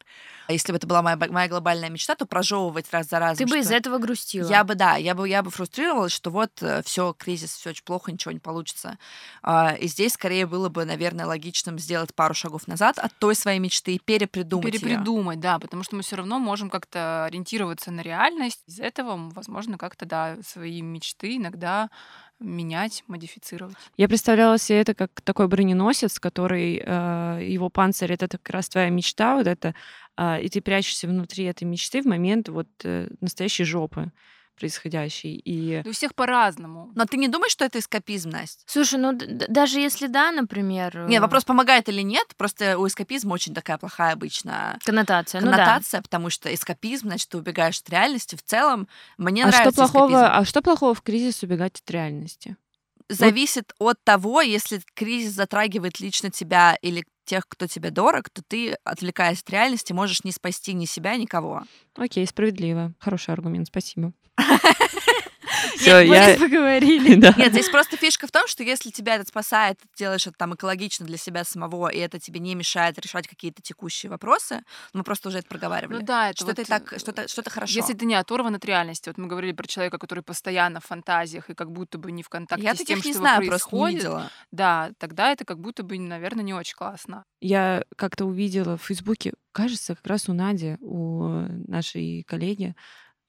а 0.47 0.53
если 0.53 0.71
бы 0.71 0.78
это 0.78 0.88
была 0.88 1.01
моя, 1.01 1.17
моя 1.17 1.49
глобальная 1.49 1.89
мечта, 1.89 2.15
то 2.15 2.26
прожевывать 2.26 2.91
раз 2.91 3.09
за 3.09 3.19
разом. 3.19 3.45
Ты 3.45 3.51
бы 3.51 3.59
из 3.59 3.69
этого 3.69 3.97
грустила. 3.97 4.49
я 4.49 4.63
бы, 4.63 4.76
да, 4.76 4.95
я 4.95 5.13
бы, 5.13 5.28
я 5.28 5.43
бы 5.43 5.51
фрустрировалась, 5.51 6.13
что 6.13 6.32
вот 6.32 6.51
все, 6.86 7.13
кризис, 7.13 7.55
все 7.55 7.71
очень 7.71 7.84
плохо, 7.84 8.11
ничего 8.11 8.32
не 8.32 8.39
получится. 8.39 8.97
А, 9.41 9.74
И 9.74 9.88
здесь 9.88 10.13
скорее 10.13 10.45
было 10.47 10.69
бы, 10.69 10.86
наверное, 10.86 11.26
логичным 11.26 11.78
сделать 11.80 12.15
пару 12.15 12.34
шагов 12.34 12.65
назад 12.67 12.97
от 12.97 13.13
той 13.19 13.36
своей 13.36 13.59
мечты 13.59 13.95
и 13.95 13.99
перепридумать 13.99 14.74
её. 14.74 14.80
Перепридумать, 14.80 15.41
да, 15.41 15.59
потому 15.59 15.84
что 15.84 15.97
мы 15.97 16.01
все 16.01 16.15
равно 16.15 16.39
можем 16.39 16.69
как-то 16.69 17.26
ориентироваться 17.26 17.91
на 17.91 17.99
реальность. 17.99 18.61
Из 18.67 18.80
этого, 18.80 19.30
возможно, 19.34 19.78
как-то, 19.78 20.05
да, 20.14 20.38
свои 20.43 20.80
мечты 20.84 21.38
иногда 21.38 21.89
менять, 22.39 23.03
модифицировать. 23.07 23.76
Я 23.97 24.07
представляла 24.07 24.59
себе 24.59 24.82
это 24.82 24.93
как 24.93 25.22
такой 25.22 25.47
броненосец, 25.47 26.20
который 26.20 26.84
э, 26.86 27.39
его 27.41 27.70
панцирь 27.70 28.11
это 28.11 28.28
как 28.28 28.47
раз 28.49 28.70
твоя 28.70 28.89
мечта, 28.89 29.36
вот 29.36 29.47
это, 29.47 29.74
а, 30.16 30.38
и 30.39 30.49
ты 30.49 30.61
прячешься 30.61 31.07
внутри 31.07 31.45
этой 31.45 31.64
мечты 31.64 32.03
в 32.03 32.05
момент 32.05 32.49
вот 32.49 32.68
э, 32.84 33.07
настоящей 33.22 33.64
жопы 33.64 34.11
происходящей. 34.56 35.36
И 35.36 35.82
Да 35.84 35.89
у 35.89 35.93
всех 35.93 36.16
по-разному. 36.16 36.91
Но 36.95 37.06
ты 37.06 37.18
не 37.18 37.28
думаешь, 37.28 37.51
что 37.51 37.66
это 37.66 37.80
эскапизм, 37.80 38.30
Настя? 38.30 38.64
Слушай, 38.66 38.99
ну 38.99 39.14
даже 39.14 39.80
если 39.80 40.08
да, 40.08 40.32
например... 40.32 41.06
Нет, 41.08 41.20
э, 41.20 41.22
вопрос, 41.22 41.43
помогает 41.43 41.89
или 41.89 42.01
нет, 42.01 42.28
просто 42.38 42.78
у 42.78 42.88
эскапизма 42.88 43.34
очень 43.34 43.54
такая 43.54 43.78
плохая 43.78 44.14
обычно 44.14 44.78
Коннотация, 44.84 45.41
ну 45.41 45.47
да. 45.47 45.58
коннотация, 45.58 46.01
потому 46.01 46.30
что 46.30 46.54
эскапизм, 46.54 47.08
значит, 47.08 47.30
ты 47.30 47.38
убегаешь 47.38 47.80
от 47.80 47.89
реальности. 47.89 48.36
В 48.36 48.43
целом, 48.43 48.88
мне 49.18 49.43
а 49.43 49.47
что 49.49 49.58
нравится 49.58 49.82
плохого? 49.82 50.12
эскапизм. 50.12 50.32
А 50.32 50.45
что 50.45 50.62
плохого 50.62 50.93
в 50.93 51.01
кризис 51.01 51.43
убегать 51.43 51.80
от 51.80 51.91
реальности? 51.91 52.58
Зависит 53.10 53.74
от 53.80 54.01
того, 54.04 54.41
если 54.41 54.82
кризис 54.93 55.34
затрагивает 55.34 55.99
лично 55.99 56.32
тебя 56.32 56.78
или 56.82 57.04
тех, 57.26 57.47
кто 57.47 57.68
тебе 57.68 57.89
дорог, 57.89 58.30
то 58.30 58.41
ты, 58.41 58.74
отвлекаясь 58.84 59.41
от 59.41 59.49
реальности, 59.49 59.93
можешь 59.93 60.24
не 60.24 60.32
спасти 60.32 60.74
ни 60.74 60.86
себя, 60.86 61.16
никого. 61.18 61.64
Окей, 61.95 62.26
справедливо. 62.28 62.93
Хороший 62.99 63.34
аргумент, 63.34 63.68
спасибо. 63.68 64.14
Все, 65.75 65.99
я... 66.01 66.38
поговорили. 66.38 67.13
Да. 67.23 67.34
Нет, 67.38 67.53
здесь 67.53 67.69
просто 67.69 67.95
фишка 67.95 68.27
в 68.27 68.31
том, 68.31 68.47
что 68.47 68.63
если 68.63 68.89
тебя 68.89 69.15
это 69.15 69.25
спасает, 69.25 69.77
ты 69.79 69.88
делаешь 69.97 70.25
это 70.27 70.36
там 70.38 70.55
экологично 70.55 71.05
для 71.05 71.17
себя 71.17 71.43
самого, 71.43 71.88
и 71.88 71.99
это 71.99 72.19
тебе 72.19 72.39
не 72.39 72.55
мешает 72.55 72.97
решать 72.99 73.27
какие-то 73.27 73.61
текущие 73.61 74.09
вопросы, 74.09 74.63
мы 74.93 75.03
просто 75.03 75.29
уже 75.29 75.39
это 75.39 75.47
проговаривали. 75.47 75.99
Ну 75.99 76.05
да, 76.05 76.31
это 76.31 76.38
что 76.38 76.47
вот, 76.47 76.67
так, 76.67 76.91
э, 76.91 76.99
что 76.99 77.13
то 77.13 77.27
что 77.27 77.43
то 77.43 77.49
хорошо. 77.49 77.73
Если 77.73 77.93
ты 77.93 78.05
не 78.05 78.15
оторван 78.15 78.55
от 78.55 78.65
реальности, 78.65 79.09
вот 79.09 79.17
мы 79.17 79.27
говорили 79.27 79.53
про 79.53 79.67
человека, 79.67 79.99
который 79.99 80.23
постоянно 80.23 80.81
в 80.81 80.86
фантазиях 80.86 81.49
и 81.49 81.53
как 81.53 81.71
будто 81.71 81.97
бы 81.97 82.11
не 82.11 82.23
в 82.23 82.29
контакте 82.29 82.65
Я 82.65 82.73
с 82.73 82.79
таких 82.79 82.97
тем, 83.01 83.05
не 83.05 83.13
что 83.13 83.19
знаю, 83.19 83.45
просто 83.45 83.45
не 83.45 83.49
происходит, 83.49 83.97
видела. 83.99 84.31
да, 84.51 84.91
тогда 84.97 85.31
это 85.31 85.45
как 85.45 85.59
будто 85.59 85.84
бы, 85.84 85.97
наверное, 85.97 86.43
не 86.43 86.53
очень 86.53 86.75
классно. 86.75 87.23
Я 87.39 87.84
как-то 87.95 88.25
увидела 88.25 88.77
в 88.77 88.84
Фейсбуке, 88.84 89.34
кажется, 89.51 89.95
как 89.95 90.07
раз 90.07 90.27
у 90.27 90.34
Нади, 90.34 90.77
у 90.81 91.27
нашей 91.67 92.23
коллеги 92.23 92.75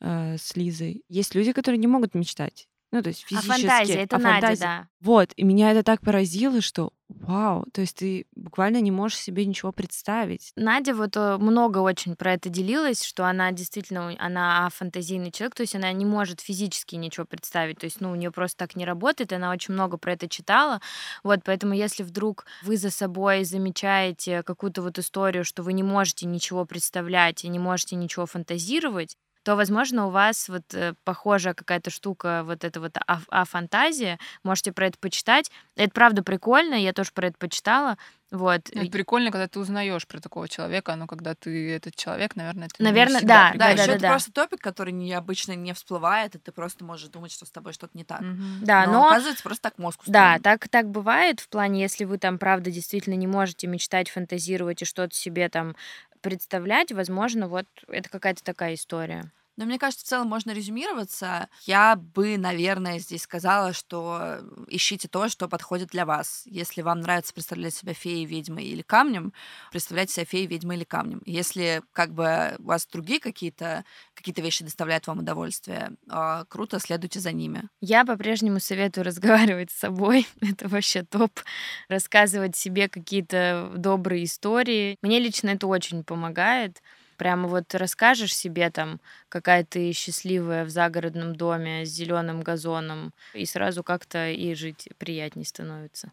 э, 0.04 0.36
с 0.38 0.54
Лизой, 0.56 1.02
есть 1.08 1.34
люди, 1.34 1.52
которые 1.52 1.78
не 1.78 1.86
могут 1.88 2.14
мечтать. 2.14 2.68
Ну, 2.92 3.02
то 3.02 3.08
есть 3.08 3.24
А 3.24 3.26
физически. 3.26 3.62
фантазия, 3.66 3.94
это 3.94 4.16
а 4.16 4.18
Надя, 4.20 4.40
фантазия- 4.46 4.60
да. 4.60 4.88
Вот, 5.00 5.32
и 5.34 5.42
меня 5.42 5.72
это 5.72 5.82
так 5.82 6.00
поразило, 6.00 6.60
что 6.60 6.92
вау, 7.08 7.64
то 7.72 7.80
есть 7.80 7.96
ты 7.96 8.26
буквально 8.36 8.80
не 8.80 8.92
можешь 8.92 9.18
себе 9.18 9.44
ничего 9.46 9.72
представить. 9.72 10.52
Надя 10.54 10.94
вот 10.94 11.16
э, 11.16 11.36
много 11.38 11.78
очень 11.78 12.14
про 12.14 12.34
это 12.34 12.48
делилась, 12.50 13.02
что 13.02 13.26
она 13.26 13.50
действительно, 13.50 14.14
она 14.20 14.68
фантазийный 14.72 15.32
человек, 15.32 15.56
то 15.56 15.62
есть 15.62 15.74
она 15.74 15.90
не 15.92 16.04
может 16.04 16.40
физически 16.40 16.94
ничего 16.94 17.26
представить, 17.26 17.78
то 17.78 17.86
есть, 17.86 18.00
ну, 18.00 18.12
у 18.12 18.14
нее 18.14 18.30
просто 18.30 18.58
так 18.58 18.76
не 18.76 18.84
работает, 18.84 19.32
она 19.32 19.50
очень 19.50 19.74
много 19.74 19.96
про 19.96 20.12
это 20.12 20.28
читала, 20.28 20.80
вот, 21.24 21.40
поэтому 21.44 21.74
если 21.74 22.04
вдруг 22.04 22.46
вы 22.62 22.76
за 22.76 22.90
собой 22.90 23.42
замечаете 23.42 24.44
какую-то 24.44 24.82
вот 24.82 25.00
историю, 25.00 25.44
что 25.44 25.64
вы 25.64 25.72
не 25.72 25.82
можете 25.82 26.26
ничего 26.26 26.64
представлять 26.64 27.44
и 27.44 27.48
не 27.48 27.58
можете 27.58 27.96
ничего 27.96 28.26
фантазировать, 28.26 29.16
то, 29.44 29.56
возможно, 29.56 30.06
у 30.06 30.10
вас 30.10 30.48
вот 30.48 30.74
э, 30.74 30.94
похожая 31.04 31.54
какая-то 31.54 31.90
штука, 31.90 32.42
вот 32.44 32.64
эта 32.64 32.80
вот 32.80 32.96
а- 33.06 33.20
а-фантазия, 33.30 34.18
можете 34.42 34.72
про 34.72 34.86
это 34.86 34.98
почитать. 34.98 35.50
Это 35.76 35.90
правда 35.90 36.22
прикольно, 36.22 36.74
я 36.74 36.92
тоже 36.92 37.10
про 37.12 37.28
это 37.28 37.36
почитала. 37.38 37.98
Вот. 38.30 38.68
Это 38.70 38.90
прикольно, 38.90 39.30
когда 39.30 39.46
ты 39.46 39.60
узнаешь 39.60 40.06
про 40.08 40.18
такого 40.18 40.48
человека, 40.48 40.96
но 40.96 41.06
когда 41.06 41.34
ты 41.34 41.70
этот 41.72 41.94
человек, 41.94 42.34
наверное, 42.34 42.66
это 42.66 42.74
не 42.82 42.84
Наверно, 42.88 43.18
всегда 43.18 43.34
да, 43.34 43.42
Да, 43.44 43.50
прикольно. 43.52 43.72
еще 43.74 43.86
да, 43.86 43.92
это 43.92 44.02
да. 44.02 44.08
просто 44.08 44.32
топик, 44.32 44.60
который 44.60 44.92
необычно 44.92 45.52
не 45.52 45.72
всплывает, 45.74 46.34
и 46.34 46.38
ты 46.38 46.50
просто 46.50 46.84
можешь 46.84 47.08
думать, 47.10 47.30
что 47.30 47.46
с 47.46 47.50
тобой 47.50 47.74
что-то 47.74 47.96
не 47.96 48.04
так. 48.04 48.22
Мгм. 48.22 48.60
Да, 48.62 48.86
но, 48.86 48.92
но 48.92 49.06
оказывается, 49.06 49.42
просто 49.44 49.62
так 49.62 49.78
мозг 49.78 50.00
Да, 50.06 50.20
устроен. 50.36 50.42
так, 50.42 50.68
так 50.68 50.90
бывает 50.90 51.40
в 51.40 51.48
плане, 51.48 51.82
если 51.82 52.04
вы 52.04 52.18
там, 52.18 52.38
правда, 52.38 52.70
действительно 52.70 53.14
не 53.14 53.26
можете 53.26 53.66
мечтать, 53.66 54.08
фантазировать 54.10 54.82
и 54.82 54.84
что-то 54.84 55.14
себе 55.14 55.48
там 55.48 55.76
представлять, 56.24 56.90
возможно, 56.90 57.48
вот 57.48 57.66
это 57.86 58.08
какая-то 58.08 58.42
такая 58.42 58.74
история. 58.74 59.30
Но 59.56 59.64
мне 59.64 59.78
кажется, 59.78 60.04
в 60.04 60.08
целом 60.08 60.28
можно 60.28 60.50
резюмироваться. 60.50 61.48
Я 61.62 61.96
бы, 61.96 62.36
наверное, 62.38 62.98
здесь 62.98 63.22
сказала, 63.22 63.72
что 63.72 64.40
ищите 64.68 65.08
то, 65.08 65.28
что 65.28 65.48
подходит 65.48 65.88
для 65.88 66.04
вас. 66.04 66.42
Если 66.46 66.82
вам 66.82 67.00
нравится 67.00 67.32
представлять 67.32 67.74
себя 67.74 67.94
феей, 67.94 68.24
ведьмой 68.24 68.64
или 68.64 68.82
камнем, 68.82 69.32
представляйте 69.70 70.14
себя 70.14 70.24
феей, 70.24 70.46
ведьмой 70.46 70.76
или 70.76 70.84
камнем. 70.84 71.22
Если 71.24 71.82
как 71.92 72.12
бы 72.12 72.56
у 72.58 72.64
вас 72.64 72.86
другие 72.86 73.20
какие-то 73.20 73.84
какие 74.14 74.34
вещи 74.42 74.64
доставляют 74.64 75.06
вам 75.06 75.20
удовольствие, 75.20 75.92
а, 76.08 76.44
круто, 76.46 76.78
следуйте 76.78 77.20
за 77.20 77.32
ними. 77.32 77.68
Я 77.80 78.04
по-прежнему 78.04 78.60
советую 78.60 79.04
разговаривать 79.04 79.70
с 79.70 79.78
собой. 79.78 80.26
Это 80.40 80.68
вообще 80.68 81.02
топ. 81.02 81.40
Рассказывать 81.88 82.56
себе 82.56 82.88
какие-то 82.88 83.72
добрые 83.76 84.24
истории. 84.24 84.96
Мне 85.02 85.18
лично 85.18 85.50
это 85.50 85.66
очень 85.66 86.04
помогает. 86.04 86.82
Прямо 87.16 87.48
вот 87.48 87.74
расскажешь 87.74 88.34
себе 88.34 88.70
там, 88.70 89.00
какая 89.28 89.64
ты 89.64 89.92
счастливая 89.92 90.64
в 90.64 90.70
загородном 90.70 91.36
доме 91.36 91.86
с 91.86 91.90
зеленым 91.90 92.42
газоном, 92.42 93.12
и 93.32 93.46
сразу 93.46 93.82
как-то 93.82 94.30
и 94.30 94.54
жить 94.54 94.88
приятнее 94.98 95.46
становится. 95.46 96.12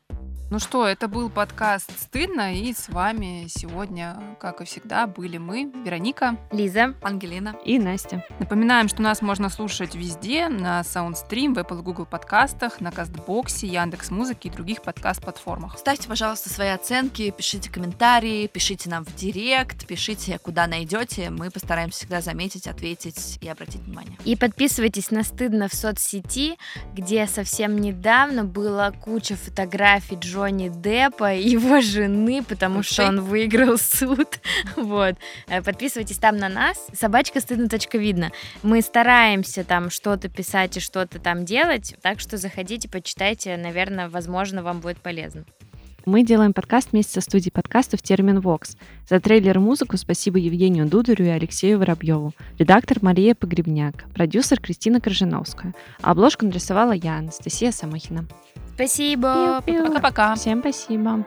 Ну 0.51 0.59
что, 0.59 0.85
это 0.85 1.07
был 1.07 1.29
подкаст 1.29 1.97
«Стыдно», 1.97 2.53
и 2.53 2.73
с 2.73 2.89
вами 2.89 3.45
сегодня, 3.47 4.35
как 4.39 4.59
и 4.59 4.65
всегда, 4.65 5.07
были 5.07 5.37
мы, 5.37 5.71
Вероника, 5.85 6.37
Лиза, 6.51 6.93
Ангелина 7.01 7.55
и 7.63 7.79
Настя. 7.79 8.25
Напоминаем, 8.37 8.89
что 8.89 9.01
нас 9.01 9.21
можно 9.21 9.49
слушать 9.49 9.95
везде, 9.95 10.49
на 10.49 10.81
SoundStream, 10.81 11.53
в 11.53 11.57
Apple 11.57 11.81
Google 11.81 12.05
подкастах, 12.05 12.81
на 12.81 12.91
Кастбоксе, 12.91 13.67
Яндекс 13.67 14.11
Музыке 14.11 14.49
и 14.49 14.51
других 14.51 14.81
подкаст-платформах. 14.81 15.79
Ставьте, 15.79 16.09
пожалуйста, 16.09 16.49
свои 16.49 16.69
оценки, 16.69 17.31
пишите 17.31 17.71
комментарии, 17.71 18.47
пишите 18.47 18.89
нам 18.89 19.05
в 19.05 19.15
директ, 19.15 19.87
пишите, 19.87 20.37
куда 20.37 20.67
найдете. 20.67 20.90
Мы 21.29 21.49
постараемся 21.51 21.99
всегда 21.99 22.21
заметить, 22.21 22.67
ответить 22.67 23.37
и 23.41 23.47
обратить 23.47 23.81
внимание. 23.81 24.17
И 24.25 24.35
подписывайтесь 24.35 25.11
на 25.11 25.23
«Стыдно» 25.23 25.67
в 25.67 25.73
соцсети, 25.73 26.57
где 26.93 27.27
совсем 27.27 27.79
недавно 27.79 28.43
была 28.43 28.91
куча 28.91 29.35
фотографий 29.35 30.15
Джо 30.15 30.41
Джонни 30.41 30.69
Деппа 30.69 31.33
и 31.33 31.49
его 31.49 31.81
жены, 31.81 32.41
потому 32.43 32.79
Ух 32.79 32.85
что 32.85 33.07
он 33.07 33.21
выиграл 33.21 33.77
суд. 33.77 34.39
Вот. 34.75 35.15
Э, 35.47 35.61
подписывайтесь 35.61 36.17
там 36.17 36.37
на 36.37 36.49
нас. 36.49 36.87
Собачка 36.93 37.39
стыдно. 37.39 37.69
Видно. 37.93 38.31
Мы 38.63 38.81
стараемся 38.81 39.63
там 39.63 39.89
что-то 39.89 40.29
писать 40.29 40.77
и 40.77 40.79
что-то 40.79 41.19
там 41.19 41.45
делать, 41.45 41.95
так 42.01 42.19
что 42.19 42.37
заходите, 42.37 42.89
почитайте, 42.89 43.55
наверное, 43.57 44.09
возможно, 44.09 44.63
вам 44.63 44.79
будет 44.79 44.97
полезно. 44.97 45.45
Мы 46.05 46.23
делаем 46.23 46.53
подкаст 46.53 46.91
вместе 46.91 47.13
со 47.13 47.21
студией 47.21 47.51
подкастов 47.51 48.01
«Термин 48.01 48.39
Вокс». 48.39 48.75
За 49.07 49.19
трейлер 49.19 49.57
и 49.57 49.59
музыку 49.59 49.97
спасибо 49.97 50.39
Евгению 50.39 50.87
Дударю 50.87 51.25
и 51.25 51.29
Алексею 51.29 51.77
Воробьеву. 51.77 52.33
Редактор 52.57 52.97
Мария 53.01 53.35
Погребняк. 53.35 54.05
Продюсер 54.13 54.59
Кристина 54.59 54.99
Крыжиновская. 54.99 55.75
А 56.01 56.11
обложку 56.11 56.45
нарисовала 56.45 56.93
я, 56.93 57.17
Анастасия 57.17 57.71
Самохина. 57.71 58.25
Спасибо. 58.73 59.61
Пока-пока. 59.65 60.33
Всем 60.35 60.61
спасибо. 60.61 61.25